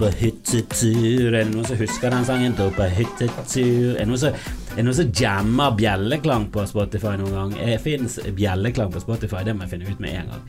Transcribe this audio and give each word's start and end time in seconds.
på 0.00 0.08
hyttetur. 0.16 1.34
Er 1.34 1.44
det 1.44 1.50
noen 1.52 1.66
som 1.68 1.76
husker 1.80 2.12
den 2.12 2.24
sangen? 2.24 2.54
Dra 2.56 2.70
på 2.72 2.86
hyttetur. 2.88 3.98
Er 3.98 3.98
det 4.00 4.08
noen 4.08 4.22
som, 4.22 4.38
er 4.80 5.20
jammer 5.20 5.74
bjelleklang 5.76 6.46
på 6.54 6.64
Spotify 6.70 7.16
noen 7.20 7.36
gang? 7.36 7.52
Det 7.58 7.76
Fins 7.84 8.16
bjelleklang 8.36 8.92
på 8.94 9.02
Spotify? 9.04 9.44
Det 9.44 9.54
må 9.56 9.66
jeg 9.66 9.74
finne 9.74 9.90
ut 9.90 10.00
med 10.00 10.16
en 10.22 10.32
gang. 10.32 10.46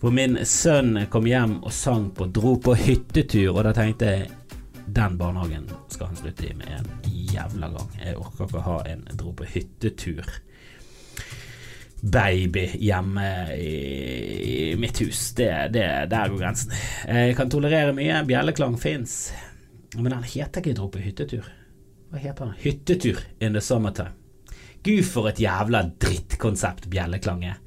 For 0.00 0.16
min 0.16 0.38
sønn 0.48 0.96
kom 1.12 1.28
hjem 1.28 1.58
og 1.60 1.72
sang 1.76 2.08
på 2.16 2.30
'Dro 2.32 2.54
på 2.56 2.74
hyttetur', 2.74 3.52
og 3.52 3.64
da 3.68 3.74
tenkte 3.76 4.14
jeg 4.14 4.30
den 4.86 5.18
barnehagen 5.18 5.68
skal 5.88 6.08
han 6.08 6.16
slutte 6.16 6.48
i 6.48 6.54
med 6.56 6.72
en 6.78 6.88
jævla 7.04 7.68
gang. 7.76 7.90
Jeg 8.00 8.16
orker 8.16 8.46
ikke 8.46 8.62
å 8.62 8.68
ha 8.70 8.78
en 8.88 9.04
'dro 9.12 9.34
på 9.36 9.44
hyttetur' 9.44 10.40
baby 12.00 12.66
hjemme 12.80 13.54
i, 13.56 13.74
i 14.72 14.76
mitt 14.76 15.00
hus. 15.00 15.30
Det, 15.36 15.50
det, 15.74 15.86
der 16.10 16.28
går 16.28 16.38
grensen. 16.40 16.74
Jeg 17.06 17.36
kan 17.38 17.50
tolerere 17.52 17.94
mye. 17.96 18.22
Bjelleklang 18.28 18.78
fins. 18.80 19.32
Men 19.96 20.12
den 20.12 20.22
heter 20.22 20.62
ikke 20.62 20.76
'Dro 20.78 20.88
på 20.88 21.02
hyttetur'. 21.02 21.48
Hva 22.10 22.18
heter 22.22 22.44
den? 22.44 22.54
'Hyttetur 22.62 23.22
in 23.40 23.52
the 23.52 23.60
summertime'. 23.60 24.16
Gud, 24.82 25.04
for 25.04 25.28
et 25.28 25.40
jævla 25.40 25.82
drittkonsept 26.00 26.88
bjelleklang 26.90 27.44
er. 27.44 27.58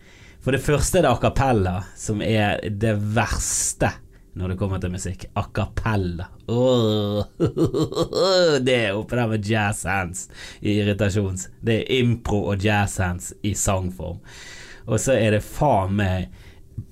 For 0.41 0.52
det 0.52 0.63
første 0.63 0.98
er 0.98 1.05
det 1.05 1.12
a 1.12 1.20
cappella, 1.22 1.76
som 1.96 2.22
er 2.22 2.58
det 2.70 2.96
verste 3.16 3.91
når 4.40 4.54
det 4.54 4.58
kommer 4.60 4.82
til 4.82 4.94
musikk. 4.94 5.26
A 5.38 5.44
cappella. 5.54 6.30
Åh, 6.50 7.22
det 8.66 8.78
er 8.78 8.98
oppe 8.98 9.20
der 9.20 9.30
med 9.30 9.46
jazz 9.48 9.84
hands 9.88 10.26
i 10.62 10.80
irritasjons. 10.80 11.48
Det 11.62 11.82
er 11.82 12.02
impro 12.02 12.44
og 12.52 12.66
jazz 12.66 12.98
hands 13.02 13.32
i 13.46 13.54
sangform. 13.57 14.20
Og 14.85 14.99
så 14.99 15.16
er 15.16 15.38
det 15.38 15.46
faen 15.46 15.94
meg 15.99 16.34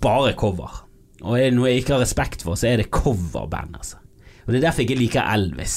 bare 0.03 0.35
cover. 0.37 0.83
Og 1.21 1.37
er 1.37 1.49
det 1.49 1.57
noe 1.57 1.69
jeg 1.69 1.83
ikke 1.83 1.97
har 1.97 2.05
respekt 2.05 2.45
for, 2.45 2.57
så 2.57 2.71
er 2.71 2.81
det 2.81 2.91
coverband, 2.93 3.75
altså. 3.77 3.99
Og 4.45 4.53
det 4.53 4.61
er 4.61 4.67
derfor 4.67 4.81
jeg 4.81 4.89
ikke 4.89 5.01
liker 5.03 5.33
Elvis. 5.35 5.75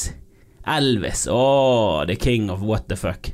Elvis, 0.75 1.27
åh, 1.29 2.05
the 2.09 2.17
king 2.17 2.49
of 2.53 2.63
what 2.65 2.89
the 2.89 2.97
fuck. 2.97 3.29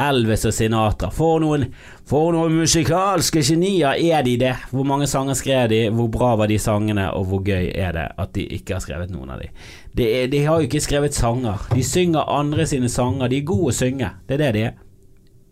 Elvis 0.00 0.44
og 0.44 0.52
Sinatra. 0.52 1.08
For 1.14 1.40
noen, 1.40 1.66
for 2.08 2.34
noen 2.34 2.58
musikalske 2.60 3.40
genier 3.46 3.96
er 3.96 4.24
de 4.26 4.36
det. 4.40 4.52
Hvor 4.70 4.84
mange 4.88 5.08
sanger 5.08 5.38
skrev 5.38 5.70
de, 5.72 5.80
hvor 5.94 6.10
bra 6.12 6.34
var 6.36 6.52
de 6.52 6.58
sangene, 6.60 7.08
og 7.16 7.28
hvor 7.30 7.44
gøy 7.46 7.70
er 7.72 7.96
det 7.96 8.06
at 8.20 8.34
de 8.36 8.44
ikke 8.58 8.76
har 8.76 8.84
skrevet 8.84 9.12
noen 9.14 9.32
av 9.32 9.40
de. 9.42 9.50
De, 9.96 10.10
de 10.32 10.44
har 10.44 10.60
jo 10.60 10.68
ikke 10.68 10.84
skrevet 10.84 11.16
sanger. 11.16 11.64
De 11.72 11.84
synger 11.84 12.28
andre 12.28 12.68
sine 12.68 12.92
sanger. 12.92 13.32
De 13.32 13.40
er 13.40 13.48
gode 13.48 13.72
å 13.72 13.76
synge. 13.76 14.12
Det 14.28 14.36
er 14.36 14.44
det 14.44 14.54
de 14.56 14.64
er. 14.68 14.80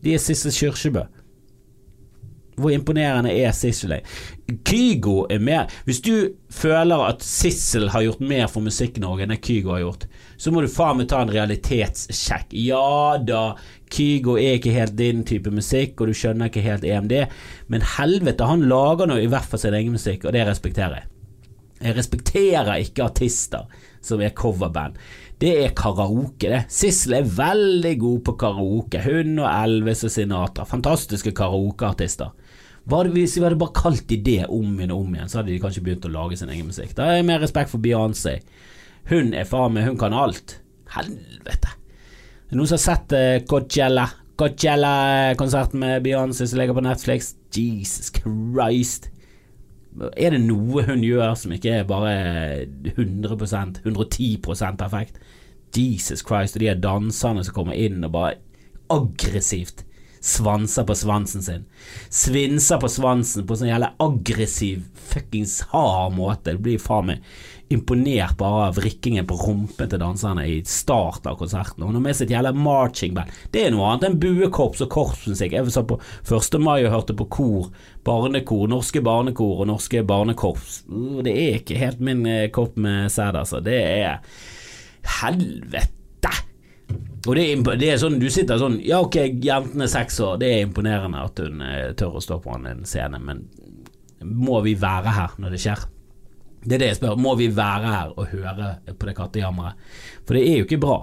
De 0.05 0.13
er 0.13 0.21
Sissel 0.21 0.53
Kyrkjebø. 0.53 1.07
Hvor 2.61 2.71
imponerende 2.71 3.33
er 3.35 3.55
Sissel? 3.57 3.97
Kygo 4.63 5.25
er 5.33 5.41
mer 5.43 5.71
Hvis 5.85 6.01
du 6.05 6.37
føler 6.53 7.01
at 7.09 7.25
Sissel 7.25 7.89
har 7.91 8.05
gjort 8.05 8.21
mer 8.23 8.47
for 8.53 8.63
Musikk-Norge 8.63 9.27
enn 9.27 9.41
Kygo 9.43 9.73
har 9.75 9.83
gjort, 9.83 10.05
så 10.39 10.53
må 10.53 10.63
du 10.63 10.71
faen 10.71 11.01
meg 11.01 11.09
ta 11.11 11.23
en 11.25 11.33
realitetssjekk. 11.33 12.53
Ja 12.55 13.17
da, 13.19 13.57
Kygo 13.95 14.37
er 14.41 14.59
ikke 14.59 14.75
helt 14.75 14.97
din 14.99 15.23
type 15.29 15.53
musikk, 15.55 16.01
og 16.01 16.11
du 16.11 16.19
skjønner 16.19 16.51
ikke 16.51 16.65
helt 16.65 16.87
EMD, 16.89 17.15
men 17.71 17.89
helvete, 17.97 18.49
han 18.51 18.67
lager 18.71 19.11
nå 19.11 19.21
i 19.23 19.29
hvert 19.31 19.47
fall 19.49 19.63
sin 19.63 19.77
egen 19.79 19.95
musikk, 19.95 20.27
og 20.27 20.35
det 20.35 20.47
respekterer 20.49 21.03
jeg. 21.03 21.11
Jeg 21.85 21.97
respekterer 21.99 22.81
ikke 22.81 23.05
artister 23.05 23.67
som 24.05 24.23
er 24.23 24.33
coverband. 24.37 24.97
Det 25.41 25.53
er 25.65 25.75
karaoke, 25.77 26.49
det. 26.49 26.63
Sissel 26.73 27.19
er 27.19 27.29
veldig 27.37 27.93
god 28.01 28.21
på 28.25 28.35
karaoke. 28.41 29.03
Hun 29.05 29.41
og 29.43 29.49
Elvis 29.51 30.05
og 30.07 30.13
Sinatra. 30.15 30.65
Fantastiske 30.69 31.35
karaokeartister. 31.37 32.33
Hvis 32.85 33.37
vi 33.37 33.45
hadde 33.45 33.59
bare 33.61 33.77
kalt 33.77 34.07
de 34.09 34.21
det 34.21 34.43
om 34.47 34.79
igjen 34.79 34.93
og 34.95 35.05
om 35.05 35.15
igjen, 35.17 35.29
så 35.29 35.41
hadde 35.41 35.53
de 35.53 35.61
kanskje 35.61 35.85
begynt 35.85 36.09
å 36.09 36.13
lage 36.15 36.39
sin 36.41 36.53
egen 36.53 36.69
musikk. 36.69 36.93
Da 36.97 37.09
har 37.09 37.19
jeg 37.19 37.29
mer 37.29 37.43
respekt 37.43 37.73
for 37.73 37.83
Beyoncé. 37.85 38.39
Hun 39.11 39.35
er 39.37 39.49
faen 39.49 39.75
meg 39.75 39.89
Hun 39.89 40.01
kan 40.01 40.17
alt. 40.17 40.61
Helvete. 40.95 41.84
Er 42.55 42.61
noen 42.61 42.69
som 42.71 42.77
har 42.79 42.83
sett 42.85 43.13
uh, 43.19 43.47
Coachella? 43.51 44.05
Coachella-konserten 44.39 45.81
med 45.83 46.05
Beyoncé 46.05 46.47
som 46.47 46.61
ligger 46.61 46.77
på 46.77 46.85
Netflix? 46.87 47.33
Jesus 47.51 48.13
Christ. 48.15 49.09
Er 50.15 50.37
det 50.37 50.39
noe 50.45 50.85
hun 50.87 51.03
gjør 51.03 51.35
som 51.35 51.51
ikke 51.57 51.73
er 51.81 51.89
bare 51.89 52.13
100% 52.93 53.81
110% 53.83 54.79
perfekt? 54.79 55.19
Jesus 55.75 56.23
Christ, 56.23 56.55
og 56.55 56.63
de 56.63 56.77
danserne 56.79 57.43
som 57.43 57.57
kommer 57.59 57.75
inn 57.75 58.07
og 58.07 58.15
bare 58.15 58.39
aggressivt 58.95 59.83
svanser 60.25 60.85
på 60.89 60.95
svansen 60.95 61.43
sin. 61.43 61.65
Svinser 62.09 62.81
på 62.81 62.89
svansen 62.89 63.45
på 63.45 63.57
sånn 63.59 63.69
jævla 63.69 63.91
aggressiv, 64.01 64.87
fuckings 64.97 65.59
hard 65.75 66.15
måte. 66.17 66.55
Du 66.57 66.63
blir 66.65 66.81
faen 66.81 67.11
meg 67.11 67.27
imponert 67.73 68.39
bare 68.39 68.69
av 68.69 68.79
vrikkingen 68.79 69.27
på 69.29 69.37
rumpen 69.41 69.91
til 69.91 70.01
danserne 70.01 70.47
i 70.49 70.57
starten 70.69 71.29
av 71.33 71.37
konserten. 71.41 71.85
Og 71.85 71.93
har 71.93 72.05
med 72.07 72.17
sitt 72.17 72.33
jævla 72.33 72.55
marching 72.57 73.13
band. 73.17 73.35
Det 73.53 73.67
er 73.67 73.75
noe 73.75 73.91
annet 73.91 74.07
enn 74.09 74.21
buekorps 74.23 74.85
og 74.85 74.93
korpsmusikk. 74.95 75.57
Jeg 75.59 75.75
satt 75.75 75.91
på 75.91 75.99
1. 76.25 76.57
mai 76.63 76.87
og 76.87 76.93
hørte 76.95 77.17
på 77.19 77.29
kor, 77.37 77.69
barnekor, 78.09 78.65
norske 78.73 79.05
barnekor 79.05 79.65
og 79.65 79.69
norske 79.75 80.05
barnekorps. 80.09 80.85
Det 81.27 81.35
er 81.35 81.61
ikke 81.61 81.81
helt 81.83 82.01
min 82.05 82.25
eh, 82.31 82.49
kopp 82.55 82.81
med 82.81 83.13
sæd, 83.13 83.37
altså. 83.43 83.61
Det 83.65 83.77
er 83.77 84.25
helvete 85.21 86.04
og 87.25 87.37
det 87.39 87.45
er, 87.49 87.63
det 87.81 87.89
er, 87.89 87.99
sånn, 88.01 88.19
du 88.21 88.27
sitter 88.33 88.59
sånn 88.61 88.77
Ja, 88.85 88.99
ok, 89.05 89.17
jenten 89.41 89.81
er 89.81 89.89
seks 89.89 90.19
år, 90.21 90.37
det 90.43 90.51
er 90.53 90.67
imponerende 90.67 91.23
at 91.25 91.41
hun 91.41 91.63
eh, 91.65 91.93
tør 91.97 92.19
å 92.19 92.25
stå 92.25 92.41
på 92.45 92.53
en 92.59 92.85
scene, 92.89 93.21
men 93.23 93.47
må 94.25 94.61
vi 94.65 94.75
være 94.81 95.15
her 95.17 95.35
når 95.41 95.55
det 95.55 95.63
skjer? 95.65 95.87
Det 96.65 96.77
er 96.77 96.81
det 96.81 96.87
jeg 96.93 96.99
spør. 97.01 97.19
Må 97.21 97.35
vi 97.37 97.51
være 97.53 97.91
her 97.93 98.13
og 98.17 98.31
høre 98.33 98.71
på 98.97 99.09
det 99.09 99.17
kattejammeret? 99.19 99.83
For 100.25 100.37
det 100.37 100.45
er 100.49 100.63
jo 100.63 100.69
ikke 100.69 100.81
bra. 100.81 100.97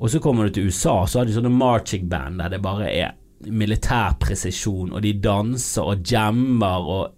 Og 0.00 0.10
så 0.10 0.20
kommer 0.22 0.48
du 0.48 0.56
til 0.56 0.70
USA, 0.70 1.02
så 1.06 1.20
har 1.20 1.28
de 1.28 1.34
sånne 1.36 1.52
marching 1.52 2.08
band 2.10 2.40
der 2.40 2.54
det 2.54 2.62
bare 2.64 2.88
er 2.88 3.12
militær 3.44 4.16
presisjon, 4.20 4.94
og 4.94 5.02
de 5.04 5.12
danser 5.20 5.84
og 5.84 6.08
jammer 6.08 6.88
og 6.88 7.12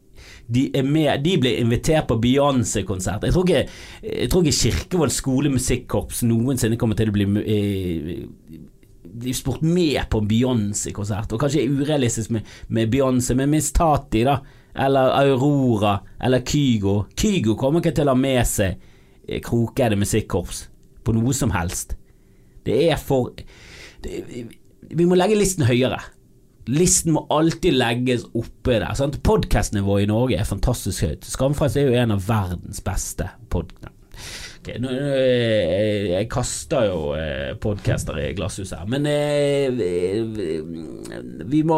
de, 0.47 0.69
med, 0.87 1.25
de 1.25 1.37
ble 1.43 1.53
invitert 1.61 2.07
på 2.11 2.19
Beyoncé-konsert. 2.23 3.27
Jeg 3.27 3.34
tror 3.34 3.49
ikke, 3.49 3.62
jeg 4.07 4.31
tror 4.31 4.45
ikke 4.45 4.61
Kirkevold 4.61 5.15
skolemusikkorps 5.15 6.23
noensinne 6.27 6.79
kommer 6.81 6.99
til 6.99 7.11
å 7.11 7.17
bli 7.17 7.27
eh, 7.43 9.33
spurt 9.34 9.65
med 9.67 9.99
på 10.12 10.23
Beyoncé-konsert, 10.29 11.34
og 11.34 11.43
kanskje 11.43 11.67
urealistisk 11.67 12.34
med, 12.37 12.47
med 12.69 12.93
Beyoncé, 12.93 13.34
men 13.39 13.51
Miss 13.53 13.73
Tati, 13.75 14.23
da, 14.27 14.39
eller 14.77 15.15
Aurora, 15.23 15.97
eller 16.21 16.45
Kygo 16.45 17.07
Kygo 17.17 17.55
kommer 17.57 17.81
ikke 17.81 17.95
til 17.97 18.11
å 18.11 18.13
ha 18.13 18.21
med 18.21 18.43
seg 18.47 18.77
eh, 19.27 19.41
Krokeide 19.45 19.99
musikkorps 19.99 20.67
på 21.07 21.15
noe 21.17 21.34
som 21.37 21.53
helst. 21.55 21.95
Det 22.67 22.81
er 22.91 22.99
for 22.99 23.31
det, 24.03 24.47
Vi 24.87 25.07
må 25.07 25.17
legge 25.19 25.39
listen 25.39 25.67
høyere. 25.67 26.01
Listen 26.66 27.15
må 27.15 27.27
alltid 27.31 27.77
legges 27.77 28.25
oppe 28.34 28.81
der. 28.81 28.91
Sant? 28.99 29.21
Podkastnivået 29.27 30.06
i 30.06 30.10
Norge 30.10 30.38
er 30.41 30.49
fantastisk 30.49 31.06
høyt. 31.06 31.28
Skamfrelst 31.28 31.78
er 31.78 31.87
jo 31.87 32.00
en 32.00 32.16
av 32.16 32.25
verdens 32.27 32.82
beste 32.84 33.28
podkaster. 33.53 33.93
Okay, 34.66 34.81
nå, 34.82 34.91
jeg, 34.91 36.06
jeg 36.10 36.27
kaster 36.27 36.88
jo 36.88 37.12
eh, 37.15 37.53
podcaster 37.62 38.16
i 38.19 38.32
glasshuset 38.34 38.81
her, 38.81 38.88
men 38.91 39.04
eh, 39.06 39.69
vi, 41.47 41.60
må, 41.62 41.77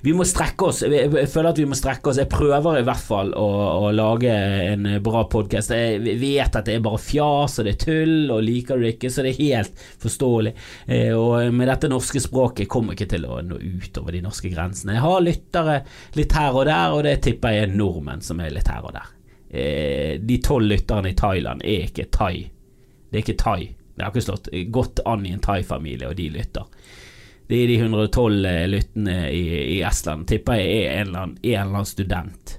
vi, 0.00 0.14
må, 0.16 0.24
strekke 0.24 0.70
oss. 0.70 0.80
Jeg, 0.88 1.10
føler 1.28 1.50
at 1.50 1.60
vi 1.60 1.66
må 1.68 1.76
strekke 1.76 2.08
oss. 2.08 2.22
Jeg 2.22 2.30
prøver 2.32 2.80
i 2.80 2.86
hvert 2.88 3.04
fall 3.04 3.34
å, 3.36 3.44
å 3.84 3.92
lage 3.92 4.32
en 4.32 4.88
bra 5.04 5.26
podkast. 5.28 5.76
Jeg 5.76 6.00
vet 6.00 6.56
at 6.56 6.64
det 6.64 6.78
er 6.78 6.88
bare 6.88 7.02
fjas 7.04 7.60
og 7.60 7.68
det 7.68 7.76
er 7.76 7.84
tull, 7.84 8.16
og 8.32 8.40
liker 8.48 8.80
du 8.80 8.88
det 8.88 8.94
ikke, 8.96 9.12
så 9.12 9.26
det 9.26 9.34
er 9.34 9.44
helt 9.44 9.86
forståelig. 10.00 10.56
Eh, 10.88 11.12
og 11.12 11.52
med 11.52 11.68
dette 11.74 11.92
norske 11.92 12.24
språket 12.24 12.72
kommer 12.72 12.96
jeg 12.96 13.02
ikke 13.02 13.18
til 13.18 13.28
å 13.28 13.44
nå 13.44 13.60
utover 13.84 14.16
de 14.16 14.24
norske 14.24 14.48
grensene. 14.48 14.96
Jeg 14.96 15.04
har 15.10 15.28
lyttere 15.28 15.80
litt 16.16 16.40
her 16.40 16.56
og 16.56 16.70
der, 16.72 16.96
og 16.96 17.04
det 17.04 17.18
tipper 17.28 17.58
jeg 17.58 17.68
er 17.68 17.80
nordmenn 17.84 18.24
som 18.24 18.40
er 18.40 18.56
litt 18.56 18.72
her 18.72 18.80
og 18.80 18.96
der 18.96 19.16
eh, 19.50 20.16
de 20.20 20.38
tolv 20.42 20.70
lytterne 20.70 21.12
i 21.12 21.18
Thailand 21.18 21.62
er 21.66 21.88
ikke 21.88 22.08
thai. 22.14 22.48
Det 23.10 23.18
er 23.18 23.24
ikke 23.24 23.42
thai. 23.42 23.60
Det 23.94 24.04
har 24.06 24.14
ikke 24.14 24.24
slått 24.24 24.48
godt 24.72 25.02
an 25.04 25.26
i 25.26 25.34
en 25.34 25.42
thai-familie, 25.44 26.08
og 26.08 26.16
de 26.16 26.30
lytter. 26.32 26.64
Det 27.50 27.58
er 27.58 27.66
de 27.66 27.80
112 27.82 28.46
eh, 28.46 28.64
lyttene 28.70 29.18
i, 29.34 29.44
i 29.76 29.78
Estland. 29.82 30.28
Tipper 30.30 30.60
jeg 30.60 30.84
er 30.84 31.00
en 31.00 31.08
eller 31.08 31.24
annen, 31.24 31.38
en 31.42 31.54
eller 31.60 31.80
annen 31.80 31.90
student 31.90 32.56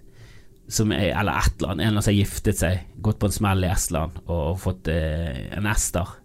er, 0.72 1.20
eller 1.20 1.38
et 1.40 1.58
eller 1.58 1.72
annet, 1.72 1.84
en 1.84 1.88
eller 1.88 1.88
annen 1.88 2.04
som 2.04 2.12
har 2.12 2.18
giftet 2.18 2.60
seg, 2.60 2.84
gått 3.04 3.20
på 3.20 3.28
en 3.28 3.36
smell 3.36 3.66
i 3.66 3.72
Estland 3.72 4.20
og 4.28 4.60
fått 4.62 4.88
eh, 4.92 5.48
en 5.58 5.68
ester. 5.68 6.18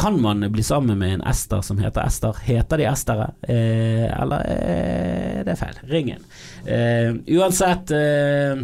Kan 0.00 0.20
man 0.22 0.52
bli 0.52 0.62
sammen 0.64 0.98
med 0.98 1.14
en 1.14 1.22
Ester 1.28 1.60
som 1.60 1.78
heter 1.78 2.06
Ester? 2.06 2.36
Heter 2.42 2.80
de 2.80 2.86
Estere? 2.88 3.26
Eh, 3.42 4.06
eller 4.22 4.46
eh, 4.48 5.40
det 5.44 5.52
er 5.52 5.58
feil. 5.60 5.80
Ringen. 5.90 6.22
Eh, 6.64 7.10
uansett 7.36 7.92
eh, 7.92 8.62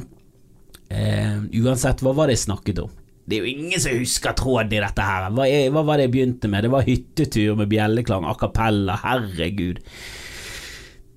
eh, 0.88 1.34
Uansett, 1.60 2.00
hva 2.00 2.14
var 2.16 2.30
det 2.30 2.38
jeg 2.38 2.46
snakket 2.46 2.80
om? 2.86 2.94
Det 3.26 3.36
er 3.36 3.44
jo 3.44 3.52
ingen 3.52 3.82
som 3.82 3.98
husker 3.98 4.36
tråden 4.38 4.78
i 4.78 4.80
dette 4.80 5.04
her. 5.04 5.28
Hva, 5.34 5.48
er, 5.50 5.68
hva 5.74 5.82
var 5.84 5.98
det 5.98 6.06
jeg 6.06 6.14
begynte 6.14 6.48
med? 6.48 6.64
Det 6.64 6.72
var 6.72 6.86
hyttetur 6.88 7.58
med 7.58 7.68
bjelleklang, 7.68 8.24
a 8.24 8.96
herregud. 9.04 9.82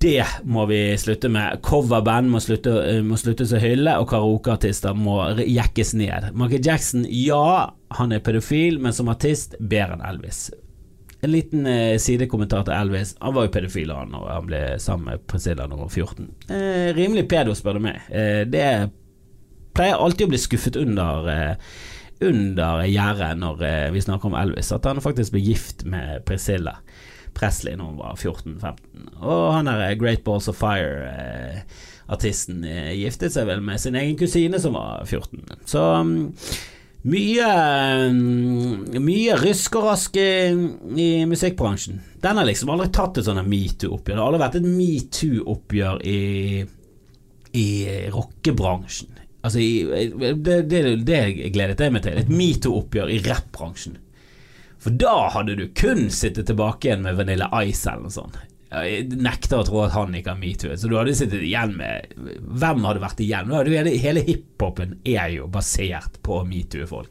Det 0.00 0.24
må 0.48 0.64
vi 0.66 0.78
slutte 0.98 1.28
med. 1.28 1.58
Coverband 1.62 2.30
må 2.32 2.40
slutte, 2.40 2.72
eh, 2.88 3.02
må 3.04 3.18
sluttes 3.20 3.52
å 3.52 3.60
hylle, 3.60 3.98
og 4.00 4.08
karaokeartister 4.08 4.96
må 4.96 5.18
jekkes 5.44 5.92
ned. 6.00 6.30
Michael 6.32 6.64
Jackson, 6.64 7.04
ja, 7.04 7.74
han 7.98 8.12
er 8.16 8.22
pedofil, 8.24 8.80
men 8.80 8.96
som 8.96 9.12
artist 9.12 9.58
bedre 9.60 9.98
enn 9.98 10.06
Elvis. 10.14 10.46
En 11.20 11.34
liten 11.34 11.68
eh, 11.68 11.98
sidekommentar 12.00 12.64
til 12.64 12.78
Elvis. 12.78 13.12
Han 13.20 13.36
var 13.36 13.44
jo 13.44 13.52
pedofil 13.58 13.92
han 13.92 14.14
når 14.14 14.26
han 14.32 14.48
ble 14.48 14.62
sammen 14.80 15.10
med 15.10 15.26
Priscilla 15.28 15.68
da 15.68 15.76
hun 15.76 15.84
var 15.84 15.92
14. 15.92 16.30
Eh, 16.48 16.88
rimelig 16.96 17.28
pedo, 17.28 17.52
spør 17.58 17.76
du 17.76 17.84
meg. 17.90 18.00
Eh, 18.08 18.46
det 18.48 18.66
pleier 19.76 20.00
alltid 20.00 20.30
å 20.30 20.32
bli 20.32 20.40
skuffet 20.40 20.80
under 20.80 21.28
eh, 21.28 21.74
under 22.20 22.84
gjerdet 22.84 23.36
når 23.40 23.62
eh, 23.64 23.86
vi 23.94 24.02
snakker 24.04 24.28
om 24.30 24.36
Elvis, 24.36 24.72
at 24.76 24.88
han 24.88 25.00
faktisk 25.00 25.34
ble 25.34 25.44
gift 25.44 25.84
med 25.88 26.24
Priscilla. 26.28 26.78
Presley 27.40 27.76
når 27.78 27.86
hun 27.88 28.00
var 28.00 28.14
14-15. 28.18 29.06
Og 29.20 29.54
han 29.56 29.68
der 29.70 29.80
eh, 29.86 29.98
Great 30.00 30.22
Balls 30.26 30.48
of 30.50 30.56
Fire-artisten 30.60 32.56
eh, 32.68 32.92
giftet 33.00 33.32
seg 33.34 33.44
vel 33.48 33.60
med 33.64 33.78
sin 33.80 33.98
egen 33.98 34.18
kusine 34.20 34.58
som 34.60 34.72
var 34.76 34.90
14. 35.06 35.40
Så 35.68 35.80
um, 36.02 36.10
mye, 37.10 37.48
mm, 38.12 38.76
mye 39.00 39.32
rysk 39.40 39.70
og 39.80 39.84
rask 39.88 40.12
i, 40.20 40.32
i, 40.96 41.26
musikkbransjen. 41.30 41.96
Den 42.20 42.36
har 42.36 42.46
liksom 42.48 42.70
aldri 42.74 42.88
tatt 42.92 43.18
et 43.18 43.26
sånt 43.28 43.48
metoo-oppgjør. 43.48 44.16
Det 44.16 44.20
har 44.20 44.28
aldri 44.28 44.44
vært 44.44 44.60
et 44.60 44.68
metoo-oppgjør 44.68 45.96
i, 46.04 46.08
i 47.56 47.68
rockebransjen. 48.12 49.10
Altså, 49.40 49.58
det, 50.44 50.58
det, 50.68 50.80
det 51.08 51.20
gledet 51.54 51.80
jeg 51.80 51.92
meg 51.94 52.02
til. 52.04 52.20
Et 52.20 52.34
metoo-oppgjør 52.42 53.08
i 53.14 53.22
rappbransjen. 53.24 53.96
For 54.80 54.96
da 54.96 55.28
hadde 55.34 55.58
du 55.58 55.66
kun 55.76 56.08
sittet 56.14 56.48
tilbake 56.48 56.88
igjen 56.88 57.04
med 57.04 57.18
Vanilla 57.18 57.50
Ice 57.66 57.84
eller 57.90 58.08
noe 58.08 58.14
sånt. 58.14 58.38
Jeg 58.70 59.08
nekter 59.18 59.58
å 59.58 59.66
tro 59.66 59.80
at 59.82 59.94
han 59.96 60.14
ikke 60.14 60.30
har 60.30 60.38
metoo. 60.40 60.76
Så 60.78 60.88
du 60.88 60.94
hadde 60.94 61.16
sittet 61.18 61.42
igjen 61.42 61.74
med 61.78 62.12
Hvem 62.14 62.84
hadde 62.86 63.02
vært 63.02 63.22
igjen? 63.24 63.50
Hele 63.50 64.22
hiphopen 64.26 64.94
er 65.02 65.32
jo 65.34 65.48
basert 65.50 66.20
på 66.26 66.38
metoo-folk. 66.46 67.10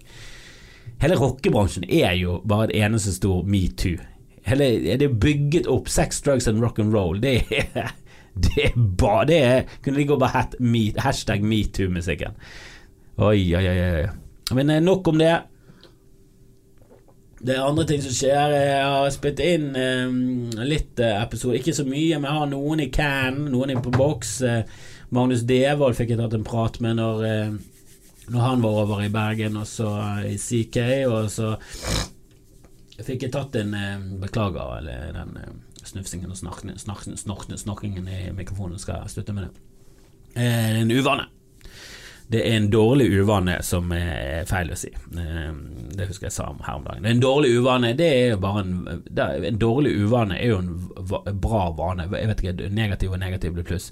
Hele 0.99 1.17
rockebransjen 1.19 1.85
er 1.85 2.15
jo 2.19 2.39
bare 2.47 2.69
et 2.69 2.79
eneste 2.81 3.13
stor 3.15 3.43
metoo. 3.47 3.99
Hele, 4.47 4.69
det 4.87 5.05
er 5.05 5.19
bygget 5.21 5.67
opp 5.69 5.91
sex, 5.91 6.23
drugs 6.25 6.47
and 6.49 6.63
rock 6.63 6.79
and 6.79 6.95
roll. 6.95 7.19
Det 7.21 7.43
er, 7.51 7.91
det 8.47 8.69
er 8.71 8.79
bare 8.79 9.27
det 9.29 9.39
er, 9.43 9.77
Kunne 9.83 9.99
like 9.99 10.13
godt 10.13 10.23
bare 10.23 10.37
hett 10.39 10.57
hashtag 11.03 11.43
metoo-musikken. 11.43 12.39
Oi, 13.19 13.43
oi, 13.59 13.65
oi. 13.67 14.07
Men 14.55 14.71
eh, 14.73 14.81
nok 14.81 15.11
om 15.11 15.19
det. 15.19 15.35
Det 17.39 17.55
er 17.55 17.63
andre 17.63 17.85
ting 17.87 18.01
som 18.03 18.11
skjer. 18.11 18.51
Jeg 18.51 18.83
har 18.83 19.09
spilt 19.15 19.39
inn 19.43 19.69
eh, 19.79 20.63
litt 20.67 20.99
eh, 20.99 21.21
episode, 21.23 21.55
ikke 21.59 21.75
så 21.77 21.85
mye, 21.87 22.17
men 22.19 22.27
jeg 22.27 22.39
har 22.41 22.49
noen 22.51 22.83
i 22.83 22.89
can, 22.91 23.45
noen 23.53 23.79
på 23.83 23.93
boks. 23.95 24.33
Eh, 24.43 24.79
Magnus 25.15 25.45
Devold 25.47 25.95
fikk 25.97 26.13
jeg 26.13 26.19
tatt 26.19 26.35
en 26.35 26.45
prat 26.45 26.81
med 26.83 26.99
når, 26.99 27.23
eh, 27.29 27.55
når 28.29 28.45
han 28.45 28.65
var 28.65 28.81
over 28.83 29.05
i 29.05 29.11
Bergen, 29.13 29.55
og 29.61 29.69
så 29.71 29.93
i 30.27 30.35
CK, 30.35 30.81
og 31.07 31.31
så 31.31 31.53
fikk 33.07 33.29
jeg 33.29 33.33
tatt 33.33 33.55
en 33.61 33.73
eh, 33.77 34.05
Beklager 34.19 34.75
eller 34.81 35.15
den 35.15 35.39
eh, 35.39 35.57
snufsingen 35.87 36.35
og 36.35 36.37
snorkingen 36.43 38.11
i 38.11 38.21
mikrofonen, 38.35 38.77
skal 38.81 39.05
jeg 39.05 39.15
slutte 39.15 39.37
med 39.37 39.47
det. 39.47 39.65
en 40.43 40.91
uvane. 40.91 41.29
Det 42.29 42.43
er 42.45 42.57
en 42.59 42.69
dårlig 42.69 43.07
uvane 43.09 43.55
som 43.65 43.89
er 43.95 44.43
feil 44.45 44.69
å 44.69 44.75
si. 44.77 44.91
Eh, 44.93 45.53
det 45.97 46.05
husker 46.11 46.27
jeg 46.27 46.35
sa 46.35 46.51
her 46.61 46.75
om 46.77 46.83
dagen. 46.85 47.07
En 47.09 47.21
dårlig 47.23 47.55
uvane 47.57 47.95
det 47.97 48.05
er 48.05 48.27
jo 48.35 48.41
bare 48.43 48.61
en, 48.61 48.73
en 49.17 49.57
dårlig 49.57 49.95
uvane 49.97 50.37
er 50.37 50.51
jo 50.51 50.59
en 50.61 51.39
bra 51.41 51.63
vane. 51.77 52.05
Jeg 52.13 52.29
vet 52.29 52.43
ikke, 52.43 52.69
Negativ 52.69 53.15
og 53.15 53.23
negativ 53.23 53.55
blir 53.55 53.65
pluss. 53.65 53.89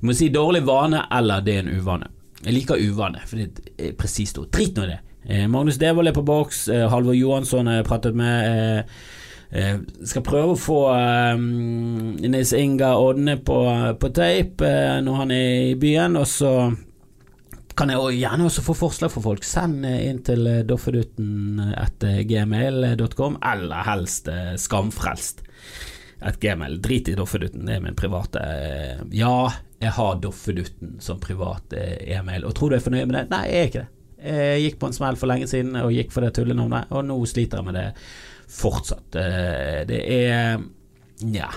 Du 0.00 0.08
må 0.08 0.16
si 0.16 0.30
dårlig 0.32 0.62
vane 0.64 1.02
eller 1.12 1.44
det 1.44 1.58
er 1.58 1.66
en 1.66 1.74
uvane. 1.76 2.08
Jeg 2.44 2.56
liker 2.56 2.80
uvane, 2.80 3.20
for 3.28 3.42
det 3.42 3.74
er 3.76 3.92
presist 4.00 4.40
ord. 4.40 4.48
Drit 4.52 4.80
nå 4.80 4.86
i 4.86 4.94
det. 4.94 4.98
Eh, 5.28 5.44
Magnus 5.52 5.76
Devold 5.80 6.08
er 6.08 6.16
på 6.16 6.24
boks. 6.24 6.64
Eh, 6.72 6.86
Halvor 6.88 7.16
Johansson 7.16 7.68
har 7.68 7.82
jeg 7.82 7.88
pratet 7.90 8.16
med. 8.16 8.96
skal 10.08 10.22
prøve 10.26 10.56
å 10.56 10.58
få 10.58 10.78
Nils 11.38 12.50
Inga 12.58 12.96
Odne 12.98 13.36
på, 13.38 13.58
på 14.00 14.08
tape 14.10 14.70
når 15.04 15.18
han 15.20 15.30
er 15.30 15.50
i 15.68 15.76
byen, 15.78 16.16
og 16.18 16.26
så 16.26 16.72
kan 17.78 17.90
jeg 17.90 18.18
gjerne 18.20 18.46
også 18.48 18.62
få 18.64 18.74
forslag 18.78 19.12
for 19.12 19.24
folk. 19.24 19.44
Send 19.46 19.84
inn 19.86 20.20
til 20.26 20.46
doffedutten 20.68 21.60
etter 21.72 22.22
gmail.com, 22.28 23.38
eller 23.52 23.88
helst 23.88 24.30
eh, 24.30 24.54
skamfrelst. 24.60 25.42
Et 26.24 26.38
gmail. 26.40 26.78
Drit 26.80 27.10
i 27.10 27.16
Doffedutten, 27.18 27.66
det 27.68 27.74
er 27.76 27.82
min 27.84 27.96
private 27.98 28.40
eh, 28.40 29.02
Ja, 29.12 29.50
jeg 29.82 29.92
har 29.96 30.20
Doffedutten 30.22 30.94
som 31.04 31.18
privat 31.20 31.74
e-mail, 31.76 32.46
og 32.46 32.54
tror 32.56 32.70
du 32.70 32.78
jeg 32.78 32.84
er 32.84 32.86
fornøyd 32.86 33.10
med 33.10 33.18
det? 33.18 33.24
Nei, 33.34 33.42
jeg 33.50 33.58
er 33.58 33.68
ikke 33.70 33.82
det. 33.82 33.90
Jeg 34.24 34.62
gikk 34.62 34.78
på 34.80 34.88
en 34.88 34.96
smell 34.96 35.18
for 35.20 35.28
lenge 35.28 35.50
siden 35.50 35.74
og 35.82 35.92
gikk 35.92 36.14
for 36.14 36.24
det 36.24 36.30
tullenavnet, 36.38 36.88
og 36.94 37.04
nå 37.04 37.18
sliter 37.28 37.60
jeg 37.60 37.66
med 37.66 37.76
det 37.76 37.88
fortsatt. 38.54 39.18
Det 39.90 40.00
er 40.00 40.62
Nja 41.24 41.50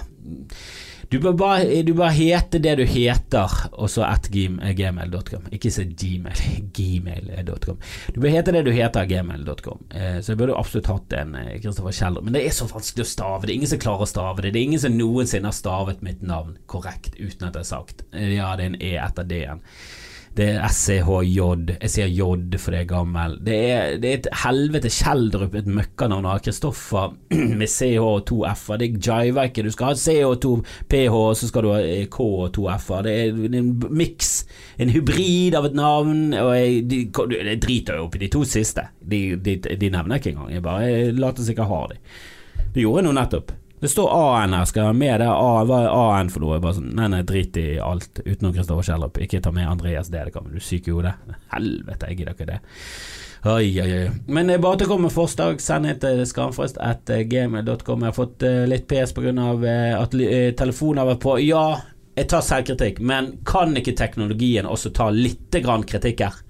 du 1.11 1.19
bør, 1.23 1.35
bare, 1.39 1.81
du 1.87 1.93
bør 1.95 2.11
hete 2.11 2.59
det 2.59 2.73
du 2.79 2.83
heter, 2.87 3.53
og 3.71 3.89
så 3.91 4.03
at 4.07 4.27
gmail.com. 4.31 5.45
Ikke 5.55 5.71
se 5.71 5.85
gmail, 5.87 6.41
gmail.com. 6.77 7.77
Du 8.15 8.19
bør 8.23 8.33
hete 8.33 8.55
det 8.55 8.65
du 8.67 8.73
heter, 8.75 9.07
gmail.com. 9.07 9.85
Eh, 9.91 10.17
så 10.19 10.33
jeg 10.33 10.41
burde 10.41 10.57
absolutt 10.59 10.91
hatt 10.91 11.15
en 11.21 11.37
Kristoffer 11.61 11.93
eh, 11.93 11.99
Kjeller, 12.01 12.25
men 12.25 12.35
det 12.35 12.43
er 12.43 12.57
så 12.57 12.67
vanskelig 12.67 13.07
å 13.07 13.11
stave. 13.13 13.45
Det 13.45 13.53
er 13.53 13.59
ingen 13.61 13.71
som 13.71 13.83
klarer 13.85 14.03
å 14.03 14.11
stave 14.11 14.43
det. 14.43 14.51
Det 14.51 14.61
er 14.61 14.69
ingen 14.71 14.83
som 14.83 14.97
noensinne 14.99 15.47
har 15.47 15.55
stavet 15.55 16.03
mitt 16.03 16.25
navn 16.27 16.57
korrekt 16.67 17.15
uten 17.15 17.47
at 17.47 17.55
det 17.55 17.63
er 17.63 17.71
sagt. 17.71 18.03
Eh, 18.11 18.35
ja, 18.35 18.51
det 18.59 18.67
er 18.67 18.73
en 18.73 18.81
E 18.83 18.93
etter 19.07 19.31
D-en. 19.31 19.63
Det 20.37 20.45
er 20.53 20.67
SCHJ. 20.69 21.39
Jeg 21.81 21.89
sier 21.89 22.09
J 22.13 22.25
for 22.61 22.73
det 22.73 22.83
er 22.83 22.89
gammel. 22.91 23.37
Det 23.41 23.55
er, 23.57 23.95
det 24.01 24.09
er 24.09 24.19
et 24.19 24.27
helvete 24.43 24.91
Kjeldrup, 24.93 25.55
et 25.57 25.69
møkkanavn 25.79 26.27
av 26.29 26.43
Kristoffer 26.45 27.15
med 27.59 27.65
CH 27.65 28.03
og 28.03 28.27
to 28.29 28.43
F-er. 28.51 28.77
Det 28.83 28.91
jiver 29.01 29.49
ikke. 29.49 29.65
Du 29.65 29.71
skal 29.73 29.91
ha 29.91 29.97
CH 29.97 30.27
og 30.27 30.37
to 30.45 30.53
PH, 30.93 31.17
og 31.17 31.33
så 31.39 31.49
skal 31.49 31.65
du 31.65 31.71
ha 31.73 31.81
eh, 31.81 32.05
K 32.13 32.21
og 32.27 32.51
to 32.53 32.67
F-er. 32.75 33.07
Det 33.07 33.15
er 33.17 33.59
en 33.63 33.73
miks, 33.89 34.31
en 34.77 34.93
hybrid 34.93 35.57
av 35.57 35.71
et 35.71 35.77
navn. 35.77 36.27
Og 36.37 36.53
jeg, 36.53 36.83
de, 36.91 37.03
jeg 37.33 37.61
driter 37.65 37.97
jo 37.97 38.05
opp 38.05 38.19
i 38.19 38.25
de 38.27 38.33
to 38.37 38.45
siste. 38.45 38.85
De, 39.01 39.23
de, 39.41 39.57
de 39.65 39.93
nevner 39.93 40.21
ikke 40.21 40.35
engang. 40.35 40.53
Jeg 40.53 40.67
bare 40.69 41.15
later 41.17 41.41
som 41.41 41.49
jeg 41.49 41.57
ikke 41.57 41.71
har 41.73 41.95
de. 41.95 42.03
Det 42.75 42.85
gjorde 42.85 43.01
jeg 43.01 43.09
nå 43.09 43.17
nettopp. 43.17 43.57
Det 43.79 43.89
står 43.91 44.09
AN 44.09 44.55
her, 44.57 44.65
skal 44.65 44.81
jeg 44.81 44.89
ha 44.89 44.93
med 44.97 45.19
det? 45.21 45.27
A, 45.29 45.49
hva 45.69 45.81
er 45.83 45.91
AN 45.93 46.31
for 46.33 46.41
noe? 46.41 46.57
Bare 46.63 46.79
sånn, 46.79 46.95
nei, 46.97 47.11
nei, 47.13 47.21
drit 47.27 47.57
i 47.61 47.67
alt 47.83 48.23
utenom 48.23 48.55
Kristoffer 48.55 48.87
Kjellup. 48.87 49.19
Ikke 49.21 49.41
ta 49.43 49.51
med 49.53 49.69
Andreas 49.69 50.09
kan 50.33 50.49
du 50.49 50.57
syke 50.63 50.89
i 50.89 50.95
hodet. 50.95 51.13
Helvete, 51.53 52.09
jeg 52.09 52.17
gidder 52.17 52.33
ikke 52.33 52.49
det. 52.49 52.57
Oi, 53.45 53.69
oi, 53.83 53.91
oi. 53.99 54.07
Men 54.33 54.49
bare 54.63 54.79
til 54.79 54.87
å 54.87 54.93
komme 54.95 55.07
med 55.11 55.13
forslag, 55.13 55.61
send 55.61 55.91
inn 55.91 55.99
til 56.01 56.23
skamfrist.gmail.com. 56.25 58.01
Jeg 58.01 58.09
har 58.09 58.17
fått 58.17 58.47
litt 58.71 58.89
PS 58.89 59.13
pga. 59.13 59.29
Eh, 59.29 59.93
at 59.93 60.17
telefonen 60.57 61.03
har 61.03 61.11
vært 61.11 61.23
på. 61.27 61.37
Ja, 61.45 61.67
jeg 62.17 62.31
tar 62.33 62.41
selvkritikk, 62.41 62.97
men 63.05 63.35
kan 63.45 63.77
ikke 63.77 63.93
teknologien 63.93 64.65
også 64.65 64.89
ta 64.89 65.11
litt 65.13 65.53
kritikk 65.53 66.25
her? 66.25 66.41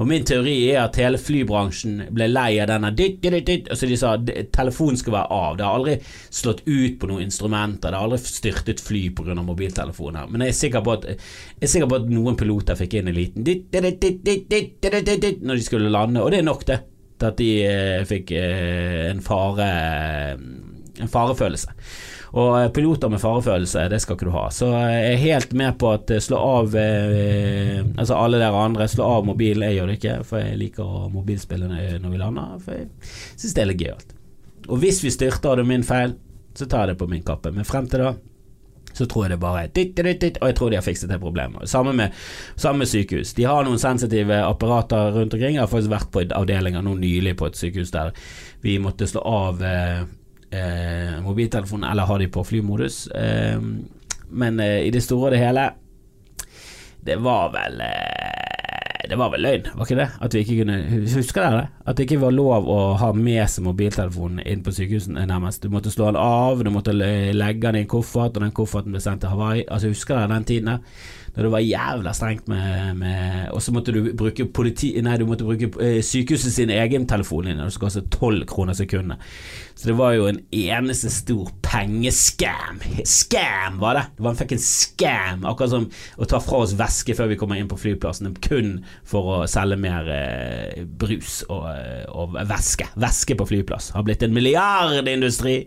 Og 0.00 0.08
min 0.08 0.24
teori 0.26 0.54
er 0.72 0.80
at 0.86 0.96
hele 0.96 1.18
flybransjen 1.20 2.06
ble 2.16 2.28
lei 2.30 2.56
av 2.62 2.70
denne 2.70 2.90
dit, 2.96 3.18
dit, 3.22 3.36
dit, 3.44 3.68
Altså 3.70 3.88
de 3.88 3.98
sa 4.00 4.14
telefonen 4.54 4.98
skal 4.98 5.16
være 5.18 5.36
av. 5.36 5.58
Det 5.58 5.66
har 5.66 5.78
aldri 5.78 5.96
slått 6.32 6.62
ut 6.66 6.96
på 7.00 7.10
noen 7.10 7.26
instrumenter. 7.26 7.92
Det 7.92 7.98
har 7.98 8.06
aldri 8.08 8.20
styrtet 8.24 8.80
fly 8.82 9.04
pga. 9.16 9.36
mobiltelefoner. 9.42 10.30
Men 10.30 10.46
jeg 10.46 10.54
er 10.54 10.58
sikker 10.62 10.86
på 10.86 10.96
at, 10.96 11.04
jeg 11.12 11.68
er 11.68 11.74
sikker 11.74 11.90
på 11.90 12.00
at 12.00 12.08
noen 12.12 12.38
piloter 12.40 12.78
fikk 12.78 12.98
inn 12.98 13.12
en 13.12 13.18
liten 13.18 13.44
når 15.42 15.58
de 15.58 15.64
skulle 15.66 15.92
lande, 15.92 16.22
og 16.22 16.32
det 16.32 16.40
er 16.40 16.48
nok, 16.48 16.66
det. 16.66 16.80
Til 17.20 17.28
at 17.28 17.38
de 17.38 17.50
eh, 17.66 18.04
fikk 18.08 18.32
eh, 18.34 19.10
en 19.12 19.20
fare 19.22 19.68
En 21.02 21.08
farefølelse. 21.08 21.72
Og 22.32 22.54
eh, 22.56 22.70
piloter 22.72 23.12
med 23.12 23.20
farefølelse, 23.20 23.84
det 23.92 24.00
skal 24.00 24.16
ikke 24.16 24.28
du 24.30 24.32
ha. 24.34 24.46
Så 24.54 24.70
eh, 24.72 24.96
jeg 24.96 25.12
er 25.12 25.22
helt 25.26 25.54
med 25.58 25.76
på 25.80 25.92
at 25.92 26.10
eh, 26.10 26.22
slå 26.22 26.40
av 26.40 26.72
Altså 26.72 28.16
alle 28.16 28.40
dere 28.40 28.64
andre, 28.64 28.88
slå 28.88 29.06
av 29.18 29.28
mobilen. 29.28 29.66
Jeg 29.68 29.80
gjør 29.80 29.90
det 29.90 29.98
ikke, 30.00 30.16
for 30.26 30.40
jeg 30.40 30.58
liker 30.60 30.82
å 30.82 31.06
mobilspille 31.12 31.68
når 31.68 32.08
vi 32.08 32.20
lander. 32.20 32.58
For 32.62 32.78
jeg 32.78 32.90
syns 33.36 33.56
det 33.56 33.64
er 33.64 33.72
litt 33.72 33.84
gøyalt. 33.84 34.18
Og 34.70 34.78
hvis 34.82 35.02
vi 35.04 35.12
styrter, 35.12 35.52
og 35.52 35.60
det 35.60 35.66
er 35.66 35.72
min 35.72 35.86
feil, 35.86 36.16
så 36.56 36.68
tar 36.68 36.86
jeg 36.86 36.94
det 36.94 37.00
på 37.02 37.10
min 37.10 37.24
kappe. 37.26 37.52
Men 37.52 37.68
frem 37.68 37.88
til 37.90 38.06
da 38.06 38.14
så 38.92 39.06
tror 39.08 39.24
jeg 39.24 39.32
det 39.32 39.40
bare 39.40 39.62
er 39.64 40.38
Og 40.42 40.48
jeg 40.48 40.56
tror 40.56 40.70
de 40.70 40.76
har 40.76 40.84
fikset 40.84 41.08
det 41.08 41.20
problemet. 41.20 41.68
Samme 41.68 41.92
med, 41.96 42.12
samme 42.56 42.84
sykehus. 42.86 43.32
De 43.32 43.44
har 43.44 43.64
noen 43.64 43.78
sensitive 43.78 44.42
apparater 44.44 45.12
rundt 45.16 45.34
omkring. 45.34 45.54
Jeg 45.54 45.62
har 45.62 45.70
faktisk 45.70 45.90
vært 45.90 46.10
på 46.12 46.24
avdelinger 46.28 46.82
nå 46.82 46.94
nylig 47.00 47.36
på 47.36 47.48
et 47.48 47.56
sykehus 47.56 47.90
der 47.90 48.12
vi 48.60 48.76
måtte 48.78 49.08
slå 49.08 49.22
av 49.24 49.62
eh, 49.64 50.02
eh, 50.52 51.18
mobiltelefonen, 51.24 51.90
eller 51.90 52.08
har 52.08 52.22
de 52.22 52.28
på 52.32 52.44
flymodus. 52.44 53.06
Eh, 53.06 53.60
men 54.32 54.60
eh, 54.60 54.86
i 54.86 54.90
det 54.90 55.02
store 55.04 55.30
og 55.30 55.34
det 55.34 55.42
hele 55.42 55.70
Det 57.04 57.18
var 57.20 57.50
vel 57.52 57.80
eh, 57.84 58.42
det 59.08 59.16
var 59.18 59.32
vel 59.32 59.42
løgn, 59.42 59.66
var 59.74 59.84
ikke 59.84 59.96
det? 59.98 60.06
At 60.22 60.34
vi 60.34 60.40
ikke 60.44 60.54
kunne 60.62 60.76
Husker 61.12 61.42
dere 61.42 61.56
det? 61.56 61.64
At 61.90 61.98
det 61.98 62.04
ikke 62.06 62.20
var 62.22 62.32
lov 62.32 62.68
å 62.70 62.76
ha 63.00 63.08
med 63.12 63.42
seg 63.50 63.66
mobiltelefonen 63.66 64.44
inn 64.46 64.62
på 64.64 64.72
sykehusene 64.72 65.26
nærmest. 65.28 65.66
Du 65.66 65.74
måtte 65.74 65.90
slå 65.92 66.12
den 66.12 66.20
av, 66.22 66.62
du 66.62 66.70
måtte 66.72 66.94
legge 66.94 67.66
den 67.66 67.80
i 67.80 67.82
en 67.82 67.90
koffert, 67.90 68.38
og 68.38 68.44
den 68.44 68.54
kofferten 68.54 68.94
ble 68.94 69.02
sendt 69.02 69.24
til 69.24 69.34
Hawaii. 69.34 69.66
Altså 69.66 69.90
Husker 69.90 70.16
dere 70.16 70.30
den 70.32 70.46
tiden 70.48 70.70
der? 70.70 71.02
Da 71.32 71.46
det 71.46 71.50
var 71.52 71.64
jævla 71.64 72.12
strengt 72.12 72.48
med, 72.48 72.96
med 73.00 73.50
Og 73.56 73.62
så 73.64 73.72
måtte 73.72 73.92
du 73.94 74.10
bruke 74.16 74.44
politi... 74.52 74.92
Nei, 75.00 75.16
du 75.16 75.24
måtte 75.28 75.46
bruke 75.48 75.70
eh, 75.80 76.02
sykehuset 76.04 76.52
sin 76.52 76.72
egen 76.72 77.06
telefonlinje, 77.08 77.64
det 77.64 77.72
skulle 77.72 77.88
koste 77.88 78.04
tolv 78.12 78.44
kroner 78.50 78.76
sekundet. 78.76 79.22
Så 79.74 79.88
det 79.88 79.96
var 79.96 80.12
jo 80.12 80.28
en 80.28 80.42
eneste 80.52 81.08
stor 81.10 81.48
pengescam. 81.64 82.82
Scam, 83.08 83.80
var 83.80 83.96
det! 83.96 84.04
Det 84.16 84.26
var 84.26 84.34
en 84.34 84.40
fucking 84.42 84.60
scam. 84.60 85.46
Akkurat 85.48 85.72
som 85.72 85.88
å 86.20 86.28
ta 86.28 86.40
fra 86.44 86.62
oss 86.66 86.76
væske 86.76 87.16
før 87.16 87.32
vi 87.32 87.38
kommer 87.40 87.60
inn 87.60 87.70
på 87.70 87.80
flyplassen, 87.80 88.34
kun 88.44 88.74
for 89.08 89.38
å 89.38 89.38
selge 89.50 89.80
mer 89.80 90.12
eh, 90.12 90.82
brus 90.84 91.40
og, 91.48 91.64
eh, 91.72 92.04
og 92.12 92.36
væske. 92.36 92.92
Væske 93.00 93.38
på 93.40 93.48
flyplass. 93.48 93.94
Har 93.96 94.04
blitt 94.06 94.24
en 94.26 94.36
milliardindustri. 94.36 95.62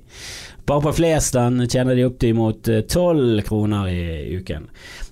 Bare 0.65 0.81
på 0.81 0.93
Flesland 0.98 1.62
tjener 1.69 1.93
de 1.93 2.05
opp 2.07 2.15
til 2.22 2.34
mot 2.34 2.69
eh, 2.74 2.81
tolv 2.89 3.41
kroner 3.45 3.89
i 3.91 4.38
uken. 4.39 4.63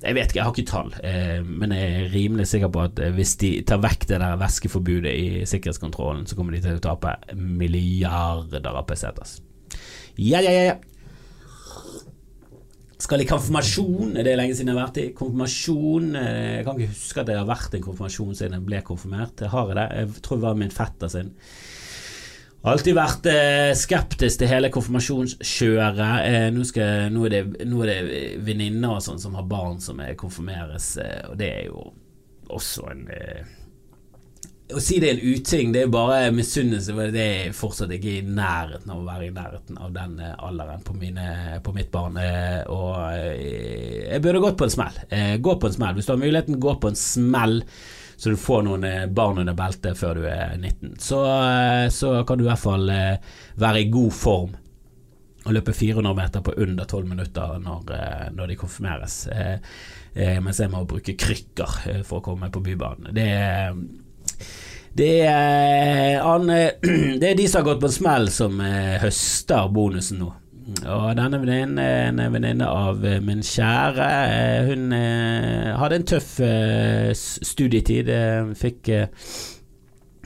Jeg 0.01 0.15
vet 0.17 0.31
ikke, 0.31 0.39
jeg 0.39 0.47
har 0.47 0.55
ikke 0.55 0.71
tall, 0.71 0.87
eh, 1.05 1.43
men 1.45 1.75
jeg 1.75 1.89
er 1.91 2.07
rimelig 2.09 2.47
sikker 2.49 2.71
på 2.73 2.81
at 2.87 3.01
eh, 3.03 3.13
hvis 3.13 3.35
de 3.43 3.51
tar 3.69 3.83
vekk 3.83 4.07
det 4.09 4.17
der 4.23 4.39
væskeforbudet 4.41 5.13
i 5.13 5.43
sikkerhetskontrollen, 5.49 6.25
så 6.25 6.39
kommer 6.39 6.57
de 6.57 6.63
til 6.63 6.79
å 6.79 6.81
tape 6.81 7.13
milliarder 7.37 8.65
av 8.71 8.81
pesetas. 8.89 9.35
Ja, 10.17 10.41
ja, 10.41 10.55
ja. 10.71 10.73
Skal 13.03 13.21
i 13.21 13.29
konfirmasjon, 13.29 14.15
det 14.15 14.33
er 14.33 14.39
lenge 14.39 14.57
siden 14.57 14.71
jeg 14.71 14.79
har 14.79 14.87
vært 14.87 14.99
i. 15.03 15.07
Konfirmasjon 15.17 16.13
Jeg 16.15 16.61
kan 16.63 16.77
ikke 16.79 16.93
huske 16.93 17.19
at 17.19 17.29
jeg 17.33 17.41
har 17.41 17.49
vært 17.49 17.73
i 17.73 17.81
en 17.81 17.85
konfirmasjon 17.85 18.37
siden 18.39 18.55
jeg 18.57 18.67
ble 18.69 18.79
konfirmert. 18.87 19.43
Jeg 19.43 19.51
har 19.53 19.73
det. 19.75 19.87
Jeg 19.99 20.21
tror 20.23 20.39
det 20.39 20.45
var 20.47 20.61
min 20.61 20.73
fetter 20.73 21.11
sin. 21.11 21.33
Alltid 22.63 22.95
vært 22.95 23.25
eh, 23.27 23.73
skeptisk 23.75 24.39
til 24.39 24.47
hele 24.47 24.69
konfirmasjonskjøret. 24.71 26.11
Eh, 26.29 26.45
nå, 26.55 26.63
skal, 26.63 27.09
nå, 27.11 27.25
er 27.27 27.33
det, 27.33 27.65
nå 27.67 27.81
det 27.89 27.97
venninner 28.39 29.01
sånn 29.03 29.19
som 29.19 29.35
har 29.35 29.49
barn 29.49 29.81
som 29.83 29.99
konfirmeres, 30.15 30.93
eh, 31.03 31.25
og 31.27 31.35
det 31.41 31.49
er 31.57 31.65
jo 31.67 31.89
også 32.53 32.85
en 32.93 33.03
eh, 33.11 33.51
Å 34.73 34.79
si 34.81 34.95
det 35.03 35.09
er 35.09 35.17
en 35.17 35.35
uting, 35.35 35.73
det 35.75 35.81
er 35.83 35.89
bare 35.91 36.31
misunnelse. 36.33 36.95
Det 37.11 37.23
er 37.23 37.57
fortsatt 37.57 37.91
ikke 37.93 38.13
i 38.21 38.21
nærheten 38.23 38.93
av 38.93 39.01
å 39.01 39.09
være 39.09 39.27
i 39.27 39.33
nærheten 39.35 39.81
av 39.83 39.91
den 39.97 40.15
eh, 40.23 40.31
alderen 40.47 40.85
på, 40.87 40.95
mine, 40.97 41.25
på 41.67 41.73
mitt 41.75 41.91
barn. 41.91 42.15
Eh, 42.17 42.63
og 42.71 42.95
jeg 43.11 44.23
burde 44.23 44.41
gått 44.47 44.57
på 44.63 44.69
en 44.69 44.73
smell. 44.77 45.03
gå 45.43 45.57
på 45.59 45.67
en 45.67 45.75
smell. 45.75 45.99
Hvis 45.99 46.07
du 46.07 46.15
har 46.15 46.23
muligheten, 46.23 46.63
gå 46.63 46.77
på 46.79 46.93
en 46.93 46.97
smell 46.97 47.59
så 48.23 48.29
du 48.29 48.37
får 48.39 48.61
noen 48.63 48.83
eh, 48.87 49.05
barn 49.11 49.41
under 49.41 49.55
beltet 49.57 49.97
før 49.99 50.15
du 50.15 50.27
er 50.31 50.53
19. 50.55 50.93
Så, 51.03 51.17
eh, 51.27 51.89
så 51.91 52.21
kan 52.23 52.39
du 52.39 52.45
i 52.45 52.47
hvert 52.47 52.61
fall 52.61 52.87
eh, 52.87 53.17
være 53.59 53.81
i 53.81 53.89
god 53.91 54.13
form 54.15 54.53
og 55.43 55.51
løpe 55.51 55.73
400 55.75 56.15
meter 56.15 56.43
på 56.45 56.53
under 56.63 56.87
12 56.87 57.09
minutter 57.09 57.57
når, 57.59 57.89
når 58.31 58.47
de 58.47 58.55
konfirmeres. 58.55 59.17
Mens 60.15 60.61
jeg 60.63 60.71
må 60.71 60.85
bruke 60.87 61.17
krykker 61.19 61.73
for 62.07 62.21
å 62.21 62.23
komme 62.23 62.47
på 62.47 62.61
Bybanen. 62.63 63.09
Det 63.11 63.27
det 64.95 65.09
er, 65.27 66.21
han, 66.23 66.47
det 67.19 67.27
er 67.27 67.35
de 67.35 67.49
som 67.49 67.59
har 67.59 67.67
gått 67.73 67.83
på 67.83 67.89
en 67.91 67.97
smell 67.97 68.31
som 68.31 68.63
høster 69.03 69.67
bonusen 69.75 70.23
nå. 70.23 70.29
Og 70.63 71.09
denne 71.17 71.39
venninnen 71.41 72.19
en 72.21 72.31
venninne 72.31 72.67
av 72.67 73.03
eh, 73.05 73.19
min 73.23 73.43
kjære. 73.43 74.05
Eh, 74.31 74.69
hun 74.69 74.93
eh, 74.95 75.73
hadde 75.79 75.99
en 75.99 76.07
tøff 76.13 76.29
studietid. 77.49 78.11
Fikk, 78.59 78.93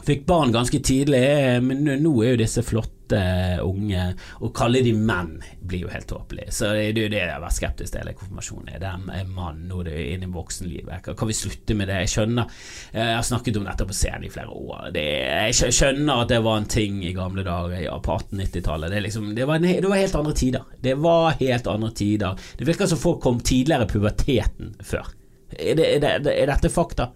fikk 0.06 0.28
barn 0.30 0.54
ganske 0.54 0.82
tidlig, 0.86 1.24
men 1.66 1.88
nå 2.04 2.14
er 2.22 2.36
jo 2.36 2.44
disse 2.44 2.66
flotte 2.66 2.97
flotte 3.08 3.62
unge 3.64 4.16
Å 4.40 4.50
kalle 4.54 4.82
de 4.84 4.94
menn 4.94 5.38
blir 5.62 5.86
jo 5.86 5.90
helt 5.92 6.08
tåpelig. 6.08 6.52
Så 6.52 6.72
det 6.74 6.92
er 6.92 7.00
jo 7.00 7.10
det 7.12 7.20
jeg 7.20 7.32
har 7.32 7.42
vært 7.42 7.58
skeptisk 7.58 7.92
til 7.92 8.02
hele 8.02 8.16
konfirmasjonen. 8.16 8.70
Er 8.72 8.80
det 8.80 8.92
en 9.20 9.34
mann 9.36 9.68
nå 9.68 9.84
det 9.84 9.94
er 9.94 10.14
inne 10.16 10.28
i 10.28 10.32
voksenlivet? 10.34 11.04
Kan, 11.18 11.28
vi 11.28 11.36
slutte 11.36 11.76
med 11.76 11.90
det? 11.90 12.00
Jeg 12.06 12.14
skjønner 12.14 12.48
Jeg 12.94 13.16
har 13.16 13.28
snakket 13.28 13.60
om 13.60 13.68
dette 13.68 13.88
på 13.88 13.98
scenen 13.98 14.28
i 14.28 14.32
flere 14.32 14.50
år. 14.54 14.90
Det, 14.96 15.06
jeg 15.52 15.76
skjønner 15.76 16.24
at 16.24 16.32
det 16.32 16.42
var 16.46 16.62
en 16.62 16.70
ting 16.72 17.04
i 17.04 17.14
gamle 17.16 17.44
dager, 17.44 17.78
ja, 17.84 17.98
på 18.00 18.18
1890-tallet. 18.18 18.94
Det, 18.94 19.04
liksom, 19.08 19.30
det, 19.36 19.44
det, 19.44 19.88
var 19.90 20.02
helt 20.02 20.20
andre 20.22 20.36
tider. 20.38 20.74
Det 20.82 20.98
var 21.04 21.38
helt 21.42 21.68
andre 21.68 21.94
tider. 21.96 22.50
Det 22.58 22.68
virker 22.68 22.90
som 22.90 23.02
folk 23.02 23.22
kom 23.24 23.40
tidligere 23.40 23.88
i 23.88 23.92
puberteten 23.92 24.76
før. 24.84 25.12
Er, 25.58 25.76
det, 25.80 25.92
er, 26.00 26.28
er 26.32 26.52
dette 26.52 26.72
fakta? 26.72 27.12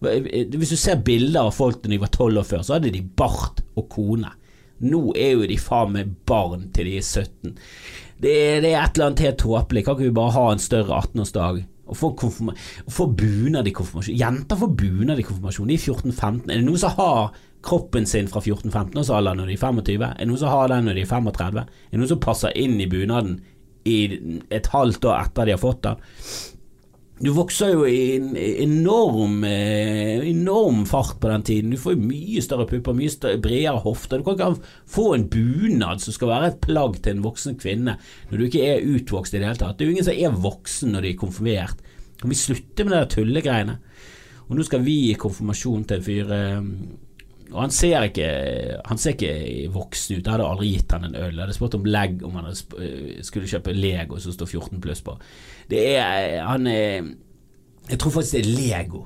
Hvis 0.00 0.72
du 0.72 0.78
ser 0.80 1.00
bilder 1.04 1.48
av 1.48 1.52
folk 1.52 1.82
da 1.82 1.90
de 1.92 1.98
var 2.00 2.12
tolv 2.12 2.40
år 2.40 2.46
før, 2.48 2.62
så 2.64 2.78
hadde 2.78 2.92
de 2.92 3.02
bart 3.04 3.60
og 3.76 3.88
kone. 3.92 4.30
Nå 4.80 5.02
er 5.18 5.34
jo 5.34 5.48
de 5.48 5.58
faen 5.60 5.92
meg 5.94 6.14
barn 6.28 6.68
til 6.74 6.88
de 6.88 6.96
er 7.00 7.04
17. 7.04 7.58
Det 8.20 8.32
er, 8.32 8.56
det 8.64 8.72
er 8.72 8.80
et 8.82 8.96
eller 8.96 9.10
annet 9.10 9.22
helt 9.24 9.38
tåpelig. 9.40 9.84
Kan 9.84 9.96
ikke 9.96 10.08
vi 10.08 10.16
bare 10.16 10.36
ha 10.36 10.46
en 10.52 10.62
større 10.62 11.02
18-årsdag? 11.02 11.62
Og 11.90 11.96
få, 11.98 12.10
få 12.88 13.06
bunad 13.18 13.66
i 13.66 13.74
konfirmasjon. 13.74 14.16
Jenter 14.16 14.58
får 14.60 14.74
bunad 14.78 15.18
i 15.18 15.26
konfirmasjon. 15.26 15.70
De 15.70 15.76
er 15.76 15.86
14-15. 15.86 16.44
Er 16.46 16.60
det 16.60 16.66
noen 16.66 16.80
som 16.80 16.94
har 16.98 17.32
kroppen 17.66 18.06
sin 18.08 18.28
fra 18.30 18.42
14-15-årsalderen 18.44 19.40
når 19.40 19.50
de 19.50 19.56
er 19.56 19.64
25? 19.64 20.04
Er 20.06 20.20
det 20.20 20.28
noen 20.30 20.42
som 20.42 20.52
har 20.52 20.70
den 20.72 20.86
når 20.88 21.00
de 21.00 21.04
er 21.04 21.10
35? 21.10 21.64
Er 21.64 21.90
det 21.90 22.02
noen 22.02 22.12
som 22.12 22.22
passer 22.22 22.56
inn 22.60 22.78
i 22.80 22.88
bunaden 22.90 23.40
i 23.88 23.98
et 24.52 24.68
halvt 24.70 25.08
år 25.08 25.18
etter 25.24 25.48
de 25.48 25.56
har 25.56 25.60
fått 25.60 25.82
den? 25.88 26.06
Du 27.20 27.28
vokser 27.36 27.74
jo 27.74 27.82
i 27.84 28.14
en 28.16 28.30
enorm, 28.32 29.42
eh, 29.44 30.22
enorm 30.30 30.86
fart 30.88 31.18
på 31.20 31.28
den 31.28 31.42
tiden. 31.44 31.70
Du 31.70 31.76
får 31.76 31.92
jo 31.92 32.06
mye 32.08 32.40
større 32.40 32.64
pupper, 32.66 32.96
mye 32.96 33.12
større, 33.12 33.36
bredere 33.44 33.82
hofter. 33.84 34.18
Du 34.18 34.24
kan 34.24 34.38
ikke 34.38 34.70
få 34.88 35.14
en 35.14 35.28
bunad 35.28 36.00
som 36.00 36.16
skal 36.16 36.28
være 36.28 36.48
et 36.48 36.60
plagg 36.64 36.96
til 37.02 37.18
en 37.18 37.22
voksen 37.26 37.58
kvinne 37.60 37.98
når 38.30 38.38
du 38.38 38.46
ikke 38.46 38.64
er 38.64 38.88
utvokst 38.88 39.34
i 39.34 39.38
det 39.38 39.50
hele 39.50 39.60
tatt. 39.60 39.76
Det 39.76 39.84
er 39.84 39.90
jo 39.90 39.96
ingen 39.98 40.08
som 40.08 40.16
er 40.16 40.40
voksen 40.48 40.96
når 40.96 41.02
de 41.02 41.12
er 41.12 41.20
konfirmert. 41.20 41.84
Kan 42.22 42.32
vi 42.32 42.40
slutte 42.40 42.88
med 42.88 42.96
de 42.96 43.04
tullegreiene? 43.12 43.76
Og 44.48 44.56
nå 44.56 44.64
skal 44.64 44.80
vi 44.80 45.10
i 45.10 45.20
konfirmasjon 45.20 45.84
til 45.84 46.00
en 46.00 46.08
fyr 46.08 46.32
eh, 46.32 46.64
og 47.50 47.64
han 47.64 47.72
ser 47.74 48.06
ikke 48.06 48.28
Han 48.86 49.00
ser 49.00 49.16
ikke 49.16 49.70
voksen 49.74 50.18
ut. 50.18 50.24
Jeg 50.24 50.32
hadde 50.32 50.46
aldri 50.46 50.72
gitt 50.74 50.92
han 50.94 51.08
en 51.08 51.16
øl. 51.18 51.34
Jeg 51.34 51.42
hadde 51.42 51.56
spurt 51.56 51.76
om 51.78 51.88
legg 51.88 52.22
om 52.26 52.36
han 52.38 52.50
eh, 52.50 53.22
skulle 53.26 53.50
kjøpe 53.50 53.74
Lego 53.74 54.20
som 54.22 54.34
står 54.34 54.52
14 54.52 54.82
pluss 54.82 55.02
på. 55.06 55.16
Det 55.70 55.86
er 55.96 56.40
Han 56.48 56.66
er 56.66 57.08
Jeg 57.90 57.98
tror 57.98 58.14
faktisk 58.18 58.36
det 58.36 58.42
er 58.44 58.52
Lego. 58.58 59.04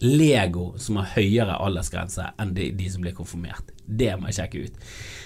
Lego 0.00 0.66
som 0.80 0.98
har 1.00 1.14
høyere 1.16 1.56
aldersgrense 1.64 2.30
enn 2.40 2.52
de, 2.56 2.70
de 2.76 2.88
som 2.92 3.04
blir 3.04 3.16
konfirmert. 3.16 3.72
Det 3.86 4.12
må 4.20 4.28
jeg 4.28 4.38
sjekke 4.40 4.66
ut. 4.66 4.82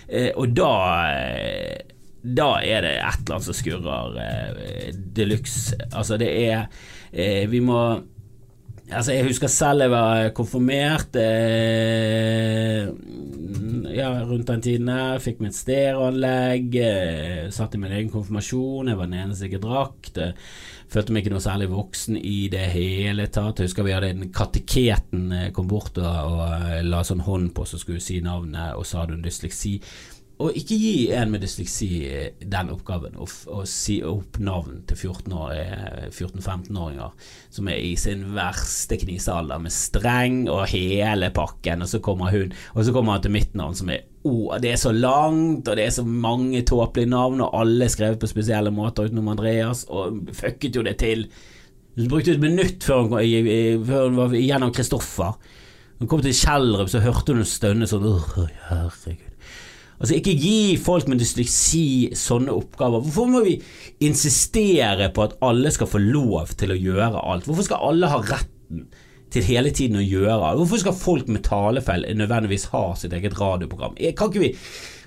Eh, 0.08 0.30
og 0.38 0.54
da 0.54 0.74
eh, 1.10 1.96
da 2.20 2.50
er 2.60 2.84
det 2.84 2.96
et 2.98 3.22
eller 3.22 3.36
annet 3.36 3.46
som 3.46 3.56
skurrer 3.56 4.16
eh, 4.20 4.88
de 4.92 5.26
luxe. 5.28 5.76
Altså, 5.88 6.18
det 6.20 6.28
er 6.28 6.66
eh, 7.12 7.46
Vi 7.48 7.62
må 7.64 7.80
Altså, 8.90 9.14
jeg 9.14 9.26
husker 9.28 9.50
selv 9.52 9.85
jeg 9.85 9.92
var 9.92 10.32
konfirmert 10.35 11.14
eh, 11.20 12.88
ja, 13.94 14.09
rundt 14.26 14.49
den 14.50 14.64
tiden 14.64 14.90
her. 14.90 15.20
Fikk 15.23 15.40
mitt 15.44 15.54
stereoanlegg. 15.54 16.75
Eh, 16.75 17.47
satt 17.54 17.76
i 17.76 17.80
min 17.82 17.94
egen 17.94 18.11
konfirmasjon. 18.12 18.90
Jeg 18.90 18.99
var 18.99 19.11
den 19.11 19.20
eneste 19.20 19.44
som 19.44 19.50
ikke 19.50 19.62
drakk. 19.62 20.11
Eh, 20.18 20.35
følte 20.90 21.14
meg 21.14 21.23
ikke 21.23 21.35
noe 21.37 21.44
særlig 21.44 21.70
voksen 21.70 22.18
i 22.18 22.49
det 22.52 22.66
hele 22.75 23.28
tatt. 23.30 23.62
Jeg 23.62 23.70
husker 23.70 23.87
vi 23.87 23.94
hadde 23.94 24.11
en 24.14 24.30
kateketen 24.35 25.28
eh, 25.37 25.50
kom 25.54 25.70
bort 25.70 26.00
og, 26.02 26.06
og 26.11 26.42
eh, 26.49 26.80
la 26.87 27.04
sånn 27.06 27.23
hånd 27.26 27.52
på 27.54 27.66
så 27.68 27.78
skulle 27.80 28.02
si 28.02 28.18
navnet, 28.25 28.75
og 28.75 28.88
sa 28.88 29.04
hadde 29.04 29.18
hun 29.18 29.26
dysleksi 29.26 29.78
og 30.40 30.56
ikke 30.56 30.73
gi 30.80 31.12
en 31.12 31.28
med 31.35 31.42
dysleksi 31.44 31.88
den 32.40 32.70
oppgaven 32.73 33.18
å, 33.20 33.26
si 33.68 33.99
opp 34.06 34.38
navn 34.40 34.78
til 34.88 34.97
14-15-åringer 34.97 37.04
eh, 37.04 37.12
som 37.52 37.68
er 37.68 37.76
i 37.85 37.92
sin 38.00 38.23
verste 38.37 38.97
knisealder, 39.02 39.59
med 39.61 39.73
streng 39.75 40.49
og 40.49 40.68
hele 40.73 41.30
pakken, 41.37 41.82
og 41.85 41.88
så 41.92 41.99
kommer 42.04 42.30
hun, 42.32 42.52
og 42.73 42.85
så 42.87 42.92
kommer 42.97 43.12
han 43.18 43.25
til 43.26 43.37
mitt 43.37 43.52
navn, 43.59 43.75
som 43.76 43.88
er 43.92 44.00
oh, 44.25 44.56
det 44.61 44.70
er 44.73 44.78
så 44.80 44.92
langt, 44.97 45.68
og 45.68 45.76
det 45.76 45.85
er 45.87 45.94
så 45.99 46.04
mange 46.09 46.62
tåpelige 46.68 47.12
navn, 47.12 47.40
og 47.44 47.54
alle 47.61 47.85
er 47.85 47.92
skrevet 47.92 48.20
på 48.20 48.30
spesielle 48.30 48.70
måter 48.73 49.04
utenom 49.11 49.32
Andreas, 49.35 49.80
og 49.92 50.04
fucket 50.37 50.76
jo 50.76 50.82
det 50.87 50.97
til. 51.04 51.20
Hun 51.99 52.09
brukte 52.09 52.32
et 52.32 52.42
minutt 52.42 52.85
før 52.87 53.00
hun, 53.11 53.18
før 53.85 54.02
hun 54.09 54.20
var 54.23 54.28
gjennom 54.38 54.73
Kristoffer. 54.73 55.32
Hun 56.00 56.09
kom 56.09 56.23
til 56.25 56.32
Kjellrup, 56.32 56.88
så 56.88 57.04
hørte 57.04 57.32
hun 57.37 57.44
stønne 57.44 57.87
sånn 57.90 58.09
Herregud. 58.70 59.29
Altså 60.00 60.16
Ikke 60.16 60.33
gi 60.33 60.78
folk 60.80 61.11
med 61.12 61.21
dysleksi 61.21 62.11
sånne 62.16 62.54
oppgaver. 62.57 63.02
Hvorfor 63.04 63.28
må 63.28 63.42
vi 63.45 63.59
insistere 64.07 65.11
på 65.12 65.26
at 65.26 65.37
alle 65.45 65.73
skal 65.75 65.90
få 65.90 66.00
lov 66.00 66.54
til 66.61 66.73
å 66.73 66.78
gjøre 66.78 67.21
alt? 67.21 67.49
Hvorfor 67.49 67.69
skal 67.69 67.85
alle 67.90 68.09
ha 68.09 68.21
retten 68.25 68.87
til 69.30 69.45
hele 69.45 69.73
tiden 69.76 70.00
å 70.00 70.04
gjøre 70.04 70.38
alt? 70.38 70.62
Hvorfor 70.62 70.80
skal 70.80 70.97
folk 70.97 71.28
med 71.28 71.45
talefeil 71.45 72.09
nødvendigvis 72.16 72.71
ha 72.73 72.87
sitt 72.97 73.12
eget 73.16 73.37
radioprogram? 73.40 73.99
Eh, 74.00 74.14
kan 74.16 74.33
ikke 74.33 74.47
vi, 74.47 74.54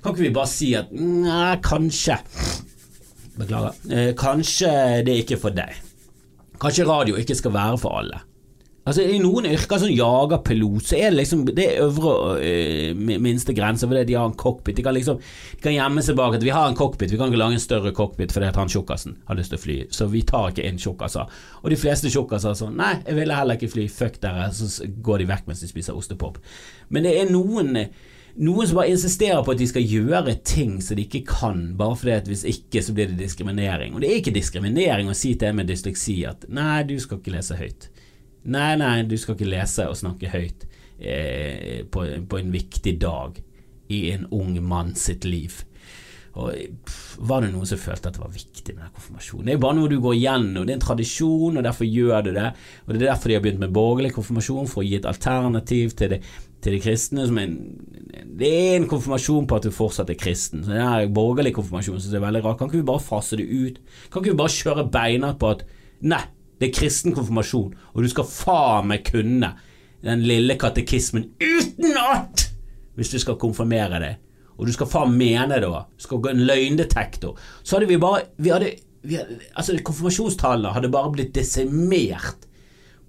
kan 0.04 0.14
ikke 0.14 0.28
vi 0.28 0.36
bare 0.38 0.52
si 0.52 0.70
at 0.78 0.94
nei, 0.94 1.56
kanskje 1.66 2.20
Beklager. 3.34 3.74
Eh, 3.90 4.12
kanskje 4.14 4.70
det 5.08 5.10
er 5.10 5.24
ikke 5.24 5.40
for 5.42 5.58
deg. 5.58 5.74
Kanskje 6.62 6.86
radio 6.86 7.18
ikke 7.18 7.34
skal 7.40 7.56
være 7.56 7.80
for 7.82 7.98
alle. 7.98 8.20
Altså 8.84 9.06
I 9.08 9.20
noen 9.24 9.48
yrker 9.48 9.80
som 9.80 9.92
jager 9.92 10.42
pilot, 10.44 10.90
så 10.90 10.98
er 10.98 11.14
det 11.14 11.22
liksom 11.22 11.46
Det 11.48 11.66
er 11.66 11.86
øvre 11.86 12.14
øh, 12.44 13.04
minste 13.24 13.56
grense 13.56 13.88
fordi 13.88 14.04
de 14.10 14.18
har 14.20 14.28
en 14.28 14.36
cockpit. 14.36 14.76
De 14.78 14.84
kan 14.84 14.96
liksom 14.96 15.20
De 15.20 15.62
kan 15.64 15.76
gjemme 15.76 16.04
seg 16.04 16.18
bak 16.20 16.36
at 16.36 16.44
vi 16.44 16.52
har 16.52 16.68
en 16.68 16.76
cockpit, 16.76 17.12
vi 17.12 17.20
kan 17.20 17.32
ikke 17.32 17.40
lage 17.40 17.60
en 17.60 17.64
større 17.64 17.94
cockpit 17.96 18.36
fordi 18.36 18.50
at 18.52 18.60
han 18.60 18.72
tjukkasen 18.72 19.18
har 19.30 19.40
lyst 19.40 19.54
til 19.54 19.62
å 19.62 19.64
fly, 19.64 19.78
så 19.92 20.10
vi 20.12 20.26
tar 20.28 20.52
ikke 20.52 20.66
inn 20.68 20.82
tjukkaser. 20.82 21.32
Og 21.64 21.72
de 21.72 21.80
fleste 21.80 22.12
tjukkaser 22.12 22.52
er 22.52 22.60
sånn 22.60 22.76
Nei, 22.80 22.98
jeg 23.06 23.16
ville 23.22 23.38
heller 23.38 23.60
ikke 23.60 23.72
fly, 23.72 23.88
fuck 23.88 24.20
dere, 24.24 24.50
så 24.56 24.90
går 25.06 25.24
de 25.24 25.30
vekk 25.32 25.48
mens 25.48 25.64
de 25.64 25.72
spiser 25.72 25.96
ostepop. 25.96 26.42
Men 26.92 27.08
det 27.08 27.16
er 27.22 27.32
noen 27.32 27.78
noen 28.34 28.66
som 28.66 28.80
bare 28.80 28.90
insisterer 28.90 29.44
på 29.46 29.54
at 29.54 29.60
de 29.62 29.68
skal 29.70 29.84
gjøre 29.86 30.34
ting 30.42 30.80
som 30.82 30.98
de 30.98 31.06
ikke 31.06 31.22
kan, 31.30 31.60
bare 31.78 31.98
fordi 32.02 32.16
at 32.16 32.30
hvis 32.32 32.48
ikke 32.50 32.82
så 32.82 32.96
blir 32.98 33.12
det 33.12 33.20
diskriminering. 33.22 33.94
Og 33.94 34.02
det 34.02 34.10
er 34.10 34.22
ikke 34.24 34.34
diskriminering 34.34 35.12
å 35.12 35.18
si 35.18 35.36
til 35.38 35.52
en 35.52 35.60
med 35.62 35.70
dysleksi 35.70 36.24
at 36.26 36.48
nei, 36.50 36.82
du 36.90 36.98
skal 37.00 37.22
ikke 37.22 37.36
lese 37.36 37.60
høyt. 37.60 37.93
Nei, 38.44 38.74
nei, 38.80 39.04
du 39.08 39.16
skal 39.20 39.38
ikke 39.38 39.52
lese 39.52 39.88
og 39.88 40.00
snakke 40.00 40.32
høyt 40.34 40.66
eh, 41.00 41.84
på, 41.88 42.06
på, 42.28 42.40
en 42.40 42.52
viktig 42.52 42.98
dag 43.00 43.40
i 43.94 44.10
en 44.12 44.26
ung 44.36 44.58
mann 44.66 44.94
sitt 45.00 45.24
liv. 45.28 45.62
Og 46.34 46.50
pff, 46.84 47.02
Var 47.30 47.44
det 47.44 47.52
noen 47.54 47.68
som 47.70 47.80
følte 47.80 48.10
at 48.10 48.18
det 48.18 48.24
var 48.24 48.34
viktig 48.34 48.76
med 48.76 48.94
konfirmasjonen? 48.96 49.46
Det 49.46 49.54
er 49.54 49.60
jo 49.60 49.64
bare 49.68 49.78
noe 49.78 49.92
du 49.92 50.00
går 50.02 50.16
igjennom, 50.18 50.66
det 50.66 50.74
er 50.74 50.80
en 50.80 50.88
tradisjon, 50.88 51.60
og 51.60 51.68
derfor 51.68 51.88
gjør 51.88 52.26
du 52.26 52.32
det. 52.34 52.48
Og 52.86 52.94
Det 52.94 53.00
er 53.00 53.06
derfor 53.06 53.30
de 53.30 53.38
har 53.38 53.46
begynt 53.46 53.62
med 53.62 53.76
borgerlig 53.76 54.14
konfirmasjon, 54.16 54.72
for 54.72 54.82
å 54.82 54.88
gi 54.88 54.98
et 54.98 55.08
alternativ 55.08 55.94
til 56.00 56.16
det, 56.16 56.20
til 56.64 56.76
de 56.76 56.82
kristne. 56.84 57.28
En, 57.30 57.58
det 58.40 58.50
er 58.50 58.78
en 58.80 58.90
konfirmasjon 58.90 59.48
på 59.48 59.60
at 59.60 59.68
du 59.68 59.76
fortsatt 59.76 60.10
er 60.10 60.20
kristen. 60.20 60.66
Så 60.66 60.74
det 60.74 60.84
er 60.84 61.14
borgerlig 61.14 61.54
konfirmasjon 61.56 62.02
synes 62.02 62.12
jeg 62.12 62.20
er 62.20 62.28
veldig 62.28 62.44
rart. 62.48 62.60
Kan 62.60 62.72
ikke 62.72 62.82
vi 62.82 62.92
bare 62.92 63.08
fase 63.08 63.40
det 63.40 63.48
ut? 63.48 63.84
Kan 64.10 64.24
ikke 64.24 64.34
vi 64.34 64.42
bare 64.42 64.58
kjøre 64.58 64.90
beina 64.92 65.36
på 65.38 65.54
at 65.54 65.68
nei, 66.02 66.24
det 66.64 66.70
er 66.70 66.78
kristen 66.78 67.12
konfirmasjon, 67.12 67.74
og 67.92 68.06
du 68.06 68.08
skal 68.08 68.24
faen 68.24 68.88
meg 68.88 69.04
kunne 69.10 69.50
den 70.04 70.22
lille 70.24 70.56
katekismen 70.60 71.26
utenat 71.44 72.46
hvis 72.96 73.12
du 73.12 73.18
skal 73.20 73.36
konfirmere 73.42 74.00
deg. 74.00 74.20
Og 74.56 74.70
du 74.70 74.72
skal 74.72 74.88
faen 74.88 75.16
mene 75.18 75.58
det 75.60 75.68
òg. 75.68 75.90
Du 75.98 76.06
skal 76.06 76.22
gå 76.24 76.30
en 76.32 76.44
løgndetektor. 76.48 77.40
Så 77.66 77.76
hadde 77.76 77.90
vi 77.90 77.98
bare 78.00 78.28
vi 78.38 78.54
hadde, 78.54 78.70
vi 79.04 79.18
hadde, 79.20 79.40
Altså 79.60 79.76
Konfirmasjonstallene 79.84 80.72
hadde 80.76 80.92
bare 80.94 81.12
blitt 81.12 81.34
desimert 81.36 82.46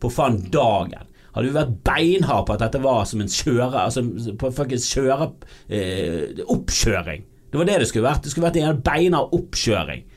på 0.03 0.11
faen 0.11 0.41
dagen. 0.51 1.07
Hadde 1.37 1.47
vi 1.47 1.55
vært 1.55 1.77
beinharde 1.87 2.49
på 2.49 2.57
at 2.57 2.65
dette 2.65 2.83
var 2.83 3.05
som 3.11 3.23
en 3.23 3.31
kjøre 3.31 3.85
Altså 3.85 4.03
på 4.41 4.51
faktisk 4.57 4.99
kjøre 4.99 5.31
eh, 5.69 6.43
Oppkjøring. 6.43 7.23
Det 7.53 7.61
var 7.61 7.71
det 7.71 7.79
det 7.85 7.93
skulle 7.93 8.09
vært. 8.09 8.25
Det 8.25 8.33
skulle 8.33 8.49
vært 8.49 8.59
en 8.65 8.83
beinhard 8.83 9.35
oppkjøring. 9.37 10.09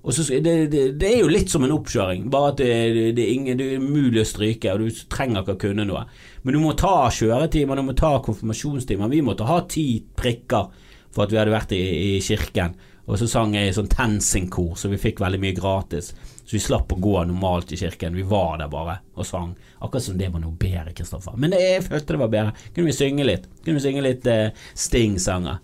Så, 0.00 0.24
det, 0.32 0.54
det, 0.72 0.84
det, 0.96 1.08
er 1.08 1.18
jo 1.20 1.28
litt 1.28 1.50
som 1.52 1.64
en 1.66 1.74
oppkjøring, 1.74 2.30
bare 2.32 2.54
at 2.54 2.60
det, 2.62 2.68
det, 3.18 3.24
er, 3.24 3.32
ingen, 3.34 3.58
det 3.60 3.66
er 3.68 3.82
umulig 3.82 4.22
å 4.22 4.28
stryke, 4.28 4.72
og 4.72 4.86
du 4.86 5.02
trenger 5.12 5.42
ikke 5.42 5.58
å 5.58 5.60
kunne 5.66 5.84
noe. 5.84 6.06
Men 6.40 6.56
du 6.56 6.60
må 6.62 6.72
ta 6.78 7.10
kjøretimer, 7.12 7.76
du 7.76 7.90
må 7.90 7.96
ta 7.98 8.14
konfirmasjonstimer. 8.24 9.12
Vi 9.12 9.20
måtte 9.26 9.48
ha 9.48 9.58
ti 9.68 10.00
prikker 10.16 10.70
for 11.12 11.26
at 11.26 11.34
vi 11.34 11.40
hadde 11.40 11.52
vært 11.52 11.74
i, 11.76 11.82
i 12.16 12.22
kirken. 12.24 12.78
Og 13.10 13.18
så 13.18 13.26
sang 13.28 13.56
jeg 13.56 13.68
i 13.68 13.74
sånn 13.74 13.90
TenSing-kor, 13.90 14.76
så 14.78 14.88
vi 14.88 15.00
fikk 15.00 15.20
veldig 15.20 15.40
mye 15.42 15.56
gratis. 15.56 16.12
Så 16.44 16.54
vi 16.56 16.62
slapp 16.62 16.92
å 16.94 16.98
gå 16.98 17.16
normalt 17.26 17.72
i 17.74 17.78
kirken. 17.80 18.16
Vi 18.16 18.24
var 18.26 18.60
der 18.60 18.70
bare 18.70 19.00
og 19.18 19.26
sang. 19.26 19.52
Akkurat 19.80 20.04
som 20.04 20.18
det 20.18 20.30
var 20.32 20.42
noe 20.42 20.54
bedre, 20.58 20.94
Kristoffer. 20.96 21.36
Men 21.40 21.56
jeg 21.56 21.84
følte 21.86 22.14
det 22.14 22.22
var 22.22 22.32
bedre. 22.32 22.54
Kunne 22.74 22.90
vi 22.90 22.94
synge 22.96 23.26
litt? 23.26 23.48
Kunne 23.64 23.80
vi 23.80 23.84
synge 23.84 24.04
litt 24.06 24.30
eh, 24.30 24.54
Sting-sanger? 24.78 25.60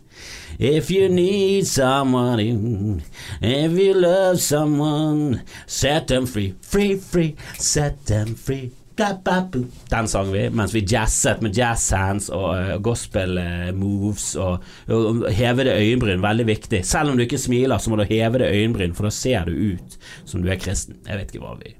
If 0.58 0.90
you 0.90 1.08
need 1.08 1.66
someone, 1.66 3.02
if 3.42 3.72
you 3.72 3.94
love 3.94 4.40
someone, 4.40 5.42
set 5.66 6.08
them 6.08 6.26
free, 6.26 6.54
free, 6.62 6.96
free, 6.96 7.36
set 7.58 8.06
them 8.06 8.34
free. 8.34 8.70
Den 8.96 10.08
sang 10.08 10.30
vi 10.32 10.46
mens 10.50 10.72
vi 10.72 10.80
jazzet 10.88 11.42
med 11.44 11.52
jazzhands 11.52 12.30
og 12.32 12.48
uh, 12.56 12.76
gospel 12.80 13.36
uh, 13.36 13.68
moves 13.76 14.30
og, 14.40 14.64
og 14.88 15.26
hevede 15.36 15.76
øyenbryn. 15.76 16.24
Veldig 16.24 16.46
viktig. 16.48 16.80
Selv 16.88 17.12
om 17.12 17.18
du 17.18 17.26
ikke 17.26 17.40
smiler, 17.40 17.76
så 17.78 17.92
må 17.92 18.00
du 18.00 18.08
heve 18.08 18.40
det 18.40 18.54
øyenbryn, 18.56 18.96
for 18.96 19.10
da 19.10 19.12
ser 19.12 19.44
du 19.44 19.52
ut 19.52 19.98
som 20.24 20.40
du 20.40 20.48
er 20.48 20.56
kristen. 20.56 21.02
Jeg 21.04 21.20
vet 21.20 21.34
ikke 21.34 21.44
hva 21.44 21.58
vi 21.60 21.76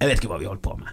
Jeg 0.00 0.08
vet 0.08 0.22
ikke 0.22 0.30
hva 0.30 0.38
vi 0.40 0.46
holdt 0.48 0.62
på 0.64 0.72
med. 0.80 0.92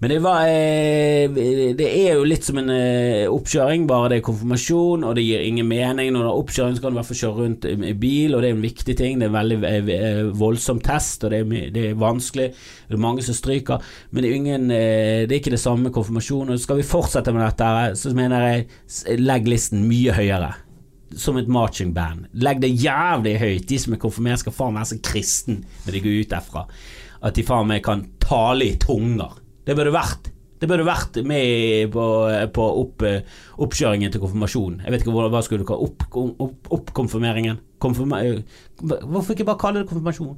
Men 0.00 0.12
det 0.14 0.18
var 0.24 0.48
eh, 0.48 1.28
Det 1.76 1.88
er 1.88 2.14
jo 2.16 2.24
litt 2.24 2.46
som 2.46 2.56
en 2.56 2.70
eh, 2.72 3.26
oppkjøring, 3.28 3.84
bare 3.88 4.14
det 4.14 4.20
er 4.20 4.24
konfirmasjon, 4.24 5.04
og 5.04 5.12
det 5.18 5.26
gir 5.26 5.44
ingen 5.44 5.68
mening. 5.68 6.08
Når 6.14 6.24
det 6.24 6.30
er 6.30 6.38
oppkjøring, 6.40 6.78
så 6.78 6.80
kan 6.80 6.94
du 6.94 6.96
i 6.96 7.00
hvert 7.02 7.10
fall 7.10 7.20
kjøre 7.20 7.42
rundt 7.42 7.66
i 7.68 7.92
bil, 8.00 8.32
og 8.32 8.40
det 8.40 8.48
er 8.48 8.56
en 8.56 8.64
viktig 8.64 8.94
ting. 8.96 9.20
Det 9.20 9.28
er 9.28 9.34
en 9.34 9.36
veldig 9.36 9.58
eh, 9.98 10.22
voldsom 10.40 10.80
test, 10.86 11.26
og 11.28 11.34
det 11.34 11.42
er, 11.42 11.68
det 11.74 11.84
er 11.90 12.00
vanskelig. 12.00 12.48
Det 12.88 12.96
er 12.96 13.04
mange 13.04 13.26
som 13.26 13.36
stryker, 13.36 13.92
men 14.08 14.24
det 14.24 14.30
er, 14.30 14.38
ingen, 14.40 14.66
det 14.72 15.28
er 15.28 15.36
ikke 15.36 15.52
det 15.52 15.60
samme 15.60 15.90
med 15.90 15.94
konfirmasjon. 15.98 16.54
Og 16.54 16.64
skal 16.64 16.80
vi 16.80 16.88
fortsette 16.88 17.36
med 17.36 17.44
dette, 17.44 17.70
så 18.00 18.14
mener 18.16 18.46
jeg 18.46 19.20
legg 19.20 19.52
listen 19.52 19.84
mye 19.84 20.16
høyere 20.16 20.54
som 21.16 21.36
et 21.36 21.48
marching 21.50 21.92
band. 21.92 22.26
Legg 22.40 22.60
det 22.62 22.72
jævlig 22.72 23.36
høyt. 23.40 23.68
De 23.68 23.78
som 23.82 23.94
er 23.94 24.00
konfirmert, 24.00 24.42
skal 24.42 24.54
faen 24.54 24.76
være 24.78 24.92
så 24.92 25.00
kristen 25.04 25.64
når 25.84 25.96
de 25.96 26.02
går 26.04 26.18
ut 26.22 26.32
derfra. 26.32 26.64
At 27.20 27.36
de 27.36 27.44
faen 27.44 27.68
meg 27.68 27.82
kan 27.84 28.06
i 28.66 28.74
tunger. 28.78 29.38
Det 29.66 29.76
burde 29.76 29.94
vært 29.94 30.30
det 30.60 30.68
burde 30.68 30.84
vært 30.84 31.16
med 31.24 31.88
på, 31.94 32.06
på 32.52 32.64
opp, 32.82 33.04
oppkjøringen 33.64 34.12
til 34.12 34.20
konfirmasjonen. 34.20 34.82
Jeg 34.84 34.92
vet 34.92 35.04
ikke 35.06 35.14
hva, 35.16 35.40
skulle 35.40 35.64
du 35.64 35.68
kalle 35.70 35.86
opp, 35.88 36.04
opp, 36.12 36.68
oppkonfirmeringen? 36.76 37.62
Konfirma, 37.80 38.18
hvorfor 38.82 39.32
ikke 39.32 39.46
bare 39.48 39.60
kalle 39.62 39.80
det 39.80 39.88
konfirmasjon? 39.88 40.34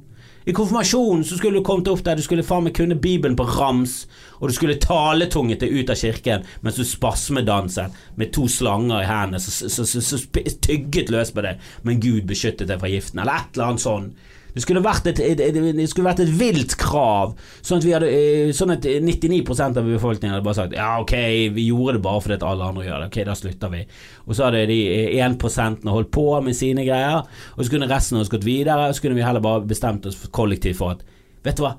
I 0.47 0.55
konfirmasjonen 0.55 1.25
så 1.27 1.35
skulle 1.35 1.59
du 1.59 1.65
kommet 1.67 1.89
opp 1.91 2.05
der 2.05 2.15
du 2.15 2.23
skulle 2.23 2.45
faen 2.47 2.63
meg 2.63 2.75
kunne 2.77 2.95
Bibelen 3.03 3.35
på 3.39 3.43
rams, 3.49 4.05
og 4.39 4.47
du 4.47 4.55
skulle 4.55 4.79
taletunget 4.79 5.65
deg 5.65 5.75
ut 5.75 5.91
av 5.91 5.99
kirken 5.99 6.47
mens 6.63 6.79
du 6.79 6.87
spasmedanset 6.87 7.99
med 8.19 8.31
to 8.35 8.47
slanger 8.51 9.03
i 9.03 9.09
hendene 9.09 9.43
som 9.43 10.23
tygget 10.63 11.11
løs 11.11 11.35
på 11.35 11.43
deg, 11.43 11.59
men 11.83 11.99
Gud 12.03 12.23
beskyttet 12.31 12.71
deg 12.71 12.79
fra 12.79 12.91
giften, 12.91 13.19
eller 13.23 13.43
et 13.43 13.57
eller 13.57 13.73
annet 13.73 13.83
sånn. 13.83 14.13
Det 14.53 14.61
skulle 14.61 14.83
vært 14.85 15.07
et, 15.09 15.19
et, 15.23 15.79
skulle 15.89 16.05
vært 16.05 16.21
et 16.21 16.33
vilt 16.37 16.75
krav, 16.77 17.31
sånn 17.65 17.81
at, 17.81 17.87
hadde, 17.95 18.09
eh, 18.13 18.51
sånn 18.53 18.75
at 18.75 18.85
99% 18.85 19.79
av 19.81 19.87
befolkningen 19.89 20.35
hadde 20.35 20.45
bare 20.45 20.59
sagt 20.59 20.75
ja, 20.77 20.91
ok, 21.01 21.15
vi 21.55 21.67
gjorde 21.71 21.97
det 21.97 22.03
bare 22.05 22.21
fordi 22.21 22.37
alle 22.45 22.67
andre 22.69 22.85
gjør 22.85 23.01
det, 23.01 23.07
ok, 23.09 23.17
da 23.29 23.37
slutter 23.39 23.73
vi. 23.73 23.81
Og 24.27 24.37
så 24.37 24.47
hadde 24.47 24.67
de 24.69 24.77
1% 25.17 25.89
holdt 25.89 26.11
på 26.13 26.27
med 26.45 26.57
sine 26.57 26.85
greier, 26.85 27.25
og 27.55 27.63
så 27.63 27.73
kunne 27.73 27.89
resten 27.89 28.19
av 28.19 28.25
oss 28.25 28.33
gått 28.33 28.45
videre, 28.45 28.91
og 28.91 28.97
så 28.97 29.05
kunne 29.05 29.17
vi 29.17 29.25
heller 29.25 29.43
bare 29.43 29.65
bestemt 29.73 30.05
oss 30.09 30.21
kollektivt 30.35 30.77
for 30.81 30.97
at 30.97 31.01
vet 31.43 31.57
du 31.57 31.65
hva, 31.65 31.73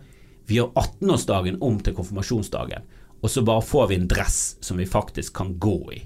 vi 0.51 0.59
gjør 0.59 0.75
18-årsdagen 0.77 1.63
om 1.65 1.79
til 1.81 1.95
konfirmasjonsdagen, 1.97 2.91
og 3.23 3.31
så 3.33 3.45
bare 3.47 3.65
får 3.65 3.87
vi 3.93 4.01
en 4.01 4.11
dress 4.11 4.41
som 4.65 4.77
vi 4.81 4.89
faktisk 4.89 5.39
kan 5.39 5.55
gå 5.63 5.79
i 5.95 6.03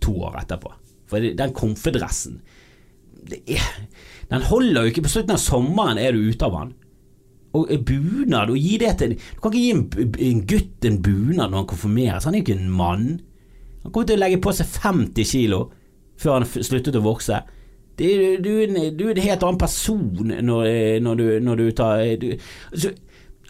to 0.00 0.14
år 0.24 0.38
etterpå. 0.40 0.72
For 1.08 1.24
den 1.36 1.52
konfedressen 1.56 2.38
det 3.28 3.42
er 3.50 3.64
den 4.28 4.44
holder 4.44 4.84
jo 4.84 4.92
ikke. 4.92 5.06
På 5.06 5.12
slutten 5.12 5.36
av 5.36 5.42
sommeren 5.42 6.00
er 6.00 6.12
du 6.12 6.28
ute 6.28 6.46
av 6.48 6.56
den. 6.58 6.74
Og 7.56 7.70
bunad, 7.88 8.52
og 8.52 8.60
gi 8.60 8.74
det 8.78 8.90
til 9.00 9.14
Du 9.16 9.40
kan 9.40 9.54
ikke 9.54 9.62
gi 9.62 9.70
en, 9.72 9.84
en 10.26 10.42
gutt 10.46 10.84
en 10.84 10.98
bunad 11.02 11.48
når 11.48 11.62
han 11.62 11.70
konfirmeres. 11.70 12.26
Han 12.28 12.36
er 12.36 12.42
jo 12.42 12.46
ikke 12.46 12.58
en 12.60 12.74
mann. 12.80 13.06
Han 13.82 13.92
kommer 13.92 14.10
til 14.10 14.18
å 14.18 14.22
legge 14.24 14.40
på 14.44 14.52
seg 14.54 14.68
50 14.84 15.30
kilo 15.32 15.62
før 16.18 16.40
han 16.40 16.48
sluttet 16.50 16.98
å 16.98 17.04
vokse. 17.04 17.40
Du, 17.98 18.04
du, 18.38 18.52
du, 18.94 19.04
er 19.08 19.16
en 19.16 19.24
helt 19.24 19.42
annen 19.42 19.58
person 19.58 20.28
når, 20.28 20.68
når, 21.02 21.18
du, 21.18 21.26
når 21.42 21.58
du, 21.58 21.64
tar 21.74 22.02
du, 22.20 22.28
så, 22.70 22.92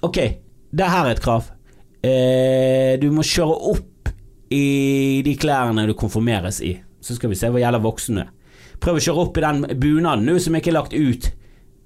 Ok, 0.06 0.18
det 0.72 0.88
her 0.88 1.04
er 1.04 1.16
et 1.16 1.22
krav. 1.24 1.50
Eh, 2.00 2.94
du 3.02 3.10
må 3.12 3.24
kjøre 3.26 3.56
opp 3.72 4.12
i 4.54 5.20
de 5.26 5.34
klærne 5.40 5.84
du 5.88 5.92
konfirmeres 5.98 6.62
i. 6.64 6.76
Så 7.04 7.18
skal 7.18 7.32
vi 7.32 7.38
se 7.40 7.50
hva 7.52 7.60
gjelder 7.60 7.84
voksne. 7.84 8.24
Prøv 8.82 8.98
å 8.98 9.02
kjøre 9.02 9.24
opp 9.24 9.38
i 9.38 9.44
den 9.44 9.64
bunaden 9.80 10.26
nå 10.28 10.36
som 10.42 10.56
ikke 10.58 10.72
er 10.72 10.78
lagt 10.78 10.94
ut 10.94 11.30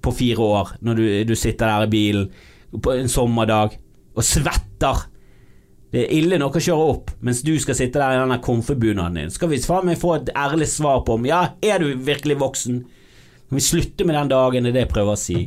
på 0.03 0.11
fire 0.13 0.49
år, 0.59 0.75
når 0.83 0.99
du, 0.99 1.05
du 1.31 1.35
sitter 1.39 1.69
der 1.69 1.87
i 1.87 1.91
bilen 1.93 2.29
på 2.73 2.93
en 2.95 3.11
sommerdag 3.11 3.77
og 4.13 4.25
svetter. 4.25 5.05
Det 5.93 6.03
er 6.03 6.15
ille 6.17 6.39
nok 6.41 6.57
å 6.57 6.63
kjøre 6.63 6.89
opp 6.89 7.13
mens 7.25 7.43
du 7.45 7.53
skal 7.61 7.77
sitte 7.77 8.01
der 8.01 8.17
i 8.17 8.19
denne 8.21 8.39
komfebunaden 8.43 9.21
din. 9.21 9.33
Skal 9.33 9.51
vi 9.51 9.61
faen 9.61 9.87
meg 9.89 10.01
få 10.01 10.17
et 10.17 10.33
ærlig 10.37 10.67
svar 10.71 11.03
på 11.05 11.19
om 11.19 11.27
ja, 11.29 11.45
er 11.61 11.83
du 11.83 11.93
virkelig 12.01 12.39
voksen? 12.41 12.83
Kan 13.47 13.59
vi 13.59 13.63
slutte 13.63 14.07
med 14.09 14.17
den 14.17 14.31
dagen, 14.33 14.65
det 14.65 14.73
er 14.73 14.79
det 14.79 14.85
jeg 14.87 14.93
prøver 14.95 15.13
å 15.13 15.21
si. 15.21 15.43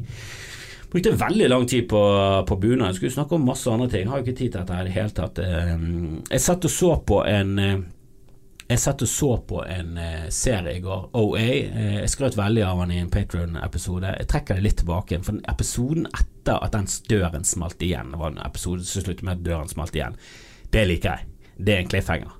Brukte 0.92 1.16
veldig 1.18 1.48
lang 1.50 1.66
tid 1.66 1.88
på, 1.90 2.00
på 2.46 2.56
bunad. 2.62 2.94
Skulle 2.94 3.10
snakke 3.10 3.34
om 3.34 3.48
masse 3.48 3.70
andre 3.70 3.88
ting. 3.90 4.06
Har 4.08 4.20
jo 4.20 4.24
ikke 4.24 4.38
tid 4.38 4.52
til 4.52 4.60
dette 4.60 4.78
i 4.78 4.86
det 4.86 4.94
hele 4.94 5.14
tatt. 5.16 5.40
Eh, 5.42 5.72
jeg 6.30 6.44
satt 6.44 6.68
og 6.68 6.72
så 6.72 6.92
på 7.10 7.18
en 7.26 7.58
eh, 7.58 7.80
jeg 8.66 8.82
satt 8.82 9.02
og 9.04 9.10
så 9.10 9.28
på 9.46 9.60
en 9.62 9.98
uh, 9.98 10.26
serie 10.34 10.74
i 10.78 10.82
går, 10.82 11.04
OA. 11.14 11.42
Eh, 11.42 11.98
jeg 12.00 12.10
skrøt 12.10 12.38
veldig 12.38 12.64
av 12.66 12.80
han 12.82 12.90
i 12.90 12.98
en 12.98 13.10
Patron-episode. 13.12 14.14
Jeg 14.18 14.26
trekker 14.32 14.58
det 14.58 14.64
litt 14.64 14.80
tilbake, 14.80 15.20
for 15.22 15.38
episoden 15.52 16.08
etter 16.10 16.58
at 16.58 16.74
den 16.74 16.88
døren 17.06 17.46
smalt 17.46 17.82
igjen, 17.86 18.10
det 18.10 18.18
var 18.18 18.34
en 18.34 18.42
episode 18.42 18.86
som 18.86 19.04
sluttet 19.04 19.22
med 19.26 19.38
at 19.38 19.44
døren 19.46 19.70
smalt 19.70 19.94
igjen, 19.94 20.18
det 20.74 20.82
liker 20.90 21.14
jeg. 21.14 21.52
Det 21.62 21.76
er 21.76 21.84
en 21.84 21.92
cliffhanger. 21.92 22.32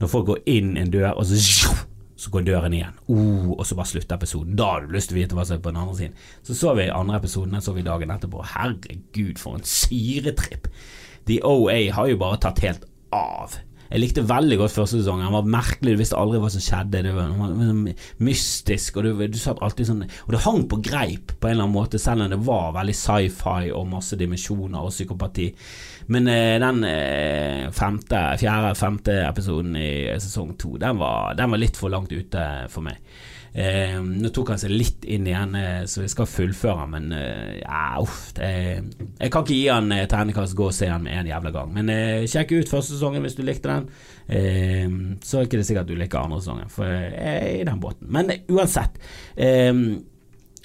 Når 0.00 0.10
folk 0.10 0.30
går 0.30 0.40
inn 0.54 0.72
en 0.80 0.94
dør, 0.94 1.10
og 1.20 1.28
så, 1.28 1.74
så 2.16 2.32
går 2.32 2.48
døren 2.48 2.78
igjen, 2.78 2.96
uh, 3.10 3.52
og 3.52 3.62
så 3.68 3.76
bare 3.76 3.92
slutter 3.92 4.16
episoden. 4.16 4.56
Da 4.56 4.70
har 4.72 4.86
du 4.86 4.96
lyst 4.96 5.12
til 5.12 5.18
å 5.18 5.20
vite 5.20 5.36
hva 5.36 5.44
som 5.44 5.58
er 5.58 5.62
på 5.68 5.74
den 5.74 5.82
andre 5.84 5.98
siden. 6.00 6.16
Så 6.48 6.56
så 6.62 6.72
vi 6.80 6.88
andre 6.88 7.20
episoden, 7.20 7.52
den 7.58 7.66
så 7.68 7.76
vi 7.76 7.84
dagen 7.84 8.14
etterpå. 8.14 8.40
Herregud, 8.54 9.36
for 9.42 9.60
en 9.60 9.68
syretripp. 9.68 10.72
The 11.28 11.42
OA 11.44 11.92
har 11.92 12.08
jo 12.08 12.20
bare 12.24 12.40
tatt 12.40 12.64
helt 12.64 12.88
av. 13.12 13.60
Jeg 13.94 14.02
likte 14.02 14.24
veldig 14.26 14.56
godt 14.58 14.74
første 14.74 14.98
sesong. 14.98 15.20
Han 15.22 15.36
var 15.36 15.46
merkelig, 15.46 15.92
du 15.94 16.00
visste 16.00 16.18
aldri 16.18 16.40
hva 16.42 16.48
som 16.50 16.62
skjedde. 16.64 17.04
Det 17.06 17.12
var, 17.14 17.28
sånn 17.30 17.84
mystisk, 18.26 18.96
og 18.98 19.06
du, 19.06 19.20
du 19.30 19.38
satt 19.38 19.62
alltid 19.62 19.86
sånn 19.86 20.00
Og 20.02 20.32
det 20.34 20.40
hang 20.42 20.64
på 20.70 20.80
greip 20.82 21.36
på 21.38 21.46
en 21.46 21.54
eller 21.54 21.68
annen 21.68 21.76
måte, 21.76 22.00
selv 22.02 22.24
om 22.24 22.32
det 22.32 22.40
var 22.42 22.72
veldig 22.74 22.96
sci-fi 22.98 23.70
og 23.70 23.86
masse 23.92 24.18
dimensjoner 24.18 24.82
og 24.82 24.90
psykopati. 24.90 25.46
Men 26.10 26.26
eh, 26.32 26.56
den 26.64 26.82
eh, 26.88 27.70
femte, 27.76 28.24
fjerde, 28.42 28.74
femte 28.80 29.20
episoden 29.28 29.78
i 29.78 29.92
sesong 30.18 30.56
to, 30.58 30.74
den 30.82 30.98
var, 30.98 31.38
den 31.38 31.54
var 31.54 31.62
litt 31.62 31.78
for 31.78 31.94
langt 31.94 32.10
ute 32.10 32.48
for 32.74 32.82
meg. 32.88 32.98
Eh, 33.54 34.00
nå 34.02 34.30
tok 34.34 34.48
han 34.50 34.58
seg 34.58 34.72
litt 34.74 35.04
inn 35.06 35.28
igjen, 35.30 35.52
eh, 35.54 35.82
så 35.86 36.02
jeg 36.02 36.10
skal 36.10 36.26
fullføre, 36.26 36.86
men 36.90 37.12
eh, 37.14 37.60
ja, 37.60 38.00
uff 38.02 38.32
Jeg 38.34 39.30
kan 39.30 39.44
ikke 39.44 39.54
gi 39.54 39.68
han 39.70 39.92
eh, 39.94 40.08
terningkast, 40.10 40.56
gå 40.58 40.66
og 40.72 40.74
se 40.74 40.88
han 40.90 41.04
med 41.06 41.20
en 41.20 41.30
jævla 41.30 41.52
gang. 41.54 41.70
Men 41.76 41.92
eh, 41.94 42.24
sjekk 42.30 42.56
ut 42.56 42.72
første 42.72 42.96
sesongen 42.96 43.22
hvis 43.22 43.38
du 43.38 43.44
likte 43.46 43.70
den. 43.70 43.86
Eh, 44.26 44.88
så 45.22 45.38
er 45.38 45.44
det 45.44 45.52
ikke 45.52 45.68
sikkert 45.70 45.92
du 45.92 45.94
liker 46.00 46.24
andre 46.24 46.40
sesongen, 46.42 46.72
for 46.72 46.90
jeg 46.90 47.14
er 47.14 47.60
i 47.60 47.68
den 47.70 47.78
båten. 47.82 48.10
Men 48.10 48.34
uansett. 48.50 48.98
Eh, 49.38 49.70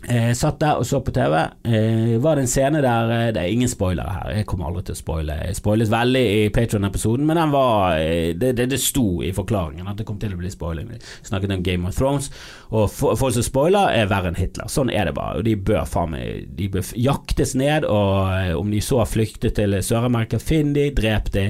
Eh, 0.08 0.32
satt 0.34 0.62
der 0.62 0.80
og 0.80 0.86
så 0.88 1.02
på 1.04 1.12
TV. 1.12 1.34
Eh, 1.68 2.16
var 2.24 2.38
det 2.38 2.46
en 2.46 2.48
scene 2.48 2.80
der 2.82 3.10
eh, 3.12 3.26
Det 3.36 3.42
er 3.42 3.52
ingen 3.52 3.70
spoilere 3.70 4.14
her, 4.16 4.30
jeg 4.38 4.46
kommer 4.48 4.70
aldri 4.70 4.86
til 4.88 4.96
å 4.96 5.00
spoile. 5.00 5.36
Jeg 5.44 5.58
spoilet 5.60 5.92
veldig 5.92 6.22
i 6.38 6.46
Patron-episoden, 6.56 7.26
men 7.28 7.40
den 7.40 7.52
var 7.52 7.98
eh, 7.98 8.32
det, 8.32 8.54
det, 8.58 8.70
det, 8.72 8.80
sto 8.80 9.20
i 9.26 9.34
forklaringen 9.36 9.90
at 9.92 10.00
det 10.00 10.08
kom 10.08 10.20
til 10.22 10.34
å 10.34 10.40
bli 10.40 10.52
spoiling. 10.54 10.88
Vi 10.94 11.02
snakket 11.28 11.56
om 11.58 11.66
Game 11.66 11.90
of 11.90 12.00
Thrones, 12.00 12.32
og 12.72 12.88
folk 12.94 13.36
som 13.36 13.44
spoiler, 13.44 13.92
er 13.92 14.10
verre 14.12 14.32
enn 14.32 14.40
Hitler. 14.40 14.72
Sånn 14.72 14.94
er 14.94 15.10
det 15.10 15.18
bare. 15.20 15.42
Og 15.42 15.48
de 15.50 15.58
bør 15.60 15.84
faen 15.90 16.16
meg 16.16 16.48
De 16.56 16.70
bør 16.72 16.94
jaktes 16.96 17.56
ned, 17.60 17.86
og 17.86 18.32
eh, 18.38 18.56
om 18.56 18.72
de 18.72 18.82
så 18.84 19.04
flykter 19.04 19.52
til 19.56 19.82
Sør-Amerika, 19.84 20.40
finn 20.40 20.72
de, 20.78 20.90
drep 20.96 21.34
de, 21.36 21.50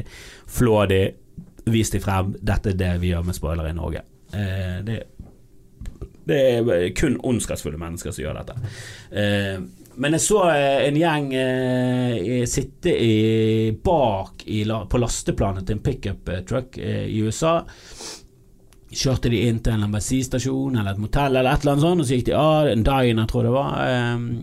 flå 0.50 0.84
de, 0.90 1.04
vis 1.70 1.94
de 1.94 2.02
frem. 2.02 2.34
Dette 2.42 2.74
er 2.74 2.82
det 2.82 2.96
vi 3.04 3.14
gjør 3.14 3.30
med 3.30 3.38
spoilere 3.38 3.76
i 3.76 3.78
Norge. 3.78 4.04
Eh, 4.34 4.82
det 4.86 5.04
det 6.30 6.40
er 6.48 6.88
kun 6.98 7.20
ondskapsfulle 7.26 7.80
mennesker 7.82 8.16
som 8.16 8.24
gjør 8.24 8.42
dette. 8.42 8.74
Eh, 9.12 9.60
men 10.00 10.16
jeg 10.16 10.24
så 10.24 10.44
eh, 10.54 10.86
en 10.88 10.98
gjeng 11.00 11.28
eh, 11.36 12.46
sitte 12.48 12.94
i, 12.94 13.72
bak 13.84 14.46
i, 14.48 14.62
på 14.64 15.02
lasteplanet 15.02 15.68
til 15.68 15.76
en 15.76 15.84
pickup 15.84 16.32
truck 16.48 16.78
eh, 16.80 17.04
i 17.12 17.20
USA. 17.20 17.58
Kjørte 18.90 19.32
de 19.32 19.42
inn 19.50 19.60
til 19.66 19.76
en 19.76 19.92
bensinstasjon 19.92 20.80
eller 20.80 20.96
et 20.96 21.02
motell 21.04 21.36
eller 21.36 21.52
et 21.52 21.66
eller 21.66 21.76
annet 21.76 21.86
sånt, 21.86 22.04
og 22.04 22.08
så 22.08 22.16
gikk 22.16 22.30
de 22.30 22.38
av, 22.40 22.70
en 22.72 22.86
diner 22.88 23.28
tror 23.30 23.44
jeg 23.44 23.50
det 23.50 23.58
var. 23.58 24.38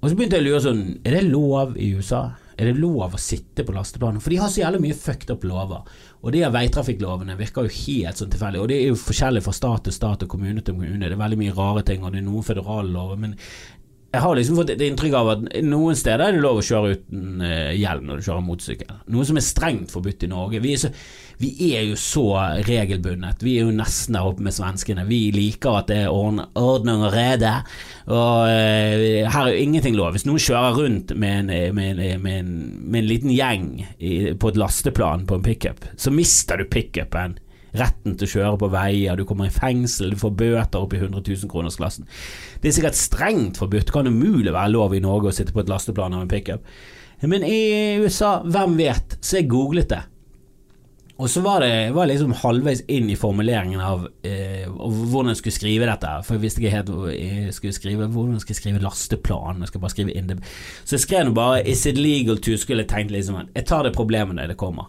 Og 0.00 0.06
så 0.06 0.16
begynte 0.16 0.38
jeg 0.38 0.46
å 0.46 0.48
lure 0.48 0.62
sånn 0.64 0.84
Er 1.04 1.16
det 1.18 1.26
lov 1.26 1.74
i 1.76 1.90
USA? 1.98 2.22
Er 2.56 2.70
det 2.70 2.80
lov 2.80 3.16
å 3.16 3.20
sitte 3.20 3.66
på 3.66 3.74
lasteplanet? 3.74 4.22
For 4.22 4.32
de 4.32 4.38
har 4.40 4.52
så 4.52 4.62
jævlig 4.62 4.84
mye 4.86 4.96
fucked 4.96 5.34
up 5.34 5.44
lover. 5.48 5.82
Og 6.20 6.34
de 6.34 6.42
av 6.44 6.52
veitrafikklovene 6.52 7.36
virker 7.38 7.64
jo 7.64 7.74
helt 7.86 8.20
sånn 8.20 8.32
tilfeldig. 8.32 8.60
Og 8.60 8.68
det 8.68 8.76
er 8.76 8.90
jo 8.90 8.98
forskjellig 9.00 9.40
fra 9.46 9.54
stat 9.56 9.86
til 9.86 9.96
stat 9.96 10.26
og 10.26 10.32
kommune 10.34 10.60
til 10.60 10.76
kommune. 10.76 11.00
Det 11.00 11.16
er 11.16 11.22
veldig 11.22 11.38
mye 11.40 11.56
rare 11.56 11.84
ting, 11.88 12.04
og 12.04 12.12
det 12.12 12.20
er 12.20 12.26
noen 12.26 12.44
føderale 12.44 12.92
lover. 12.92 13.20
Men 13.22 13.38
jeg 14.10 14.22
har 14.24 14.34
liksom 14.34 14.56
fått 14.58 14.72
et 14.74 14.80
inntrykk 14.82 15.14
av 15.14 15.28
at 15.36 15.42
noen 15.62 15.98
steder 15.98 16.24
er 16.24 16.34
det 16.34 16.42
lov 16.42 16.58
å 16.58 16.64
kjøre 16.66 16.96
uten 16.96 17.42
uh, 17.44 17.70
hjelm 17.78 18.08
når 18.08 18.18
du 18.18 18.26
kjører 18.26 18.42
motorsykkel. 18.42 18.96
Noe 19.14 19.26
som 19.28 19.38
er 19.38 19.44
strengt 19.46 19.92
forbudt 19.94 20.24
i 20.26 20.30
Norge. 20.32 20.60
Vi 20.64 20.72
er, 20.74 20.80
så, 20.82 20.90
vi 21.38 21.50
er, 21.68 21.84
jo 21.86 21.98
så 22.00 22.24
regelbundet. 22.66 23.44
Vi 23.46 23.54
er 23.60 23.68
jo 23.68 23.76
nesten 23.76 24.18
der 24.18 24.26
oppe 24.26 24.42
med 24.42 24.56
svenskene. 24.56 25.06
Vi 25.06 25.20
liker 25.36 25.78
at 25.78 25.92
det 25.92 26.00
er 26.08 26.10
ordning 26.10 27.04
og 27.06 27.14
rede. 27.14 27.52
Og 28.10 28.50
uh, 28.50 29.30
her 29.30 29.38
er 29.44 29.52
jo 29.52 29.62
ingenting 29.68 29.94
lov. 29.98 30.16
Hvis 30.16 30.26
noen 30.26 30.42
kjører 30.42 30.80
rundt 30.80 31.14
med 31.14 31.44
en, 31.44 31.76
med 31.78 32.02
en, 32.02 32.24
med 32.24 32.40
en, 32.40 32.56
med 32.82 33.04
en 33.04 33.10
liten 33.12 33.30
gjeng 33.36 33.70
i, 33.78 34.16
på 34.34 34.50
et 34.50 34.58
lasteplan 34.58 35.22
på 35.30 35.38
en 35.38 35.46
pickup, 35.46 35.86
så 35.94 36.10
mister 36.10 36.58
du 36.58 36.66
pickupen 36.66 37.38
retten 37.78 38.16
til 38.18 38.26
å 38.26 38.32
kjøre 38.34 38.60
på 38.60 38.70
veier, 38.72 39.16
du 39.18 39.26
kommer 39.28 39.50
i 39.50 39.54
fengsel, 39.54 40.14
du 40.14 40.20
får 40.20 40.36
bøter 40.38 40.80
opp 40.80 40.94
i 40.96 41.02
100 41.02 41.22
000-kronersklassen. 41.26 42.08
Det 42.60 42.70
er 42.70 42.78
sikkert 42.78 42.98
strengt 42.98 43.60
forbudt, 43.60 43.92
kan 43.94 44.10
umulig 44.10 44.52
være 44.52 44.74
lov 44.74 44.96
i 44.96 45.02
Norge 45.04 45.30
å 45.30 45.36
sitte 45.36 45.54
på 45.54 45.64
et 45.64 45.70
lasteplan 45.70 46.16
av 46.16 46.24
en 46.24 46.32
pickup. 46.32 46.64
Men 47.20 47.44
i 47.44 48.00
USA, 48.00 48.40
hvem 48.46 48.78
vet? 48.80 49.18
Så 49.20 49.40
jeg 49.40 49.50
googlet 49.52 49.92
det. 49.92 50.04
Og 51.20 51.28
så 51.28 51.42
var 51.44 51.60
det 51.60 51.92
var 51.92 52.08
liksom 52.08 52.32
halvveis 52.40 52.80
inn 52.88 53.10
i 53.12 53.16
formuleringen 53.18 53.80
av 53.84 54.06
eh, 54.24 54.64
hvordan 54.72 55.34
jeg 55.34 55.40
skulle 55.42 55.56
skrive 55.58 55.88
dette. 55.90 56.12
For 56.24 56.38
jeg 56.38 56.44
visste 56.46 56.62
ikke 56.62 56.72
helt 56.72 56.92
hvor 56.94 57.10
jeg 57.12 57.52
skulle 57.52 57.76
skrive 57.76 58.06
hvordan 58.08 58.38
jeg 58.38 58.46
skulle 58.46 58.60
skrive 58.62 58.80
lasteplan. 58.86 59.60
Jeg 59.60 59.68
skal 59.68 59.82
bare 59.82 59.92
skrive 59.92 60.14
inn 60.16 60.30
det. 60.30 60.38
Så 60.80 60.96
jeg 60.96 61.04
skrev 61.04 61.28
nå 61.28 61.34
bare 61.36 61.60
'Is 61.60 61.84
it 61.86 62.00
legal 62.00 62.40
to?' 62.40 62.56
skulle 62.56 62.86
jeg 62.86 62.88
tenkt 62.88 63.12
liksom 63.12 63.36
Jeg 63.54 63.66
tar 63.66 63.82
det 63.82 63.92
problemet 63.92 64.36
når 64.36 64.46
det 64.48 64.56
kommer. 64.56 64.88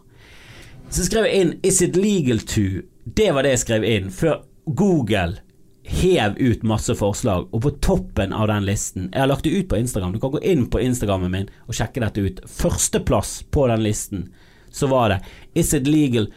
Så 0.92 1.06
skrev 1.08 1.26
jeg 1.26 1.42
inn 1.42 1.54
'Is 1.64 1.82
it 1.82 1.96
legal 1.96 2.40
to?' 2.40 2.84
Det 3.04 3.32
var 3.32 3.44
det 3.44 3.56
jeg 3.56 3.60
skrev 3.60 3.84
inn 3.88 4.10
før 4.12 4.42
Google 4.66 5.40
hev 5.84 6.36
ut 6.38 6.64
masse 6.64 6.94
forslag, 6.96 7.48
og 7.52 7.62
på 7.62 7.72
toppen 7.82 8.34
av 8.34 8.48
den 8.48 8.66
listen 8.68 9.10
Jeg 9.14 9.22
har 9.22 9.28
lagt 9.32 9.44
det 9.44 9.56
ut 9.56 9.70
på 9.70 9.80
Instagram. 9.80 10.12
Du 10.14 10.20
kan 10.20 10.32
gå 10.32 10.42
inn 10.44 10.68
på 10.70 10.80
Instagrammen 10.80 11.32
min 11.32 11.50
og 11.68 11.74
sjekke 11.74 12.04
dette 12.04 12.22
ut. 12.22 12.42
Førsteplass 12.46 13.44
på 13.52 13.68
den 13.72 13.84
listen 13.84 14.34
så 14.72 14.88
var 14.88 15.10
det 15.10 15.22
'Is 15.56 15.74
it 15.74 15.88
legal 15.88 16.28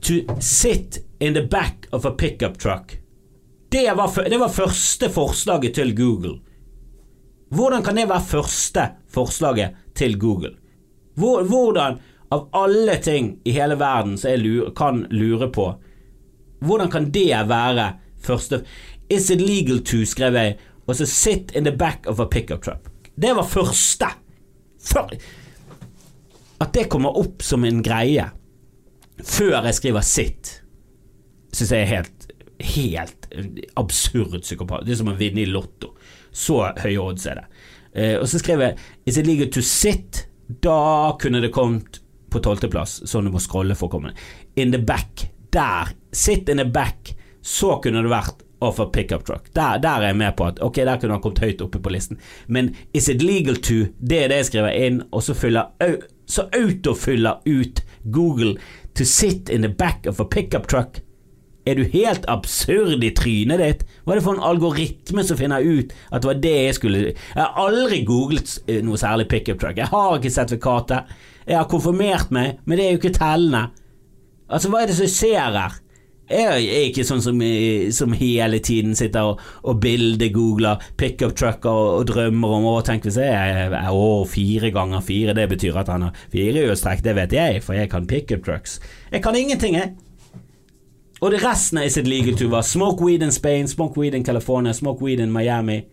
to 0.00 0.14
sit 0.40 0.98
in 1.20 1.34
the 1.34 1.42
back 1.42 1.86
of 1.90 2.06
a 2.06 2.10
pickup 2.10 2.58
truck?' 2.58 2.98
Det 3.68 3.92
var, 3.96 4.28
det 4.30 4.38
var 4.38 4.48
første 4.48 5.10
forslaget 5.10 5.74
til 5.74 5.96
Google. 5.96 6.40
Hvordan 7.50 7.82
kan 7.82 7.96
det 7.96 8.08
være 8.08 8.22
første 8.22 8.90
forslaget 9.08 9.74
til 9.94 10.18
Google? 10.18 10.54
Hvordan 11.14 11.98
av 12.28 12.48
alle 12.52 12.96
ting 13.02 13.36
i 13.44 13.54
hele 13.56 13.76
verden 13.78 14.16
som 14.18 14.30
jeg 14.30 14.42
lurer, 14.42 14.70
kan 14.76 15.04
lure 15.10 15.48
på, 15.52 15.66
hvordan 16.64 16.90
kan 16.90 17.10
det 17.14 17.30
være 17.48 17.92
første 18.26 18.64
Is 19.08 19.30
it 19.30 19.40
legal 19.40 19.84
to, 19.86 20.00
skrev 20.02 20.34
jeg, 20.34 20.56
og 20.86 20.96
så 20.98 21.06
sit 21.06 21.52
in 21.54 21.62
the 21.62 21.70
back 21.70 22.08
of 22.10 22.18
a 22.18 22.26
pickup 22.26 22.64
truck. 22.64 22.88
Det 23.14 23.36
var 23.36 23.46
første. 23.46 24.08
Før, 24.82 25.12
at 26.60 26.72
det 26.74 26.88
kommer 26.90 27.14
opp 27.18 27.42
som 27.42 27.64
en 27.64 27.84
greie 27.86 28.24
før 29.24 29.64
jeg 29.64 29.78
skriver 29.78 30.04
sit, 30.04 30.50
syns 31.54 31.72
jeg 31.72 31.84
er 31.84 31.92
helt, 31.92 32.26
helt 32.74 33.28
absurd 33.78 34.40
psykopat. 34.42 34.84
Det 34.84 34.96
er 34.96 35.00
som 35.00 35.12
å 35.12 35.16
vinne 35.18 35.44
i 35.44 35.48
Lotto. 35.48 35.94
Så 36.34 36.60
høye 36.82 36.98
odds 37.00 37.26
er 37.30 37.40
det. 37.40 37.46
Eh, 37.96 38.16
og 38.20 38.26
så 38.28 38.40
skrev 38.42 38.60
jeg 38.60 38.76
Is 39.08 39.16
it 39.16 39.28
legal 39.28 39.48
to 39.52 39.62
sit? 39.64 40.26
Da 40.62 41.16
kunne 41.20 41.40
det 41.42 41.54
kommet 41.54 42.02
på 42.30 42.42
tolvteplass, 42.42 43.02
sånn 43.08 43.28
du 43.28 43.34
må 43.34 43.42
scrolle 43.42 43.76
for 43.78 43.90
å 43.90 43.96
komme 43.96 44.14
In 44.56 44.74
the 44.74 44.82
back. 44.82 45.28
Der. 45.54 45.92
Sit 46.12 46.48
in 46.48 46.60
the 46.60 46.66
back. 46.68 47.14
Så 47.42 47.78
kunne 47.82 48.02
det 48.02 48.10
vært 48.10 48.42
a 48.60 48.90
pickup 48.92 49.26
truck. 49.26 49.54
Der, 49.54 49.78
der, 49.78 50.00
er 50.00 50.06
jeg 50.06 50.16
med 50.16 50.36
på 50.36 50.44
at 50.44 50.60
ok, 50.62 50.76
der 50.76 50.96
kunne 50.96 51.12
han 51.12 51.22
kommet 51.22 51.38
høyt 51.38 51.62
oppe 51.62 51.78
på 51.78 51.92
listen. 51.92 52.18
Men 52.48 52.74
is 52.94 53.08
it 53.08 53.22
legal 53.22 53.56
to? 53.56 53.86
Det 54.00 54.24
er 54.24 54.28
det 54.28 54.36
jeg 54.40 54.50
skriver 54.50 54.76
inn, 54.86 55.02
og 55.12 55.22
så 55.22 55.34
fyller 55.34 55.72
Så 56.26 56.48
autofyller 56.56 57.42
ut 57.46 57.84
Google 58.10 58.56
to 58.94 59.04
sit 59.04 59.48
in 59.48 59.62
the 59.62 59.68
back 59.68 60.06
of 60.06 60.20
a 60.20 60.24
pickup 60.24 60.66
truck. 60.68 61.00
Er 61.66 61.74
du 61.74 61.84
helt 61.92 62.24
absurd 62.28 63.04
i 63.04 63.10
trynet 63.10 63.58
ditt? 63.58 63.84
Hva 64.04 64.14
er 64.14 64.20
det 64.20 64.24
for 64.24 64.38
en 64.38 64.48
algoritme 64.48 65.22
som 65.26 65.38
finner 65.38 65.62
ut 65.62 65.94
at 66.10 66.22
det 66.22 66.28
var 66.28 66.42
det 66.42 66.56
jeg 66.56 66.74
skulle 66.74 66.98
Jeg 67.10 67.40
har 67.40 67.58
aldri 67.58 68.04
googlet 68.06 68.58
eh, 68.66 68.82
noe 68.86 68.98
særlig 68.98 69.28
pickup 69.28 69.60
truck. 69.60 69.78
Jeg 69.78 69.90
har 69.90 70.16
ikke 70.16 70.30
sertifikatet. 70.30 71.16
Jeg 71.46 71.58
har 71.60 71.68
konfirmert 71.70 72.32
meg, 72.34 72.60
men 72.66 72.78
det 72.78 72.86
er 72.86 72.94
jo 72.94 73.00
ikke 73.00 73.18
tellende. 73.18 73.68
Altså, 74.50 74.70
hva 74.70 74.82
er 74.82 74.90
det 74.90 74.96
som 74.98 75.10
ser 75.10 75.58
her? 75.58 75.82
Jeg 76.26 76.64
er 76.66 76.88
ikke 76.88 77.04
sånn 77.06 77.20
som, 77.22 77.38
som 77.94 78.14
hele 78.18 78.58
tiden 78.58 78.96
sitter 78.98 79.28
og, 79.28 79.42
og 79.62 79.76
bildegoogler 79.78 80.82
pickup 80.98 81.36
trucker 81.38 81.70
og, 81.70 81.90
og, 82.00 82.08
drømmer 82.10 82.54
om 82.56 82.66
å 82.72 82.80
tenke 82.86 83.06
hvis 83.06 83.20
jeg 83.22 83.52
er 83.62 83.76
å, 83.94 84.24
fire 84.26 84.72
ganger 84.74 85.04
fire, 85.06 85.36
det 85.38 85.46
betyr 85.52 85.78
at 85.78 85.92
han 85.92 86.08
har 86.08 86.18
fire 86.18 86.50
firehjulstrekk, 86.50 87.04
det 87.06 87.14
vet 87.20 87.36
jeg, 87.36 87.62
for 87.62 87.78
jeg 87.78 87.92
kan 87.92 88.10
pickup 88.10 88.42
trucks. 88.42 88.80
Jeg 89.12 89.22
kan 89.22 89.38
ingenting, 89.38 89.78
jeg. 89.78 89.94
Og 91.22 91.30
det 91.30 91.44
resten 91.46 91.78
av 91.78 91.86
sitt 91.94 92.10
ligatur 92.10 92.50
var 92.52 92.66
smoke 92.66 93.06
weed 93.06 93.22
in 93.22 93.32
Spain, 93.32 93.70
smoke 93.70 93.94
weed 94.00 94.18
in 94.18 94.26
California, 94.26 94.74
smoke 94.74 95.04
weed 95.04 95.22
in 95.22 95.32
Miami. 95.32 95.84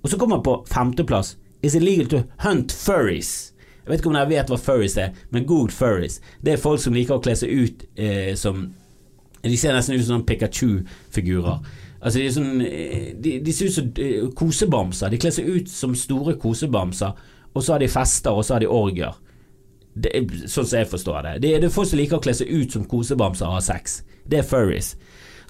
Og 0.00 0.10
så 0.10 0.16
kommer 0.18 0.40
han 0.40 0.46
på 0.48 0.56
femteplass. 0.72 1.36
Is 1.62 1.76
it 1.76 1.84
legal 1.84 2.08
to 2.08 2.24
hunt 2.42 2.72
furries? 2.72 3.51
Jeg 3.82 3.90
vet 3.90 4.02
ikke 4.02 4.12
om 4.12 4.16
dere 4.16 4.30
vet 4.30 4.50
hva 4.52 4.58
furries 4.60 4.94
er, 5.00 5.16
men 5.34 5.46
google 5.48 5.74
furries. 5.74 6.20
Det 6.40 6.54
er 6.54 6.60
folk 6.62 6.80
som 6.82 6.94
liker 6.94 7.16
å 7.18 7.22
kle 7.22 7.34
seg 7.38 7.50
ut 7.50 7.84
eh, 7.98 8.34
som 8.38 8.68
De 9.42 9.56
ser 9.58 9.74
nesten 9.74 9.98
ut 9.98 10.06
som 10.06 10.22
Pikachu-figurer. 10.22 11.64
Altså 11.98 12.20
de, 12.20 12.28
sånn, 12.30 12.60
eh, 12.62 13.08
de, 13.18 13.40
de, 13.42 13.54
ser 13.54 13.70
ut 13.70 13.74
som 13.74 13.88
eh, 13.98 14.28
kosebamser. 14.38 15.10
De 15.10 15.18
kler 15.18 15.34
seg 15.34 15.48
ut 15.50 15.70
som 15.70 15.96
store 15.98 16.36
kosebamser, 16.38 17.18
og 17.52 17.62
så 17.62 17.74
har 17.74 17.82
de 17.82 17.90
fester, 17.90 18.30
og 18.30 18.46
så 18.46 18.56
har 18.56 18.62
de 18.62 18.70
orgier. 18.70 19.18
Det, 19.92 20.12
sånn 20.46 20.64
som 20.64 20.78
jeg 20.78 20.88
forstår 20.88 21.26
det. 21.26 21.34
det. 21.42 21.56
Det 21.62 21.68
er 21.68 21.74
folk 21.74 21.90
som 21.90 22.00
liker 22.00 22.20
å 22.20 22.24
kle 22.24 22.36
seg 22.38 22.50
ut 22.54 22.74
som 22.74 22.86
kosebamser 22.88 23.48
og 23.48 23.58
ha 23.58 23.64
sex. 23.66 24.00
Det 24.30 24.40
er 24.40 24.46
furries. 24.46 24.94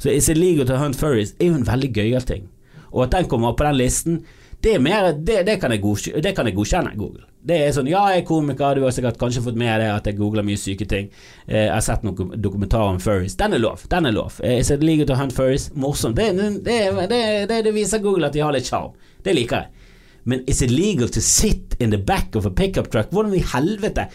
Så 0.01 0.11
Is 0.11 0.29
it 0.33 0.41
legal 0.41 0.67
to 0.67 0.81
hunt 0.81 0.99
furries 0.99 1.37
er 1.39 1.53
jo 1.53 1.61
en 1.61 1.69
veldig 1.69 1.93
gøyal 1.95 2.25
ting. 2.27 2.49
Og 2.91 3.05
at 3.07 3.13
den 3.15 3.29
kommer 3.31 3.53
opp 3.53 3.61
på 3.61 3.69
den 3.69 3.79
listen, 3.79 4.25
Det, 4.63 4.77
er 4.77 4.79
mer, 4.79 5.13
det, 5.13 5.41
det, 5.47 5.57
kan 5.59 5.71
det, 5.71 6.35
kan 6.37 6.47
jeg 6.47 6.55
godkjenne, 6.55 6.93
Google. 6.95 7.25
Det 7.43 7.57
er 7.59 7.73
sånn, 7.75 7.89
Ja, 7.91 8.05
jeg 8.13 8.23
er 8.23 8.27
komiker, 8.27 8.77
du 8.79 8.85
har 8.87 8.95
sikkert 8.95 9.19
kanskje 9.19 9.43
fått 9.43 9.59
med 9.59 9.81
deg 9.83 9.91
at 9.91 10.07
jeg 10.07 10.19
googler 10.19 10.47
mye 10.47 10.61
syke 10.61 10.87
ting. 10.89 11.09
Eh, 11.49 11.65
jeg 11.67 11.73
har 11.75 11.83
sett 11.83 12.05
noen 12.07 12.37
dokumentarer 12.39 12.95
om 12.95 13.01
furries. 13.03 13.35
Den 13.39 13.57
er 13.57 13.63
lov. 13.63 13.83
den 13.91 14.07
er 14.07 14.15
lov 14.15 14.39
eh, 14.45 14.61
Jeg 14.61 14.69
ser 14.69 14.85
liker 14.85 15.11
å 15.11 15.19
hunt 15.19 15.35
furries. 15.35 15.71
Morsomt. 15.75 16.17
Det, 16.17 17.73
viser 17.75 18.05
Google 18.05 18.31
at 18.31 18.37
de 18.37 18.45
har 18.45 18.55
litt 18.55 18.69
sjarm. 18.71 18.95
Det 19.27 19.35
liker 19.35 19.65
jeg. 19.65 19.89
Men 20.25 20.45
is 20.47 20.63
it 20.63 20.71
legal 20.71 21.09
to 21.09 21.21
sit 21.21 21.75
in 21.81 21.91
the 21.91 21.99
back 21.99 22.37
of 22.37 22.47
a 22.47 22.51
pickup 22.51 22.93
truck? 22.93 23.11
Hvordan 23.11 23.35
i 23.35 23.43
helvete? 23.43 24.07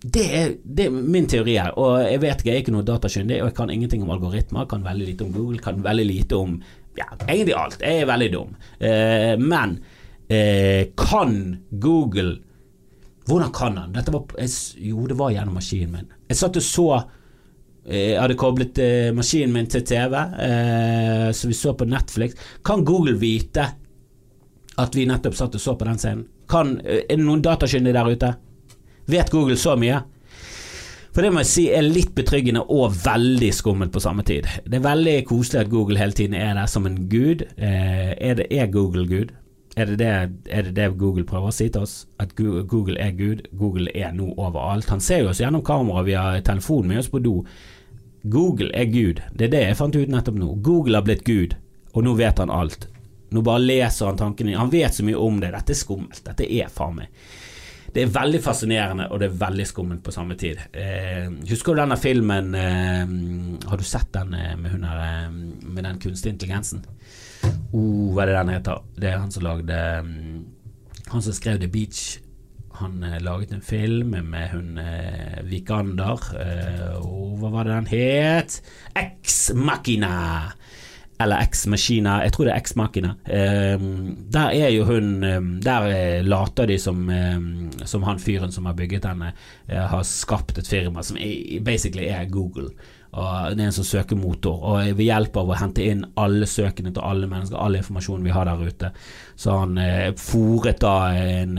Det 0.00 0.26
er, 0.34 0.52
det 0.64 0.88
er, 0.88 0.90
min 0.90 1.28
teori 1.28 1.58
her, 1.60 1.74
og 1.76 2.00
jeg 2.08 2.22
vet 2.22 2.40
ikke, 2.40 2.48
jeg 2.48 2.56
er 2.56 2.62
ikke 2.64 2.72
noe 2.72 2.86
datakyndig, 2.88 3.42
og 3.42 3.50
jeg 3.50 3.56
kan 3.58 3.70
ingenting 3.70 4.00
om 4.02 4.12
algoritmer, 4.14 4.64
kan 4.64 4.80
veldig 4.80 5.08
lite 5.10 5.26
om 5.26 5.34
Google, 5.34 5.60
kan 5.60 5.82
veldig 5.84 6.06
lite 6.08 6.38
om 6.38 6.54
ja, 6.96 7.04
egentlig 7.26 7.54
alt. 7.54 7.82
Jeg 7.84 8.00
er 8.00 8.08
veldig 8.08 8.30
dum. 8.32 8.54
Eh, 8.80 9.34
men 9.38 9.76
eh, 10.30 10.90
kan 10.96 11.34
Google 11.70 12.38
Hvordan 13.28 13.52
kan 13.54 13.76
han? 13.76 13.92
Dette 13.94 14.10
var, 14.10 14.24
jeg, 14.40 14.50
jo, 14.90 15.04
det 15.06 15.14
var 15.14 15.30
gjennom 15.30 15.54
maskinen 15.54 15.92
min. 15.92 16.06
Jeg 16.26 16.38
satt 16.40 16.56
og 16.58 16.64
så 16.66 16.86
eh, 16.96 18.14
jeg 18.14 18.18
hadde 18.18 18.38
koblet 18.40 18.80
eh, 18.82 19.10
maskinen 19.14 19.52
min 19.54 19.68
til 19.70 19.84
TV, 19.86 20.16
eh, 20.16 21.28
så 21.36 21.50
vi 21.50 21.54
så 21.54 21.76
på 21.78 21.86
Netflix. 21.86 22.34
Kan 22.66 22.82
Google 22.88 23.14
vite 23.20 23.68
at 24.80 24.96
vi 24.96 25.06
nettopp 25.06 25.36
satt 25.38 25.54
og 25.54 25.62
så 25.62 25.76
på 25.78 25.86
den 25.86 26.00
scenen? 26.00 26.24
Kan, 26.50 26.80
er 26.82 27.04
det 27.06 27.22
noen 27.22 27.44
datakyndige 27.44 27.94
der 27.94 28.10
ute? 28.10 28.32
Vet 29.10 29.30
Google 29.30 29.58
så 29.60 29.76
mye? 29.78 30.00
For 31.10 31.26
det 31.26 31.32
må 31.34 31.42
jeg 31.42 31.50
si 31.50 31.64
er 31.74 31.82
litt 31.82 32.12
betryggende 32.14 32.62
og 32.70 32.94
veldig 33.02 33.50
skummelt 33.54 33.90
på 33.94 34.02
samme 34.02 34.22
tid. 34.26 34.46
Det 34.62 34.78
er 34.78 34.84
veldig 34.84 35.16
koselig 35.26 35.64
at 35.64 35.70
Google 35.72 35.98
hele 35.98 36.14
tiden 36.14 36.36
er 36.38 36.54
der 36.54 36.70
som 36.70 36.86
en 36.86 37.00
gud. 37.10 37.42
Eh, 37.58 38.12
er, 38.14 38.36
det, 38.38 38.46
er 38.54 38.70
Google 38.70 39.06
Gud? 39.10 39.32
Er 39.78 39.86
det 39.86 39.98
det, 40.00 40.12
er 40.50 40.62
det 40.66 40.74
det, 40.74 40.88
Google 40.98 41.24
prøver 41.24 41.52
å 41.52 41.54
si 41.54 41.68
til 41.70 41.84
oss? 41.86 42.06
At 42.18 42.34
Google 42.36 42.98
er 42.98 43.12
Gud? 43.14 43.44
Google 43.56 43.92
er 43.94 44.14
nå 44.16 44.32
overalt. 44.34 44.90
Han 44.90 45.02
ser 45.04 45.22
jo 45.22 45.30
oss 45.30 45.40
gjennom 45.40 45.62
kamera 45.66 46.02
via 46.06 46.24
telefonen 46.46 46.90
med 46.90 47.02
oss 47.04 47.10
på 47.12 47.22
do. 47.22 47.36
Google 48.22 48.72
er 48.76 48.90
Gud. 48.90 49.22
Det 49.32 49.46
er 49.46 49.54
det 49.54 49.62
jeg 49.68 49.78
fant 49.78 49.96
ut 49.96 50.10
nettopp 50.10 50.40
nå. 50.40 50.54
Google 50.66 50.98
har 50.98 51.06
blitt 51.06 51.22
Gud, 51.24 51.54
og 51.94 52.04
nå 52.04 52.16
vet 52.18 52.42
han 52.42 52.50
alt. 52.52 52.88
Nå 53.30 53.44
bare 53.46 53.62
leser 53.62 54.10
han 54.10 54.18
tankene 54.18 54.58
Han 54.58 54.72
vet 54.72 54.96
så 54.96 55.04
mye 55.06 55.18
om 55.22 55.38
det. 55.38 55.52
Dette 55.54 55.76
er 55.76 55.78
skummelt. 55.78 56.24
Dette 56.26 56.50
er 56.50 56.72
faen 56.74 56.98
meg 56.98 57.30
det 57.94 58.04
er 58.04 58.12
veldig 58.14 58.40
fascinerende, 58.42 59.08
og 59.10 59.18
det 59.20 59.30
er 59.30 59.38
veldig 59.40 59.66
skummelt 59.66 60.02
på 60.06 60.12
samme 60.14 60.36
tid. 60.38 60.60
Eh, 60.72 61.26
husker 61.50 61.74
du 61.74 61.80
denne 61.82 61.98
filmen 61.98 62.54
eh, 62.54 63.14
Har 63.66 63.80
du 63.80 63.86
sett 63.86 64.12
den 64.14 64.34
eh, 64.34 64.54
med, 64.58 64.70
hun 64.76 64.86
her, 64.86 65.00
eh, 65.06 65.32
med 65.66 65.84
den 65.84 65.98
kunstige 66.02 66.36
intelligensen? 66.36 66.84
Oh, 67.72 68.10
hva 68.14 68.24
er 68.24 68.30
det 68.30 68.38
den 68.38 68.54
heter? 68.56 68.82
Det 68.96 69.10
er 69.10 69.20
han 69.20 69.30
som 69.32 69.46
lagde 69.46 69.78
mm, 70.06 70.40
Han 71.12 71.22
som 71.22 71.36
skrev 71.36 71.60
The 71.60 71.70
Beach. 71.70 72.18
Han 72.80 73.02
eh, 73.04 73.20
laget 73.22 73.52
en 73.52 73.62
film 73.62 74.16
med 74.30 74.48
hun 74.54 74.78
eh, 74.78 75.40
Vikander. 75.46 76.30
oh, 77.00 77.36
hva 77.40 77.52
var 77.54 77.68
det 77.68 77.76
den 77.76 77.92
het? 77.94 78.60
Ex 78.98 79.50
Machina! 79.54 80.52
eller 81.20 81.42
Ex 81.42 81.66
Machina. 81.66 82.22
jeg 82.24 82.32
tror 82.32 82.48
det 82.48 82.52
er 82.54 82.60
Ex 82.62 82.76
Machina. 82.76 83.10
Um, 83.28 84.16
der 84.32 84.54
er 84.56 84.70
jo 84.72 84.86
hun 84.88 85.24
um, 85.24 85.50
Der 85.62 85.88
uh, 85.88 86.24
later 86.24 86.66
de 86.66 86.78
som, 86.78 87.08
um, 87.08 87.70
som 87.84 88.02
han 88.02 88.18
fyren 88.18 88.52
som 88.52 88.66
har 88.66 88.74
bygget 88.78 89.04
denne, 89.04 89.32
uh, 89.68 89.76
har 89.92 90.02
skapt 90.02 90.58
et 90.58 90.68
firma 90.68 91.02
som 91.02 91.18
basically 91.64 92.08
er 92.08 92.24
Google. 92.30 92.70
Og 93.10 93.56
Det 93.56 93.64
er 93.64 93.66
en 93.66 93.74
sånn 93.74 93.88
søkemotor, 93.88 94.60
og 94.70 94.92
ved 94.94 95.06
hjelp 95.06 95.36
av 95.40 95.48
å 95.50 95.58
hente 95.58 95.82
inn 95.82 96.04
alle 96.20 96.46
søkene 96.46 96.92
til 96.94 97.02
alle 97.02 97.26
mennesker, 97.26 97.58
all 97.58 97.74
informasjonen 97.74 98.28
vi 98.28 98.34
har 98.36 98.46
der 98.46 98.62
ute, 98.62 98.92
så 99.34 99.50
har 99.50 99.64
han 99.64 99.80
eh, 99.82 100.12
fòret 100.14 100.78
da 100.84 100.94
en 101.18 101.58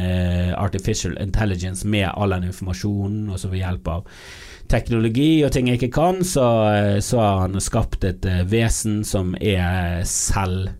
artificial 0.55 1.17
intelligence 1.19 1.87
med 1.87 2.07
all 2.13 2.37
den 2.37 2.47
informasjonen, 2.53 3.27
og 3.29 3.41
så 3.41 3.51
ved 3.51 3.65
hjelp 3.65 3.91
av 3.91 4.07
teknologi 4.71 5.41
og 5.45 5.51
ting 5.53 5.69
jeg 5.69 5.81
ikke 5.81 5.95
kan, 5.99 6.21
så, 6.25 6.45
så 7.03 7.19
har 7.21 7.41
han 7.45 7.59
skapt 7.63 8.05
et 8.07 8.25
eh, 8.27 8.43
vesen 8.47 9.01
som 9.07 9.33
er 9.39 10.01
selv 10.07 10.71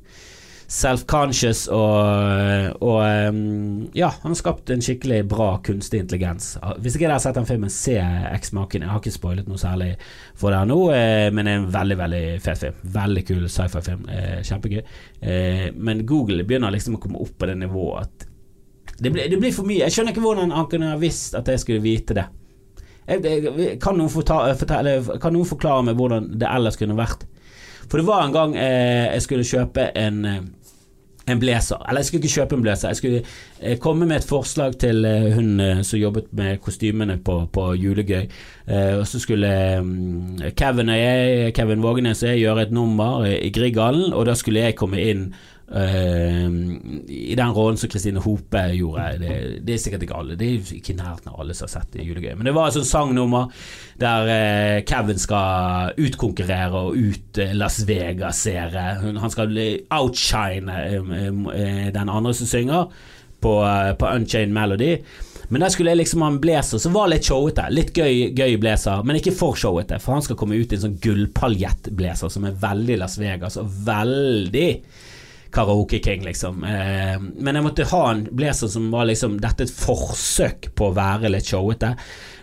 self-conscious 0.71 1.65
og, 1.73 2.77
og 2.79 2.99
um, 3.03 3.89
Ja, 3.97 4.11
han 4.21 4.31
har 4.31 4.37
skapt 4.39 4.71
en 4.71 4.83
skikkelig 4.83 5.25
bra 5.29 5.49
kunstig 5.65 5.99
intelligens. 6.05 6.53
Hvis 6.79 6.95
ikke 6.95 7.09
dere 7.09 7.17
har 7.17 7.23
sett 7.23 7.35
den 7.35 7.47
filmen, 7.49 7.71
se 7.73 7.97
X-Maken. 8.37 8.85
Jeg 8.85 8.91
har 8.91 9.01
ikke 9.01 9.13
spoilet 9.13 9.49
noe 9.51 9.59
særlig 9.59 9.91
for 10.39 10.53
dere 10.53 10.69
nå, 10.69 10.79
eh, 10.95 11.27
men 11.33 11.47
det 11.47 11.53
er 11.53 11.59
en 11.59 11.71
veldig 11.73 11.97
veldig 11.99 12.23
fet 12.45 12.61
film. 12.63 12.77
Veldig 12.95 13.23
kul 13.27 13.47
sci-fi-film. 13.51 14.05
Eh, 14.15 14.37
kjempegøy. 14.47 14.83
Eh, 15.19 15.65
men 15.75 16.05
Google 16.07 16.45
begynner 16.47 16.71
liksom 16.73 16.95
å 16.95 17.01
komme 17.03 17.19
opp 17.19 17.33
på 17.35 17.49
det 17.49 17.57
nivået 17.59 18.05
at 18.05 18.27
det 19.01 19.09
blir, 19.09 19.27
det 19.31 19.39
blir 19.41 19.53
for 19.55 19.67
mye. 19.67 19.81
Jeg 19.83 19.95
skjønner 19.95 20.13
ikke 20.13 20.23
hvordan 20.23 20.53
han 20.53 20.69
kunne 20.71 20.93
ha 20.93 21.01
visst 21.01 21.35
at 21.35 21.49
jeg 21.49 21.59
skulle 21.63 21.83
vite 21.83 22.15
det. 22.15 22.27
Kan 23.81 23.97
noen, 23.97 24.11
fortale, 24.13 24.53
kan 25.19 25.33
noen, 25.33 25.47
forklare 25.49 25.87
meg 25.87 25.97
hvordan 25.97 26.29
det 26.39 26.47
ellers 26.47 26.77
kunne 26.79 26.95
vært? 26.95 27.25
For 27.89 27.99
det 27.99 28.05
var 28.07 28.23
en 28.23 28.35
gang 28.35 28.53
jeg 28.55 29.23
skulle 29.25 29.47
kjøpe 29.47 29.87
en, 29.99 30.21
en 31.27 31.39
blazer. 31.39 31.89
Eller 31.89 32.01
jeg 32.01 32.05
skulle 32.05 32.23
ikke 32.23 32.33
kjøpe 32.33 32.55
en 32.55 32.63
blazer. 32.65 32.89
Jeg 32.89 32.95
skulle 32.95 33.21
eh, 33.61 33.77
komme 33.77 34.05
med 34.05 34.15
et 34.15 34.27
forslag 34.27 34.77
til 34.81 35.05
eh, 35.05 35.29
hun 35.35 35.59
eh, 35.59 35.83
som 35.85 35.99
jobbet 35.99 36.31
med 36.31 36.57
kostymene 36.57 37.17
på, 37.25 37.45
på 37.53 37.73
Julegøy. 37.73 38.25
Og 38.71 39.07
så 39.07 39.19
skulle 39.19 39.49
Kevin 40.55 40.89
og 40.89 40.97
jeg, 40.97 41.53
Kevin 41.53 41.81
Vågenes 41.83 42.21
og 42.23 42.29
jeg 42.29 42.39
gjøre 42.39 42.61
et 42.61 42.71
nummer 42.71 43.25
i 43.25 43.49
Grieghallen, 43.51 44.13
og 44.13 44.25
da 44.29 44.35
skulle 44.37 44.61
jeg 44.63 44.77
komme 44.79 45.01
inn 45.01 45.25
I 45.71 47.35
den 47.37 47.53
rollen 47.55 47.77
som 47.79 47.89
Kristine 47.89 48.19
Hope 48.19 48.63
gjorde. 48.75 49.05
Det, 49.21 49.35
det, 49.63 49.75
er 49.75 49.79
sikkert 49.79 50.03
ikke 50.03 50.17
alle, 50.19 50.35
det 50.35 50.49
er 50.49 50.73
ikke 50.75 50.97
nærheten 50.97 51.31
av 51.31 51.39
alle 51.39 51.55
som 51.55 51.69
har 51.69 51.73
sett 51.77 51.95
julegøy. 52.03 52.33
Men 52.35 52.49
det 52.49 52.55
var 52.57 52.67
et 52.67 52.75
sånt 52.75 52.89
sangnummer 52.89 53.63
der 54.01 54.27
uh, 54.27 54.75
Kevin 54.87 55.21
skal 55.21 55.95
utkonkurrere 56.01 56.83
og 56.89 56.99
ut 56.99 57.39
uh, 57.39 57.55
Las 57.55 57.81
Vegas-seere. 57.87 58.85
Han 59.23 59.33
skal 59.33 59.55
outshine 59.95 60.83
den 61.95 62.11
andre 62.11 62.35
som 62.35 62.51
synger, 62.51 62.91
på, 63.41 63.53
på 63.99 64.05
Unchained 64.05 64.53
Melody. 64.53 64.97
Men 65.51 65.61
der 65.61 65.69
skulle 65.73 65.91
jeg 65.91 65.99
liksom 65.99 66.21
ha 66.23 66.29
en 66.31 66.39
blazer 66.39 66.79
som 66.79 66.93
var 66.95 67.09
litt 67.11 67.27
showete. 67.27 67.65
Litt 67.75 67.89
gøy, 67.97 68.29
gøy 68.37 68.55
blazer, 68.61 69.01
men 69.03 69.17
ikke 69.19 69.33
for 69.35 69.57
showete. 69.59 69.97
For 69.99 70.15
han 70.15 70.23
skal 70.23 70.37
komme 70.39 70.55
ut 70.55 70.71
i 70.71 70.77
en 70.77 70.83
sånn 70.85 70.99
gullpaljettblazer 71.03 72.31
som 72.31 72.45
er 72.47 72.55
veldig 72.61 72.95
Las 73.01 73.17
Vegas 73.19 73.59
og 73.59 73.73
veldig 73.87 74.69
Karaoke 75.51 75.99
King, 76.03 76.23
liksom. 76.25 76.63
Eh, 76.63 77.17
men 77.19 77.57
jeg 77.57 77.65
måtte 77.65 77.87
ha 77.91 78.01
en 78.11 78.23
blazer 78.31 78.71
som 78.71 78.89
var 78.93 79.09
liksom 79.09 79.37
Dette 79.43 79.67
et 79.67 79.73
forsøk 79.73 80.71
på 80.77 80.89
å 80.89 80.95
være 80.95 81.31
litt 81.33 81.49
showete. 81.51 81.93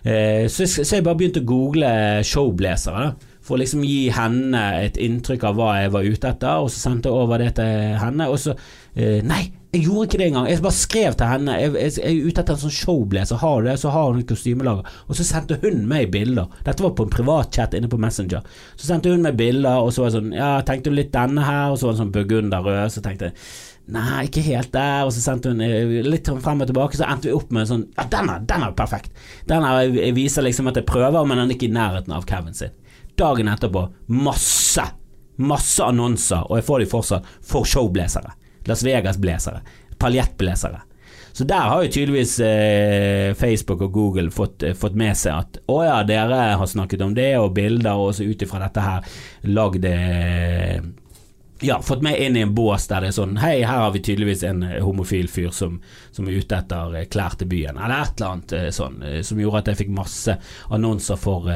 Eh, 0.02 0.44
så, 0.52 0.68
så, 0.68 0.84
jeg 0.84 1.06
bare 1.06 1.18
begynte 1.20 1.42
å 1.44 1.48
google 1.48 1.92
showblazere, 2.26 3.12
for 3.44 3.56
å 3.56 3.62
liksom 3.62 3.84
gi 3.86 4.10
henne 4.12 4.64
et 4.82 4.98
inntrykk 5.00 5.46
av 5.48 5.56
hva 5.56 5.70
jeg 5.80 5.94
var 5.94 6.10
ute 6.10 6.34
etter, 6.34 6.64
og 6.64 6.68
så 6.72 6.84
sendte 6.84 7.08
jeg 7.08 7.24
over 7.24 7.40
det 7.40 7.54
til 7.60 7.96
henne, 8.02 8.28
og 8.28 8.40
så 8.42 8.56
eh, 8.94 9.24
Nei! 9.24 9.46
Jeg 9.68 9.82
gjorde 9.84 10.06
ikke 10.06 10.18
det 10.18 10.26
engang. 10.30 10.46
Jeg 10.48 10.62
bare 10.64 10.72
skrev 10.72 11.14
til 11.20 11.28
henne 11.28 11.54
Jeg, 11.60 11.72
jeg, 11.76 11.92
jeg 12.00 12.08
er 12.08 12.28
ute 12.30 12.40
etter 12.40 12.54
en 12.54 12.60
sånn 12.62 12.72
showblazer. 12.72 13.40
Har 13.42 13.66
det, 13.66 13.74
så 13.82 13.90
har 13.92 14.14
hun 14.14 14.22
kostymelager. 14.28 14.94
Og 15.04 15.18
så 15.18 15.26
sendte 15.28 15.58
hun 15.60 15.82
meg 15.90 16.08
bilder. 16.14 16.48
Dette 16.64 16.84
var 16.84 16.94
på 16.96 17.04
en 17.04 17.12
privatchat 17.12 17.76
inne 17.76 17.90
på 17.92 17.98
Messenger. 18.00 18.46
Så 18.80 18.88
sendte 18.88 19.12
hun 19.12 19.26
meg 19.26 19.36
bilder, 19.36 19.82
og 19.84 19.92
så 19.92 20.04
var 20.06 20.08
jeg 20.08 20.16
sånn 20.16 20.32
Ja, 20.38 20.54
tenkte 20.64 20.88
du 20.88 20.96
litt 20.96 21.12
denne 21.12 21.44
her? 21.44 21.74
Og 21.74 21.76
så 21.76 21.88
var 21.88 21.98
det 21.98 22.00
sånn 22.00 22.14
burgunderrød. 22.16 22.94
Så 22.94 23.04
tenkte 23.04 23.28
jeg 23.28 23.36
Nei, 23.92 24.24
ikke 24.28 24.44
helt 24.48 24.72
der. 24.72 25.04
Og 25.04 25.12
så 25.16 25.20
sendte 25.24 25.52
hun 25.52 25.60
eh, 25.64 26.00
litt 26.04 26.32
frem 26.44 26.64
og 26.64 26.72
tilbake, 26.72 26.96
så 26.96 27.08
endte 27.08 27.28
vi 27.28 27.36
opp 27.36 27.52
med 27.52 27.66
en 27.66 27.70
sånn 27.74 27.86
Ja, 27.92 28.08
den 28.16 28.32
er, 28.32 28.42
den 28.48 28.66
er 28.70 28.74
perfekt. 28.76 29.12
Den 29.52 29.68
er, 29.68 29.84
jeg 30.00 30.16
viser 30.16 30.48
liksom 30.48 30.72
at 30.72 30.80
jeg 30.80 30.88
prøver, 30.88 31.28
men 31.28 31.40
den 31.40 31.52
er 31.52 31.56
ikke 31.56 31.68
i 31.68 31.76
nærheten 31.76 32.16
av 32.16 32.24
Kevin 32.28 32.56
sin. 32.56 32.72
Dagen 33.20 33.52
etterpå, 33.52 33.84
masse, 34.16 34.84
masse 35.36 35.84
annonser, 35.84 36.44
og 36.48 36.60
jeg 36.60 36.68
får 36.68 36.84
de 36.84 36.92
fortsatt, 36.92 37.32
for 37.44 37.68
showblazere. 37.68 38.36
Las 38.68 38.84
Vegas-blazere. 38.86 39.64
Paljettblazere. 39.98 40.84
Så 41.38 41.44
der 41.44 41.68
har 41.70 41.82
jo 41.84 41.90
tydeligvis 41.92 42.40
eh, 42.40 43.34
Facebook 43.38 43.82
og 43.86 43.92
Google 43.92 44.30
fått, 44.34 44.62
eh, 44.62 44.74
fått, 44.74 44.96
med 44.98 45.14
seg 45.14 45.36
at 45.38 45.58
å 45.70 45.76
ja, 45.86 46.00
dere 46.02 46.38
har 46.58 46.66
snakket 46.66 47.04
om 47.04 47.12
det, 47.14 47.30
og 47.38 47.52
bilder, 47.54 47.94
og 47.94 48.16
så 48.16 48.26
ut 48.26 48.42
ifra 48.42 48.58
dette 48.64 48.82
her 48.82 49.06
lagd 49.46 49.86
eh, 49.86 50.80
ja, 51.62 51.76
fått 51.82 52.02
meg 52.02 52.18
inn 52.22 52.40
i 52.40 52.42
en 52.42 52.56
bås 52.58 52.88
der 52.90 53.06
det 53.06 53.12
er 53.12 53.16
sånn 53.16 53.38
Hei, 53.38 53.60
her 53.62 53.84
har 53.84 53.94
vi 53.94 54.02
tydeligvis 54.02 54.42
en 54.50 54.64
eh, 54.66 54.80
homofil 54.82 55.30
fyr 55.30 55.54
som, 55.54 55.78
som 56.10 56.26
er 56.26 56.40
ute 56.42 56.58
etter 56.58 56.98
eh, 56.98 57.06
klær 57.10 57.38
til 57.38 57.52
byen, 57.54 57.78
eller 57.78 58.02
et 58.02 58.18
eller 58.18 58.34
annet 58.34 58.74
sånn, 58.74 58.98
som 59.30 59.44
gjorde 59.44 59.62
at 59.62 59.72
jeg 59.72 59.82
fikk 59.84 59.94
masse 59.94 60.34
annonser 60.74 61.22
for, 61.22 61.46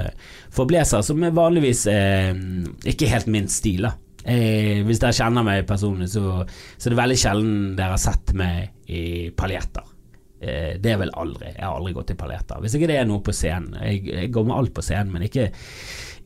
for 0.54 0.70
blazer, 0.70 1.02
som 1.02 1.26
vanligvis 1.34 1.88
eh, 1.90 2.30
ikke 2.94 3.10
helt 3.10 3.30
min 3.34 3.50
stil. 3.50 3.90
da 3.90 3.96
Eh, 4.22 4.82
hvis 4.86 5.00
dere 5.02 5.16
kjenner 5.16 5.46
meg 5.46 5.64
personlig, 5.68 6.10
så, 6.12 6.42
så 6.76 6.88
er 6.88 6.94
det 6.94 7.00
veldig 7.00 7.18
sjelden 7.18 7.56
dere 7.78 7.96
har 7.96 8.02
sett 8.02 8.34
meg 8.38 8.92
i 8.92 9.30
paljetter. 9.36 9.88
Eh, 10.42 10.74
det 10.82 10.94
er 10.94 10.98
vel 11.02 11.12
aldri. 11.14 11.52
Jeg 11.52 11.62
har 11.62 11.76
aldri 11.76 11.94
gått 11.94 12.14
i 12.14 12.18
paljetter. 12.18 12.62
Hvis 12.62 12.74
ikke 12.78 12.90
det 12.90 12.98
er 12.98 13.06
noe 13.08 13.22
på 13.24 13.34
scenen. 13.36 13.76
Jeg, 13.82 14.02
jeg 14.10 14.32
går 14.34 14.48
med 14.48 14.56
alt 14.58 14.74
på 14.74 14.82
scenen, 14.82 15.12
men 15.14 15.26
ikke, 15.28 15.48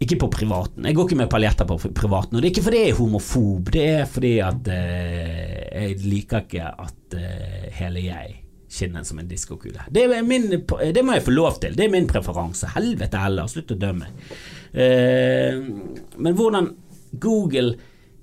ikke, 0.00 0.20
på 0.22 0.30
privaten. 0.32 0.88
Jeg 0.88 0.96
går 0.96 1.09
ikke 1.09 1.20
med 1.20 1.32
paljetter 1.32 1.68
på 1.68 1.78
privaten. 1.90 2.37
Og 2.37 2.40
det 2.40 2.48
er 2.48 2.54
ikke 2.54 2.66
fordi 2.68 2.82
jeg 2.82 2.94
er 2.94 2.98
homofob, 3.00 3.70
det 3.76 3.87
er 3.92 4.11
fordi 4.11 4.35
at 4.44 4.72
eh, 4.72 5.62
jeg 5.76 6.00
liker 6.06 6.46
ikke 6.46 6.72
at 6.87 7.20
eh, 7.20 7.70
hele 7.80 8.09
jeg 8.09 8.42
skinner 8.76 9.04
som 9.06 9.20
en 9.20 9.28
diskokule. 9.28 9.85
Det, 9.92 10.09
min, 10.26 10.48
det 10.50 11.04
må 11.04 11.16
jeg 11.16 11.24
få 11.24 11.32
lov 11.32 11.61
til. 11.62 11.76
Det 11.76 11.87
er 11.87 11.92
min 11.92 12.09
preferanse. 12.11 12.72
Helvete 12.74 13.20
heller, 13.20 13.48
slutt 13.48 13.72
å 13.72 13.78
dømme. 13.80 14.11
Eh, 14.72 15.61
men 16.16 16.37
hvordan 16.37 16.72
Google 17.12 17.77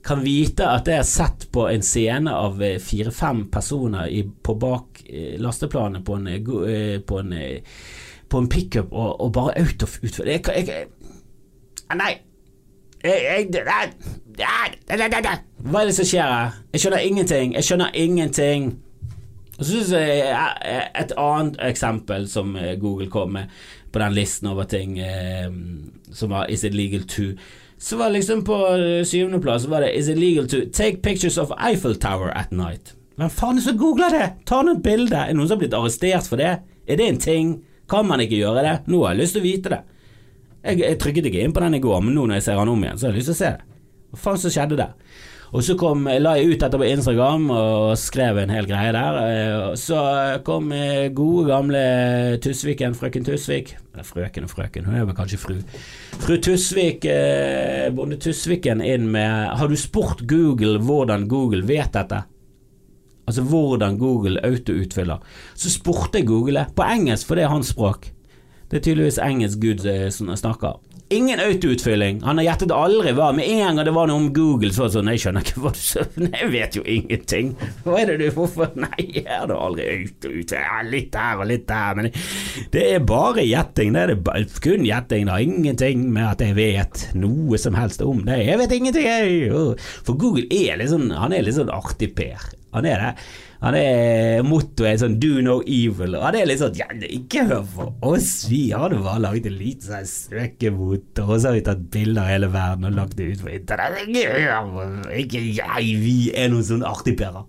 kan 0.04 0.24
vite 0.24 0.68
at 0.68 0.88
jeg 0.88 1.00
har 1.00 1.08
sett 1.08 1.48
på 1.52 1.68
en 1.72 1.84
scene 1.86 2.32
av 2.36 2.62
eh, 2.64 2.80
fire-fem 2.82 3.46
personer 3.52 4.12
i, 4.12 4.24
på 4.24 4.56
bak 4.60 5.04
eh, 5.08 5.40
lasteplanet 5.40 6.04
på 6.06 6.18
en, 6.20 6.28
eh, 6.28 7.00
på 7.00 7.20
en, 7.20 7.34
på 8.30 8.42
en 8.42 8.50
pickup 8.52 8.92
og, 8.92 9.22
og 9.24 9.32
bare 9.34 9.56
autoutføre 9.62 10.36
jeg, 10.36 10.44
jeg, 10.48 10.68
jeg, 10.68 10.88
Nei. 11.94 12.14
Jeg, 13.04 13.50
Hva 15.60 15.82
er 15.82 15.90
det 15.90 15.96
som 15.98 16.08
skjer 16.08 16.24
her? 16.24 16.54
Jeg 16.72 16.82
skjønner 16.82 17.04
ingenting. 17.04 17.54
Jeg 17.58 17.68
skjønner 17.68 17.98
ingenting. 18.00 18.70
Jeg 19.60 20.38
Et 21.04 21.12
annet 21.20 21.60
eksempel 21.68 22.30
som 22.32 22.56
Google 22.80 23.10
kom 23.12 23.36
med 23.36 23.52
på 23.94 24.02
den 24.02 24.16
listen 24.18 24.50
over 24.50 24.66
ting 24.70 24.98
eh, 25.00 25.52
som 26.12 26.34
var 26.34 26.50
Is 26.52 26.66
it 26.66 26.74
legal 26.74 27.06
to 27.10 27.34
så 27.84 27.98
var 28.00 28.10
liksom 28.10 28.44
på 28.48 28.56
eh, 28.74 29.06
syvendeplass 29.06 29.66
var 29.70 29.82
det 29.82 29.94
Is 29.98 30.10
it 30.10 30.18
legal 30.18 30.48
to 30.50 30.66
take 30.74 31.02
pictures 31.04 31.38
of 31.38 31.52
Eiffel 31.60 31.96
Tower 31.96 32.32
at 32.32 32.52
night? 32.52 32.94
Hvem 33.16 33.30
faen 33.30 33.58
er 33.58 33.62
det 33.62 33.66
som 33.68 33.78
googler 33.78 34.14
det? 34.14 34.28
Ta 34.50 34.62
nå 34.64 34.78
et 34.78 34.86
bilde. 34.86 35.18
Er 35.18 35.34
det 35.34 35.38
noen 35.38 35.50
som 35.50 35.58
har 35.58 35.66
blitt 35.66 35.76
arrestert 35.78 36.30
for 36.30 36.42
det? 36.42 36.54
Er 36.88 36.98
det 36.98 37.10
en 37.10 37.20
ting? 37.22 37.52
Kan 37.90 38.08
man 38.10 38.24
ikke 38.24 38.40
gjøre 38.40 38.64
det? 38.66 38.78
Nå 38.90 39.04
har 39.04 39.14
jeg 39.14 39.22
lyst 39.22 39.36
til 39.38 39.44
å 39.44 39.46
vite 39.46 39.74
det. 39.74 39.82
Jeg, 40.64 40.80
jeg 40.80 41.00
trykket 41.04 41.28
ikke 41.30 41.44
inn 41.44 41.54
på 41.54 41.62
den 41.62 41.78
i 41.78 41.84
går, 41.84 42.00
men 42.02 42.16
nå 42.16 42.24
når 42.26 42.40
jeg 42.40 42.46
ser 42.48 42.62
den 42.62 42.72
om 42.72 42.86
igjen, 42.88 42.98
så 42.98 43.06
har 43.06 43.14
jeg 43.14 43.20
lyst 43.20 43.30
til 43.30 43.36
å 43.36 43.42
se 43.42 43.52
det. 43.52 43.78
Hva 44.14 44.22
faen 44.24 44.42
som 44.42 44.54
skjedde 44.56 44.80
der? 44.80 44.96
Og 45.54 45.62
så 45.62 45.76
kom, 45.78 46.08
la 46.10 46.34
jeg 46.40 46.50
ut 46.50 46.64
dette 46.64 46.78
på 46.82 46.88
Instagram 46.88 47.44
og 47.54 47.92
skrev 48.02 48.40
en 48.42 48.54
hel 48.54 48.66
greie 48.66 48.94
der. 48.96 49.20
Eh, 49.22 49.66
så 49.78 50.00
kom 50.46 50.72
eh, 50.74 51.12
gode, 51.14 51.46
gamle 51.52 51.84
Tusviken, 52.42 52.98
frøken 52.98 53.28
Tusvik 53.28 53.76
frøken 54.02 54.48
og 54.48 54.50
frøken, 54.50 54.88
hun 54.88 54.96
er 54.98 55.06
vel 55.06 55.14
kanskje 55.14 55.38
fru. 55.38 55.58
Fru 56.24 56.38
Tusvik, 56.42 57.06
eh, 57.06 57.92
bonde 57.94 58.18
Tusviken, 58.18 58.82
inn 58.82 59.06
med 59.14 59.54
Har 59.60 59.70
du 59.70 59.78
spurt 59.78 60.26
Google 60.28 60.80
hvordan 60.82 61.28
Google 61.30 61.62
vet 61.68 61.94
dette? 61.94 62.24
Altså 63.28 63.46
hvordan 63.46 63.98
Google 63.98 64.42
autoutfyller. 64.44 65.22
Så 65.56 65.70
spurte 65.70 66.20
jeg 66.20 66.28
Google 66.28 66.66
på 66.76 66.84
engelsk, 66.84 67.28
for 67.28 67.38
det 67.38 67.46
er 67.46 67.54
hans 67.54 67.70
språk. 67.72 68.10
Det 68.72 68.80
er 68.80 68.84
tydeligvis 68.88 69.22
engelsk 69.22 69.62
Gud 69.62 69.86
snakker. 70.10 70.82
Ingen 71.14 71.40
autoutfylling. 71.40 72.22
Han 72.26 72.40
har 72.40 72.48
gjettet 72.48 72.72
aldri 72.74 73.12
hva. 73.14 73.28
Med 73.36 73.50
en 73.50 73.78
gang 73.78 73.86
det 73.86 73.94
var 73.94 74.10
noe 74.10 74.22
om 74.22 74.30
Google, 74.34 74.72
så 74.74 74.84
var 74.84 74.90
det 74.90 74.96
sånn 74.98 75.12
Jeg 75.12 75.22
skjønner 75.24 75.46
ikke 75.46 75.64
hva 75.64 75.72
du 75.76 75.82
sa. 75.82 76.06
Jeg 76.40 76.50
vet 76.54 76.78
jo 76.80 76.84
ingenting. 76.96 77.52
Hva 77.86 78.00
er 78.02 78.12
det 78.12 78.18
du 78.22 78.26
Hvorfor 78.38 78.74
Nei, 78.84 79.06
jeg 79.20 79.28
har 79.30 79.48
da 79.52 79.60
aldri 79.68 79.86
autoutfylling. 79.92 80.64
Ja, 80.64 80.82
litt 80.88 81.18
her 81.20 81.44
og 81.44 81.50
litt 81.50 81.68
der, 81.70 82.00
men 82.00 82.10
det 82.74 82.84
er 82.96 83.06
bare 83.14 83.46
gjetting. 83.46 83.94
Det 83.94 84.02
er 84.04 84.14
det, 84.14 84.44
kun 84.64 84.88
gjetting. 84.88 85.28
Det 85.28 85.36
har 85.36 85.46
ingenting 85.46 86.04
med 86.16 86.28
at 86.32 86.44
jeg 86.44 86.58
vet 86.58 87.06
noe 87.20 87.60
som 87.62 87.78
helst 87.78 88.04
om 88.06 88.24
det. 88.28 88.42
Jeg 88.48 88.60
vet 88.64 88.76
ingenting, 88.80 89.08
jeg. 89.08 89.80
For 90.08 90.18
Google 90.20 90.48
er 90.50 90.80
litt 90.82 90.92
sånn 90.94 91.12
Han 91.14 91.36
er 91.36 91.46
litt 91.46 91.58
sånn 91.60 91.72
artig 91.74 92.14
Per. 92.18 92.50
Han 92.74 92.88
er 92.90 93.04
det. 93.06 93.12
Han 93.64 93.78
er 93.80 94.44
Mottoet 94.44 94.90
er 94.90 94.98
sånn 95.00 95.16
'do 95.22 95.42
no 95.46 95.56
evil'. 95.64 96.18
Og 96.20 96.26
han 96.28 96.36
er 96.36 96.50
litt 96.50 96.60
sånn 96.60 96.76
ja, 96.76 96.90
Ikke 97.08 97.46
hør 97.48 97.64
på 97.76 97.86
oss, 98.12 98.32
vi 98.52 98.64
hadde 98.76 99.00
bare 99.06 99.24
laget 99.24 99.48
en 99.48 99.56
liten 99.56 99.88
sånn 99.88 100.10
søkemotor, 100.10 101.30
og 101.30 101.40
så 101.40 101.50
har 101.50 101.56
vi 101.58 101.64
tatt 101.70 101.86
bilder 101.94 102.26
av 102.26 102.32
hele 102.34 102.52
verden 102.52 102.90
og 102.90 102.98
lagt 102.98 103.16
det 103.18 103.30
ut 103.32 103.46
på 103.46 103.54
internett. 103.56 104.04
Ikke 105.24 105.46
jeg, 105.48 105.96
vi 106.04 106.18
er 106.36 106.52
noen 106.52 106.68
sånne 106.68 106.92
artigperer. 106.92 107.48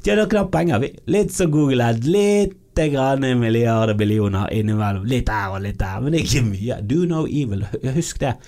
Tjener 0.00 0.30
knapt 0.32 0.52
penger, 0.54 0.80
vi. 0.80 0.94
Litt 1.12 1.32
som 1.36 1.52
Google 1.52 1.84
Ad. 1.84 2.08
Litt 2.08 2.56
grann 2.80 3.26
milliarder, 3.36 3.92
billioner 3.98 4.48
innimellom. 4.56 5.04
Litt 5.04 5.28
her 5.28 5.52
og 5.52 5.60
litt 5.66 5.76
der, 5.82 6.00
men 6.00 6.16
ikke 6.16 6.40
mye. 6.46 6.80
Do 6.88 7.04
no 7.04 7.26
evil. 7.28 7.66
Husk 7.98 8.22
det. 8.22 8.38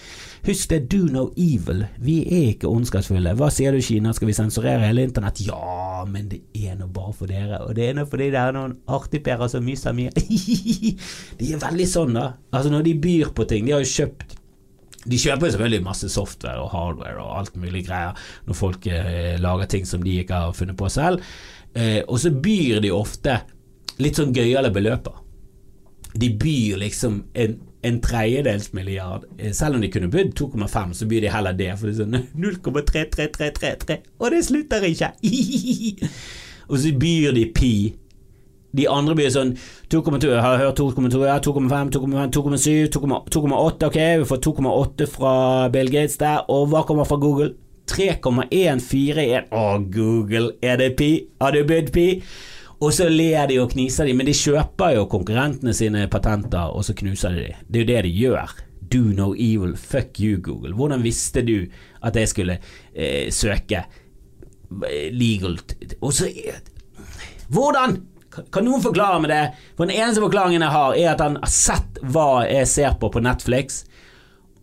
Husk 0.43 0.73
det, 0.73 0.81
do 0.91 1.05
no 1.07 1.29
evil. 1.39 1.85
Vi 2.03 2.17
er 2.27 2.49
ikke 2.51 2.67
ondskapsfulle. 2.67 3.37
Hva 3.39 3.47
sier 3.55 3.75
du, 3.75 3.79
Kina, 3.85 4.11
skal 4.17 4.27
vi 4.27 4.35
sensurere 4.35 4.89
hele 4.89 5.05
internett? 5.07 5.39
Ja, 5.47 6.03
men 6.09 6.27
det 6.33 6.41
er 6.59 6.75
nå 6.81 6.89
bare 6.91 7.15
for 7.15 7.31
dere, 7.31 7.61
og 7.63 7.77
det 7.79 7.87
er 7.87 7.95
nå 7.95 8.09
fordi 8.11 8.33
det 8.35 8.41
er 8.41 8.57
noen 8.57 8.75
artigperer 8.91 9.53
som 9.53 9.63
myser 9.63 9.95
mye. 9.95 10.11
de 11.39 11.53
er 11.55 11.63
veldig 11.63 11.87
sånn, 11.87 12.19
da. 12.19 12.33
Altså, 12.51 12.75
når 12.75 12.89
de 12.89 12.97
byr 13.07 13.31
på 13.37 13.47
ting, 13.47 13.69
de 13.69 13.77
har 13.77 13.85
jo 13.87 13.93
kjøpt 13.93 14.39
de 15.03 15.19
kjøper 15.19 15.51
selvfølgelig 15.51 15.83
masse 15.83 16.09
software 16.15 16.63
og 16.63 16.71
hardware 16.71 17.19
og 17.19 17.39
alt 17.41 17.57
mulig 17.59 17.81
greier 17.89 18.19
når 18.47 18.55
folk 18.55 18.87
eh, 18.87 19.35
lager 19.43 19.71
ting 19.71 19.89
som 19.89 20.03
de 20.05 20.21
ikke 20.21 20.45
har 20.45 20.55
funnet 20.55 20.79
på 20.79 20.91
selv, 20.95 21.25
eh, 21.75 22.05
og 22.07 22.21
så 22.23 22.31
byr 22.31 22.79
de 22.85 22.93
ofte 22.95 23.41
litt 24.03 24.19
sånn 24.19 24.35
gøyale 24.35 24.71
beløper. 24.75 25.17
De 26.15 26.29
byr 26.39 26.79
liksom 26.85 27.19
en 27.35 27.59
en 27.83 27.99
tredjedels 28.03 28.73
milliard. 28.73 29.25
Eh, 29.39 29.53
selv 29.53 29.75
om 29.75 29.83
de 29.83 29.91
kunne 29.91 30.11
bydd 30.11 30.35
2,5, 30.39 30.93
så 30.95 31.07
byr 31.11 31.25
de 31.25 31.33
heller 31.33 31.57
det. 31.59 31.73
For 31.79 31.89
det 31.89 31.97
er 31.97 32.05
sånn 32.05 32.29
0,33333, 32.45 33.99
og 34.19 34.31
det 34.35 34.45
slutter 34.47 34.87
ikke! 34.89 35.11
og 36.71 36.79
så 36.79 36.95
byr 37.03 37.35
de 37.37 37.49
pi. 37.55 37.75
De 38.73 38.87
andre 38.89 39.17
blir 39.19 39.33
sånn 39.33 39.51
2,2, 39.93 40.31
jeg 40.31 40.41
har 40.41 40.63
hørt 40.63 40.79
2,2, 40.81 41.27
ja, 41.29 41.37
2,5, 41.45 41.91
2,5, 41.99 42.31
2,7, 42.39 43.27
2,8, 43.35 43.91
ok, 43.91 43.99
vi 44.23 44.31
får 44.31 44.41
2,8 44.47 45.09
fra 45.13 45.35
Bill 45.75 45.93
Gates 45.93 46.17
der, 46.23 46.47
og 46.49 46.71
hva 46.73 46.81
kommer 46.89 47.09
fra 47.09 47.21
Google? 47.21 47.53
3,141, 47.93 49.51
å 49.53 49.67
Google, 49.93 50.55
er 50.65 50.79
det 50.81 50.95
pi? 50.97 51.11
Har 51.43 51.53
du 51.53 51.67
bydd 51.69 51.91
pi? 51.93 52.07
Og 52.83 52.91
så 52.91 53.07
ler 53.07 53.47
de 53.47 53.61
og 53.63 53.71
kniser 53.71 54.09
de, 54.09 54.15
men 54.19 54.27
de 54.27 54.35
kjøper 54.35 54.97
jo 54.97 55.09
konkurrentene 55.11 55.75
sine 55.77 56.09
patenter, 56.11 56.73
og 56.75 56.83
så 56.87 56.97
knuser 56.99 57.35
de 57.37 57.45
de. 57.47 57.57
Det 57.69 57.79
er 57.79 57.85
jo 57.85 57.91
det 57.93 58.01
de 58.09 58.15
gjør. 58.17 58.55
Do 58.93 59.03
no 59.17 59.31
evil, 59.33 59.77
fuck 59.79 60.19
you, 60.21 60.41
Google. 60.43 60.75
Hvordan 60.77 61.05
visste 61.05 61.45
du 61.47 61.69
at 62.03 62.19
jeg 62.19 62.29
skulle 62.29 62.59
eh, 62.59 63.31
søke 63.33 63.85
eh, 63.87 65.07
legalt 65.15 65.77
Og 66.01 66.13
så 66.13 66.29
Hvordan? 67.53 68.01
Kan 68.53 68.65
noen 68.65 68.83
forklare 68.83 69.21
meg 69.21 69.31
det? 69.31 69.41
For 69.77 69.87
Den 69.87 69.97
eneste 69.97 70.25
forklaringen 70.25 70.65
jeg 70.65 70.73
har, 70.73 70.95
er 70.97 71.11
at 71.13 71.21
han 71.21 71.39
har 71.41 71.53
sett 71.53 72.01
hva 72.03 72.45
jeg 72.49 72.69
ser 72.69 72.97
på 73.01 73.13
på 73.13 73.23
Netflix. 73.23 73.83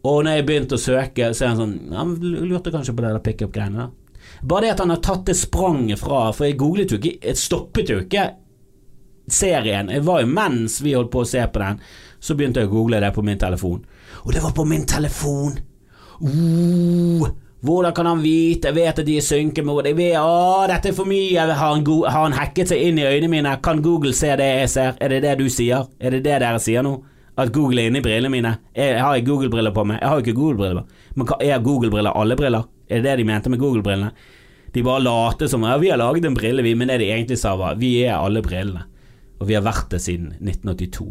Og 0.03 0.23
når 0.25 0.39
jeg 0.39 0.47
begynte 0.47 0.77
å 0.77 0.81
søke, 0.81 1.31
så 1.35 1.45
er 1.45 1.51
han 1.53 1.59
sånn 1.59 1.75
Han 1.93 2.15
lurte 2.49 2.73
kanskje 2.73 2.95
på 2.95 3.03
det 3.05 3.13
der 3.13 3.23
pickup-greiene. 3.25 3.89
Bare 4.41 4.65
det 4.65 4.75
at 4.75 4.83
han 4.83 4.93
har 4.93 5.01
tatt 5.03 5.25
det 5.27 5.35
spranget 5.35 5.99
fra 5.99 6.29
For 6.31 6.47
jeg 6.47 6.55
googlet 6.61 6.93
jo 6.93 6.99
ikke 6.99 7.17
Jeg 7.27 7.37
stoppet 7.37 7.89
jo 7.91 7.97
ikke 8.05 8.29
serien. 9.33 9.87
Det 9.87 9.99
var 10.05 10.23
jo 10.23 10.29
mens 10.31 10.79
vi 10.81 10.95
holdt 10.95 11.11
på 11.13 11.21
å 11.21 11.27
se 11.27 11.43
på 11.53 11.61
den, 11.61 11.81
så 12.19 12.35
begynte 12.35 12.63
jeg 12.63 12.69
å 12.69 12.73
google 12.73 13.01
det 13.03 13.11
på 13.13 13.21
min 13.25 13.37
telefon. 13.37 13.83
Og 14.23 14.31
det 14.33 14.41
var 14.41 14.55
på 14.57 14.65
min 14.65 14.87
telefon! 14.89 15.59
Uh, 16.19 17.29
hvordan 17.61 17.93
kan 17.95 18.09
han 18.09 18.23
vite? 18.23 18.71
Jeg 18.71 18.75
vet 18.75 18.99
at 18.99 19.07
de 19.07 19.19
er 19.19 19.25
synkemord. 19.25 19.87
Jeg 19.87 19.97
vet, 19.97 20.17
å, 20.17 20.65
dette 20.71 20.91
er 20.91 20.97
for 20.97 21.09
mye. 21.09 21.35
Har 21.37 21.53
han, 21.59 21.85
har 21.85 22.23
han, 22.23 22.35
hacket 22.39 22.71
seg 22.71 22.83
inn 22.87 22.99
i 22.99 23.07
øynene 23.07 23.31
mine? 23.35 23.55
Kan 23.63 23.83
Google 23.83 24.15
se 24.15 24.31
det 24.39 24.49
jeg 24.61 24.73
ser? 24.73 24.97
Er 24.99 25.13
det 25.13 25.21
det 25.27 25.37
du 25.41 25.47
sier? 25.51 25.87
Er 25.99 26.15
det 26.15 26.23
det 26.27 26.39
dere 26.41 26.59
sier 26.63 26.85
nå? 26.85 26.97
At 27.39 27.53
Google 27.55 27.83
er 27.83 27.91
inni 27.91 28.01
brillene 28.03 28.31
mine? 28.33 28.57
Jeg, 28.75 28.97
har 28.99 29.15
jeg 29.15 29.27
Google-briller 29.27 29.75
på 29.75 29.85
meg? 29.87 30.01
Jeg 30.01 30.11
har 30.11 30.19
jo 30.19 30.25
ikke 30.25 30.39
Google-briller. 30.39 31.05
Men 31.15 31.31
er 31.39 31.63
Google-briller 31.63 32.15
alle 32.19 32.35
briller? 32.39 32.67
Er 32.89 33.01
det 33.01 33.05
det 33.05 33.17
de 33.21 33.27
mente 33.29 33.51
med 33.53 33.61
Google-brillene? 33.61 34.11
De 34.73 34.83
bare 34.85 35.01
later 35.01 35.49
som 35.49 35.63
ja, 35.65 35.77
vi 35.81 35.89
har 35.89 35.97
laget 35.97 36.25
en 36.25 36.37
brille, 36.37 36.63
vi, 36.65 36.75
men 36.77 36.91
det 36.91 36.99
de 37.01 37.09
egentlig 37.09 37.39
sa 37.41 37.55
var 37.57 37.77
vi 37.81 37.95
er 38.03 38.17
alle 38.17 38.41
brillene. 38.45 38.85
Og 39.39 39.47
vi 39.47 39.55
har 39.55 39.63
vært 39.63 39.93
det 39.93 40.01
siden 40.03 40.33
1982. 40.41 41.05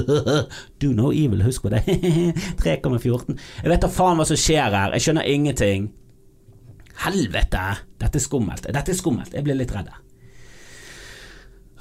Do 0.80 0.92
no 0.96 1.10
evil, 1.12 1.42
husk 1.44 1.66
på 1.66 1.74
det. 1.74 1.82
3,14. 2.64 3.36
Jeg 3.60 3.72
vet 3.74 3.84
da 3.84 3.90
faen 3.92 4.16
hva 4.18 4.26
som 4.28 4.40
skjer 4.40 4.72
her, 4.72 4.96
jeg 4.96 5.04
skjønner 5.06 5.28
ingenting. 5.28 5.90
Helvete! 7.04 7.66
Dette 8.00 8.20
er 8.20 8.24
skummelt. 8.24 8.70
Dette 8.72 8.94
er 8.94 8.96
skummelt. 8.96 9.34
Jeg 9.34 9.44
blir 9.44 9.58
litt 9.58 9.74
redd. 9.74 9.92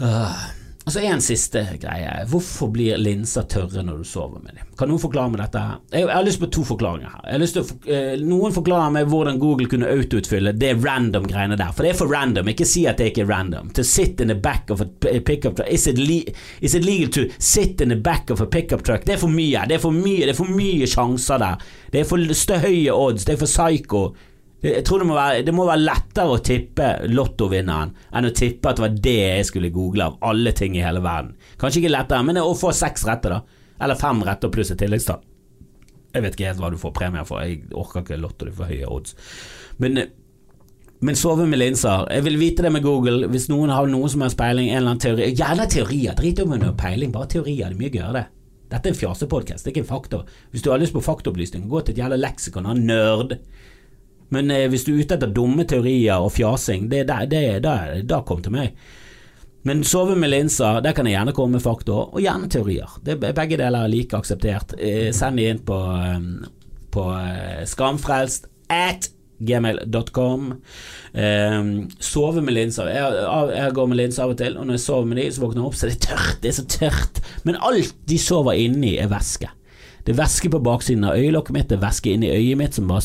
Uh. 0.01 0.62
Så 0.85 0.99
en 0.99 1.21
siste 1.21 1.67
greie. 1.81 2.25
Hvorfor 2.27 2.67
blir 2.73 2.97
linser 2.99 3.45
tørre 3.47 3.85
når 3.87 4.01
du 4.01 4.07
sover 4.07 4.41
med 4.43 4.57
dem? 4.57 4.67
Kan 4.77 4.89
noen 4.91 4.99
forklare 4.99 5.31
meg 5.31 5.39
dette? 5.39 5.61
Jeg 5.95 6.09
har 6.11 6.25
lyst 6.27 6.41
på 6.41 6.49
to 6.51 6.65
forklaringer 6.67 7.13
her. 7.13 7.39
Å, 7.39 7.63
eh, 7.87 8.17
noen 8.19 8.51
forklarer 8.51 8.91
meg 8.91 9.07
hvordan 9.07 9.39
Google 9.39 9.69
kunne 9.71 9.87
autoutfylle 9.87 10.51
det 10.59 10.73
random-greiene 10.83 11.55
der. 11.57 11.71
For 11.71 11.87
det 11.87 11.93
er 11.93 11.99
for 12.01 12.11
random. 12.11 12.51
Ikke 12.51 12.67
si 12.67 12.83
at 12.89 12.99
det 12.99 13.13
ikke 13.13 13.23
er 13.23 13.31
random. 13.31 13.71
To 13.77 13.83
sit 13.83 14.19
in 14.19 14.27
the 14.27 14.35
back 14.35 14.69
of 14.69 14.81
a 14.81 14.85
pickup 14.85 15.55
truck 15.55 15.71
is 15.71 15.87
it, 15.87 15.97
is 16.61 16.75
it 16.75 16.83
legal 16.83 17.09
to 17.15 17.29
sit 17.39 17.79
in 17.79 17.89
the 17.89 17.95
back 17.95 18.29
of 18.29 18.41
a 18.41 18.45
pickup 18.45 18.83
truck? 18.83 19.05
Det 19.05 19.15
er 19.15 19.23
for 19.23 19.31
mye. 19.31 19.63
Det 19.67 19.75
er 19.75 19.79
for 19.79 19.95
mye, 19.95 20.27
det 20.27 20.35
er 20.35 20.41
for 20.41 20.51
mye 20.51 20.85
sjanser 20.85 21.39
der. 21.39 21.57
Det 21.91 22.01
er 22.01 22.03
for 22.03 22.17
høye 22.59 22.91
odds. 22.91 23.23
Det 23.23 23.33
er 23.33 23.37
for 23.37 23.47
psycho. 23.47 24.13
Jeg 24.63 24.85
tror 24.87 25.01
det 25.01 25.07
må, 25.09 25.15
være, 25.17 25.43
det 25.43 25.53
må 25.55 25.65
være 25.67 25.83
lettere 25.83 26.31
å 26.31 26.39
tippe 26.39 26.85
lottovinneren 27.11 27.89
enn 28.15 28.29
å 28.29 28.31
tippe 28.31 28.71
at 28.71 28.79
det 28.79 28.85
var 28.85 28.95
det 29.09 29.15
jeg 29.19 29.47
skulle 29.49 29.73
google 29.75 30.07
av 30.07 30.17
alle 30.23 30.53
ting 30.55 30.77
i 30.77 30.83
hele 30.85 31.01
verden. 31.03 31.33
Kanskje 31.59 31.81
ikke 31.81 31.91
lettere, 31.91 32.23
men 32.23 32.39
å 32.39 32.53
få 32.55 32.71
seks 32.75 33.03
rette, 33.09 33.33
da. 33.33 33.41
Eller 33.83 33.99
fem 33.99 34.23
rette 34.23 34.47
pluss 34.53 34.71
et 34.71 34.79
tilleggstall. 34.79 35.19
Jeg 36.13 36.23
vet 36.23 36.37
ikke 36.37 36.47
helt 36.47 36.61
hva 36.61 36.69
du 36.71 36.77
får 36.79 36.93
premier 36.95 37.25
for, 37.27 37.43
jeg 37.43 37.65
orker 37.75 38.05
ikke 38.05 38.21
lotto, 38.21 38.47
du 38.47 38.55
får 38.55 38.69
høye 38.71 38.91
odds. 38.95 39.17
Men, 39.83 40.05
Men 41.03 41.17
sove 41.19 41.43
med 41.49 41.59
linser. 41.59 42.05
Jeg 42.15 42.23
vil 42.23 42.39
vite 42.39 42.63
det 42.63 42.71
med 42.71 42.85
Google. 42.85 43.27
Hvis 43.27 43.49
noen 43.51 43.73
har 43.73 43.89
noe 43.91 44.07
som 44.07 44.21
har 44.23 44.31
peiling, 44.39 44.69
en 44.69 44.77
eller 44.77 44.93
annen 44.93 45.01
teori 45.03 45.25
Gjerne 45.33 45.65
teorier. 45.67 46.15
Drit 46.15 46.39
om 46.39 46.53
hun 46.55 46.63
har 46.63 46.77
peiling, 46.79 47.11
bare 47.11 47.27
teorier. 47.33 47.73
Det 47.73 47.75
er 47.75 47.81
mye 47.81 47.91
gøyere, 47.91 48.21
det. 48.21 48.23
Dette 48.71 48.89
er 48.89 48.93
en 48.93 48.97
fjasepodkast, 48.97 49.65
det 49.65 49.69
er 49.69 49.73
ikke 49.75 49.83
en 49.83 49.89
fakta. 49.89 50.21
Hvis 50.53 50.63
du 50.63 50.71
har 50.71 50.79
lyst 50.81 50.95
på 50.95 51.03
faktaopplysning, 51.03 51.67
gå 51.69 51.81
til 51.83 51.93
et 51.93 51.99
jævla 52.05 52.17
leksikon 52.17 52.69
av 52.71 52.79
nerd. 52.79 53.35
Men 54.33 54.51
eh, 54.51 54.67
hvis 54.71 54.85
du 54.87 54.93
er 54.93 55.03
ute 55.03 55.17
etter 55.17 55.31
dumme 55.33 55.65
teorier 55.69 56.23
og 56.23 56.33
fjasing, 56.35 56.89
det, 56.91 57.05
det, 57.09 57.21
det, 57.33 57.45
det, 57.65 58.03
det 58.09 58.21
kom 58.27 58.43
til 58.43 58.55
meg. 58.55 58.75
Men 59.63 59.83
sove 59.87 60.17
med 60.19 60.33
linser, 60.33 60.81
der 60.83 60.95
kan 60.95 61.07
jeg 61.07 61.15
gjerne 61.15 61.33
komme 61.35 61.55
med 61.57 61.63
fakta, 61.63 62.01
og 62.11 62.19
gjerne 62.19 62.49
teorier. 62.51 62.97
Det, 63.05 63.15
begge 63.23 63.59
deler 63.61 63.85
er 63.85 63.91
like 63.91 64.17
akseptert. 64.19 64.75
Eh, 64.75 65.09
send 65.15 65.39
de 65.39 65.47
inn 65.53 65.61
på, 65.63 65.79
eh, 66.03 66.71
på 66.91 67.05
eh, 67.15 67.61
skamfrelst 67.71 68.49
at 68.73 69.07
gmail.com. 69.43 70.51
Eh, 71.13 71.63
sove 71.99 72.43
med 72.43 72.57
linser. 72.57 72.91
Jeg, 72.91 73.23
jeg, 73.55 73.73
går 73.79 73.89
med 73.91 74.01
linser 74.01 74.25
av 74.25 74.35
og 74.35 74.39
til, 74.43 74.59
og 74.59 74.67
når 74.67 74.79
jeg 74.79 74.85
sover 74.85 75.09
med 75.09 75.21
de, 75.21 75.27
så 75.31 75.45
våkner 75.45 75.63
jeg 75.63 75.71
opp, 75.71 75.79
så 75.79 75.89
det 75.89 75.95
er 75.95 76.05
tørt. 76.09 76.37
Det 76.43 76.51
er 76.51 76.57
så 76.59 76.67
tørt. 76.77 77.23
Men 77.47 77.59
alt 77.63 77.95
de 78.09 78.19
sover 78.19 78.59
inni, 78.59 78.97
er 78.99 79.11
væske. 79.11 79.51
Det 80.03 80.11
er 80.11 80.17
væske 80.19 80.49
på 80.51 80.59
baksiden 80.59 81.05
av 81.07 81.15
øyelokket 81.15 81.55
mitt, 81.55 81.69
det 81.69 81.77
er 81.77 81.83
væske 81.85 82.11
inni 82.11 82.27
øyet 82.27 82.57
mitt 82.59 82.75
som 82.75 82.89
bare 82.91 82.99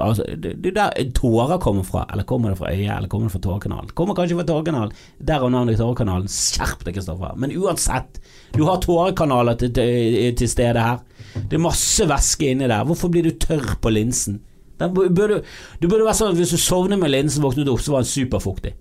altså, 0.00 0.24
Det 0.40 0.70
er 0.70 0.76
der 0.78 1.10
tårer 1.16 1.60
kommer 1.60 1.84
fra. 1.84 2.06
Eller 2.12 2.24
kommer 2.24 2.50
det 2.54 2.58
fra 2.58 2.70
øyet, 2.72 2.88
eller 2.96 3.08
kommer 3.12 3.28
det 3.28 3.34
fra 3.34 3.42
tårekanalen? 3.44 3.90
Kommer 3.94 4.16
kanskje 4.16 4.38
fra 4.38 4.46
tårekanalen. 4.48 4.94
Derav 5.20 5.52
navnet 5.52 5.76
tårekanalen. 5.78 6.30
Skjerp 6.32 6.86
deg, 6.86 6.96
Kristoffer. 6.96 7.36
Men 7.36 7.52
uansett, 7.52 8.22
du 8.56 8.64
har 8.64 8.80
tårekanaler 8.80 9.60
til, 9.60 9.74
til, 9.76 10.32
til 10.40 10.48
stede 10.48 10.80
her. 10.80 11.02
Det 11.36 11.58
er 11.58 11.66
masse 11.66 12.08
væske 12.08 12.48
inni 12.54 12.70
der. 12.70 12.88
Hvorfor 12.88 13.12
blir 13.12 13.28
du 13.28 13.36
tørr 13.36 13.76
på 13.82 13.92
linsen? 13.92 14.40
Burde, 14.80 15.42
du 15.76 15.88
burde 15.90 16.06
være 16.06 16.16
sånn 16.16 16.32
at 16.32 16.40
hvis 16.40 16.54
du 16.56 16.60
sovner 16.60 16.96
med 16.96 17.12
linsen, 17.12 17.44
våknet 17.44 17.68
opp, 17.68 17.84
så 17.84 17.98
var 17.98 18.06
den 18.06 18.14
superfuktig. 18.14 18.72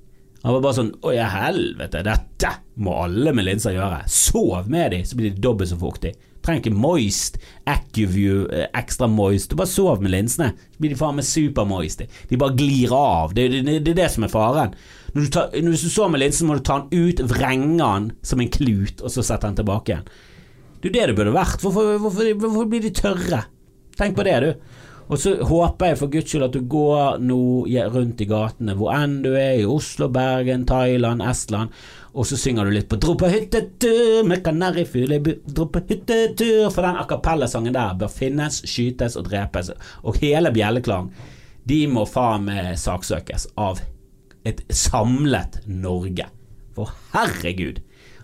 Han 0.45 0.55
var 0.55 0.62
bare 0.64 0.78
sånn 0.78 0.93
Å 1.03 1.12
ja, 1.12 1.28
helvete, 1.34 1.99
dette 2.07 2.53
må 2.80 2.95
alle 3.03 3.34
med 3.36 3.49
linser 3.49 3.76
gjøre. 3.76 4.05
Sov 4.07 4.70
med 4.72 4.93
de, 4.95 5.03
så 5.03 5.20
blir 5.20 5.34
de 5.34 5.43
dobbelt 5.43 5.74
så 5.74 5.80
fuktig. 5.80 6.14
Trenger 6.50 6.64
ikke 6.64 6.82
moist, 6.82 7.36
Accuview, 7.70 8.47
eh, 8.50 8.66
ekstra 8.74 9.06
moist. 9.06 9.52
Du 9.52 9.60
bare 9.60 9.70
sov 9.70 10.02
med 10.02 10.10
linsene, 10.10 10.47
så 10.58 10.82
blir 10.82 10.95
de 10.95 10.97
faen 10.97 11.20
meg 11.20 11.28
supermoist. 11.30 12.02
De 12.30 12.39
bare 12.41 12.58
glir 12.58 12.89
av. 12.95 13.36
Det, 13.38 13.45
det, 13.54 13.60
det, 13.68 13.76
det 13.86 13.93
er 13.93 14.00
det 14.00 14.08
som 14.16 14.26
er 14.26 14.32
faren. 14.34 14.74
Når 15.14 15.28
du 15.28 15.30
tar, 15.36 15.54
hvis 15.54 15.86
du 15.86 15.91
sover 15.93 16.16
med 16.16 16.24
linsen, 16.24 16.50
må 16.50 16.58
du 16.58 16.66
ta 16.66 16.80
den 16.82 17.06
ut, 17.06 17.22
vrenge 17.30 17.78
den 17.78 18.10
som 18.26 18.41
en 18.41 18.50
klut, 18.50 18.97
og 19.04 19.14
så 19.14 19.22
sette 19.22 19.45
den 19.45 19.62
tilbake 19.62 19.93
igjen. 19.93 20.10
Det 20.82 20.89
er 20.89 20.95
det 20.95 21.08
det 21.12 21.18
burde 21.20 21.38
vært. 21.38 21.62
Hvorfor, 21.62 22.00
hvorfor, 22.02 22.34
hvorfor 22.41 22.70
blir 22.72 22.82
de 22.82 22.95
tørre? 22.97 23.43
Tenk 24.00 24.18
på 24.18 24.26
det, 24.26 24.38
du. 24.41 24.52
Og 25.10 25.18
så 25.22 25.36
håper 25.45 25.91
jeg 25.91 25.97
for 26.02 26.14
guds 26.14 26.30
skyld 26.30 26.45
at 26.45 26.58
du 26.58 26.66
går 26.70 27.22
nå 27.26 27.39
rundt 27.93 28.22
i 28.22 28.28
gatene, 28.30 28.76
hvor 28.78 28.93
enn 28.93 29.20
du 29.26 29.32
er, 29.34 29.56
i 29.58 29.70
Oslo, 29.70 30.10
Bergen, 30.14 30.68
Thailand, 30.70 31.22
Estland, 31.26 31.74
og 32.20 32.28
så 32.28 32.36
synger 32.36 32.67
du 32.67 32.74
litt 32.76 32.89
på 32.91 32.97
'Dro 32.99 33.13
på 33.15 33.30
hyttetur 33.32 34.26
med 34.28 34.43
kanarifugl', 34.43 35.13
dro 35.47 35.70
på 35.72 35.80
hyttetur 35.88 36.67
For 36.70 36.84
den 36.84 36.97
a 36.99 37.05
cappella-sangen 37.07 37.74
der 37.74 37.95
bør 37.95 38.11
finnes, 38.11 38.59
skytes 38.67 39.15
og 39.15 39.30
drepes, 39.30 39.72
og 40.03 40.20
hele 40.20 40.51
Bjelleklang, 40.51 41.13
de 41.63 41.88
må 41.88 42.03
faen 42.05 42.43
meg 42.49 42.76
saksøkes 42.78 43.47
av 43.57 43.80
et 44.43 44.61
samlet 44.70 45.61
Norge. 45.67 46.28
For 46.76 46.91
herregud, 47.13 47.80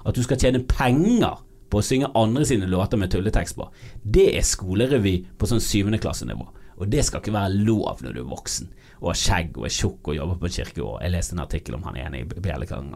at 0.06 0.16
du 0.16 0.24
skal 0.24 0.40
tjene 0.40 0.66
penger 0.68 1.40
på 1.70 1.80
å 1.80 1.86
synge 1.86 2.12
andre 2.16 2.46
sine 2.46 2.68
låter 2.68 2.98
med 2.98 3.12
tulletekst 3.12 3.56
på, 3.56 3.70
det 4.04 4.28
er 4.36 4.44
skolerevy 4.44 5.22
på 5.38 5.48
sånn 5.48 5.64
syvendeklassenivå. 5.64 6.48
Og 6.76 6.90
det 6.92 7.06
skal 7.08 7.22
ikke 7.22 7.36
være 7.36 7.56
lov 7.66 8.04
når 8.04 8.16
du 8.16 8.22
er 8.24 8.32
voksen 8.32 8.72
og 9.02 9.12
har 9.12 9.20
skjegg 9.20 9.58
og 9.60 9.68
er 9.68 9.74
tjukk 9.76 10.10
og 10.10 10.16
jobber 10.18 10.38
på 10.42 10.52
kirkegård. 10.56 11.02
Jeg 11.04 11.14
leste 11.14 11.36
en 11.36 11.44
artikkel 11.44 11.76
om 11.78 11.84
han 11.86 12.00
ene 12.00 12.22
i 12.22 12.26
Bjellekang. 12.26 12.88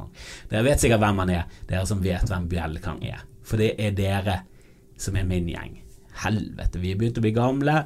Dere 0.50 0.64
vet 0.66 0.82
sikkert 0.82 1.04
hvem 1.04 1.20
han 1.24 1.34
er, 1.34 1.60
dere 1.70 1.84
som 1.90 2.02
vet 2.04 2.32
hvem 2.32 2.48
Bjellekang 2.52 3.04
er. 3.08 3.26
For 3.46 3.62
det 3.62 3.74
er 3.82 3.94
dere 3.98 4.40
som 5.00 5.18
er 5.20 5.28
min 5.28 5.50
gjeng. 5.52 5.78
Helvete, 6.24 6.82
vi 6.82 6.94
er 6.94 7.00
begynt 7.00 7.20
å 7.20 7.24
bli 7.24 7.34
gamle. 7.36 7.84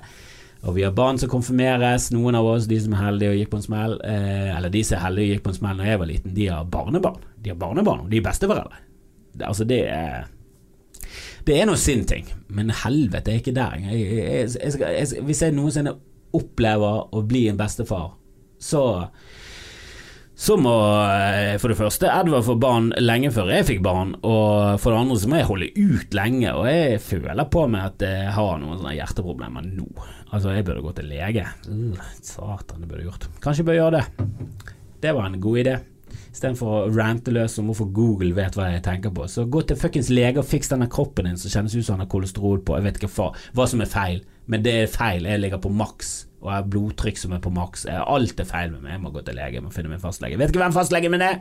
Og 0.64 0.78
vi 0.78 0.86
har 0.86 0.94
barn 0.96 1.20
som 1.20 1.32
konfirmeres. 1.32 2.08
Noen 2.16 2.38
av 2.40 2.48
oss, 2.48 2.70
de 2.72 2.78
som 2.80 2.96
er 2.96 3.04
heldige 3.04 3.34
og 3.34 3.42
gikk 3.42 3.52
på 3.52 3.60
en 3.60 3.66
smell, 3.66 3.98
eh, 4.08 4.54
eller 4.56 4.72
de 4.72 4.84
som 4.88 4.98
er 4.98 5.04
heldige 5.04 5.28
og 5.28 5.36
gikk 5.36 5.44
på 5.44 5.52
en 5.52 5.60
smell 5.60 5.80
når 5.80 5.90
jeg 5.90 6.02
var 6.02 6.10
liten, 6.14 6.36
de 6.38 6.48
har 6.48 6.70
barnebarn. 6.78 7.26
De 7.44 7.52
har 7.52 7.60
barnebarn, 7.60 8.06
og 8.06 8.14
de 8.14 8.22
er 8.22 8.26
besteforeldre. 8.30 8.80
Altså, 9.44 9.68
det 9.68 9.82
er 9.92 10.30
det 11.48 11.60
er 11.60 11.68
nå 11.68 11.76
sin 11.80 12.06
ting, 12.08 12.28
men 12.48 12.72
helvete, 12.84 13.32
jeg 13.32 13.42
er 13.42 13.44
ikke 13.44 13.56
der 13.58 13.78
engang. 13.78 15.24
Hvis 15.28 15.42
jeg 15.44 15.56
noensinne 15.56 15.96
opplever 16.34 17.10
å 17.14 17.24
bli 17.28 17.48
en 17.52 17.60
bestefar, 17.60 18.14
så 18.64 18.84
så 20.36 20.56
må 20.58 20.72
eh, 21.14 21.56
for 21.62 21.70
det 21.70 21.78
første 21.78 22.10
Edvard 22.10 22.46
få 22.48 22.56
barn 22.58 22.88
lenge 22.98 23.30
før 23.36 23.52
jeg 23.54 23.68
fikk 23.68 23.84
barn, 23.86 24.16
og 24.26 24.82
for 24.82 24.90
det 24.90 25.02
andre 25.04 25.18
så 25.22 25.30
må 25.30 25.38
jeg 25.38 25.50
holde 25.50 25.70
ut 25.78 26.18
lenge, 26.18 26.56
og 26.58 26.66
jeg 26.68 27.02
føler 27.06 27.50
på 27.54 27.68
meg 27.70 27.92
at 27.92 28.06
jeg 28.08 28.34
har 28.34 28.58
noen 28.60 28.80
sånne 28.80 28.96
hjerteproblemer 28.98 29.68
nå. 29.68 29.88
Altså, 30.34 30.56
jeg 30.56 30.66
burde 30.66 30.82
gå 30.82 30.96
til 30.98 31.12
lege. 31.14 31.46
Uh, 31.70 32.02
satan, 32.26 32.82
det 32.82 32.90
burde 32.90 33.04
jeg 33.04 33.12
gjort. 33.12 33.30
Kanskje 33.44 33.62
jeg 33.62 33.70
bør 33.70 33.80
gjøre 33.80 34.00
det. 34.00 34.32
Det 35.06 35.14
var 35.14 35.30
en 35.30 35.42
god 35.44 35.62
idé. 35.62 35.76
Istedenfor 36.34 36.74
å 36.74 36.84
rante 36.96 37.32
løs 37.34 37.60
om 37.62 37.70
hvorfor 37.70 37.92
Google 37.94 38.34
vet 38.34 38.58
hva 38.58 38.72
jeg 38.72 38.84
tenker 38.86 39.14
på. 39.14 39.28
Så 39.30 39.46
gå 39.46 39.62
til 39.70 39.78
fuckings 39.78 40.10
lege 40.10 40.42
og 40.42 40.50
fiks 40.50 40.72
denne 40.74 40.90
kroppen 40.92 41.30
din 41.30 41.38
som 41.38 41.54
kjennes 41.54 41.76
ut 41.78 41.86
som 41.86 41.98
han 41.98 42.08
har 42.08 42.12
kolesterol 42.12 42.64
på. 42.66 42.78
Jeg 42.80 42.88
vet 42.88 43.02
ikke 43.02 43.14
hva, 43.20 43.30
hva 43.54 43.68
som 43.70 43.84
er 43.86 43.92
feil, 43.92 44.24
men 44.50 44.66
det 44.66 44.74
er 44.82 44.92
feil. 44.92 45.30
Jeg 45.30 45.44
ligger 45.44 45.62
på 45.62 45.72
maks 45.74 46.16
og 46.44 46.52
jeg 46.52 46.60
har 46.60 46.70
blodtrykk 46.76 47.24
som 47.24 47.34
er 47.34 47.42
på 47.44 47.54
maks. 47.56 47.88
Alt 47.88 48.40
er 48.44 48.50
feil 48.50 48.74
med 48.74 48.84
meg. 48.84 48.98
Jeg 48.98 49.04
må 49.06 49.14
gå 49.16 49.24
til 49.24 49.40
lege. 49.40 49.56
Jeg 49.58 49.64
må 49.64 49.72
finne 49.72 49.94
min 49.94 50.04
fastlege. 50.04 50.38
vet 50.38 50.52
ikke 50.52 50.64
hvem 50.66 50.76
fastlegen 50.76 51.16
min 51.16 51.24
er! 51.24 51.40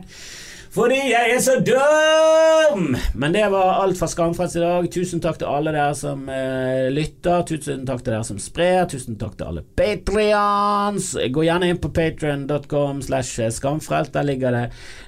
Fordi 0.73 0.95
jeg 0.97 1.29
er 1.35 1.41
så 1.43 1.59
dum! 1.61 2.95
Men 3.13 3.33
det 3.35 3.43
var 3.53 3.75
alt 3.83 3.99
fra 3.99 4.07
Skamfrelst 4.09 4.57
i 4.57 4.61
dag. 4.63 4.87
Tusen 4.89 5.21
takk 5.21 5.37
til 5.37 5.45
alle 5.45 5.69
dere 5.75 5.93
som 5.93 6.23
eh, 6.33 6.87
lytter. 6.89 7.43
Tusen 7.45 7.83
takk 7.85 8.01
til 8.01 8.15
dere 8.15 8.25
som 8.25 8.39
sprer. 8.41 8.79
Tusen 8.89 9.19
takk 9.21 9.35
til 9.37 9.51
alle 9.51 9.61
patrions. 9.77 11.11
Gå 11.35 11.43
gjerne 11.45 11.69
inn 11.69 11.81
på 11.83 11.91
patrion.com 11.93 13.03
slash 13.05 13.51
skamfrelst. 13.53 14.15
Der 14.15 14.25
ligger 14.25 14.57
det 14.57 14.63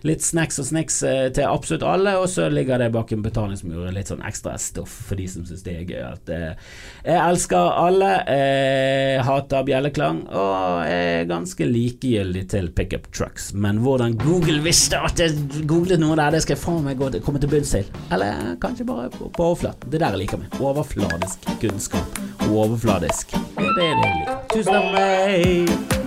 litt 0.06 0.22
snacks 0.22 0.62
og 0.62 0.70
snicks 0.70 1.00
eh, 1.02 1.32
til 1.34 1.50
absolutt 1.50 1.88
alle. 1.96 2.14
Og 2.22 2.30
så 2.30 2.46
ligger 2.54 2.84
det 2.84 2.91
bak 2.93 3.16
en 3.16 3.26
betalingsmur 3.26 3.89
litt 3.96 4.14
sånn 4.14 4.22
ekstra 4.22 4.60
stoff 4.62 4.93
for 5.10 5.18
de 5.18 5.26
som 5.34 5.50
syns 5.50 5.66
det 5.66 5.80
er 5.80 5.89
gøy. 5.89 6.04
At, 6.12 6.30
eh, 6.30 6.78
jeg 7.10 7.18
elsker 7.24 7.74
alle. 7.88 8.12
Eh, 8.30 9.18
hater 9.26 9.66
bjelleklang, 9.86 10.26
og 10.34 10.86
er 10.88 11.26
ganske 11.30 11.66
likegyldig 11.66 12.46
til 12.50 12.70
pickup 12.76 13.12
trucks. 13.14 13.54
Men 13.54 13.78
hvordan 13.84 14.18
Google 14.18 14.62
visste 14.64 14.98
at 14.98 15.20
jeg 15.20 15.36
googlet 15.68 16.00
noe 16.00 16.16
der, 16.16 16.32
det 16.32 16.44
skal 16.44 16.56
jeg 16.56 16.64
faen 16.64 16.86
meg 16.86 17.02
komme 17.24 17.40
til 17.40 17.50
bunns 17.52 17.76
til. 17.76 17.86
Eller 18.12 18.56
kanskje 18.62 18.86
bare 18.86 19.10
på, 19.10 19.30
på. 19.30 19.52
Det 19.86 20.00
der 20.00 20.10
jeg 20.16 20.26
liker 20.26 20.42
meg. 20.42 20.58
Overfladisk 20.60 21.46
kunnskap. 21.62 22.24
Overfladisk. 22.50 23.38
Det 23.56 23.70
er 23.70 23.78
det 23.78 23.92
jeg 23.92 24.02
liker. 24.02 24.42
Tusen 24.56 24.74
takk 24.74 24.90
for 24.90 24.98
meg. 24.98 26.05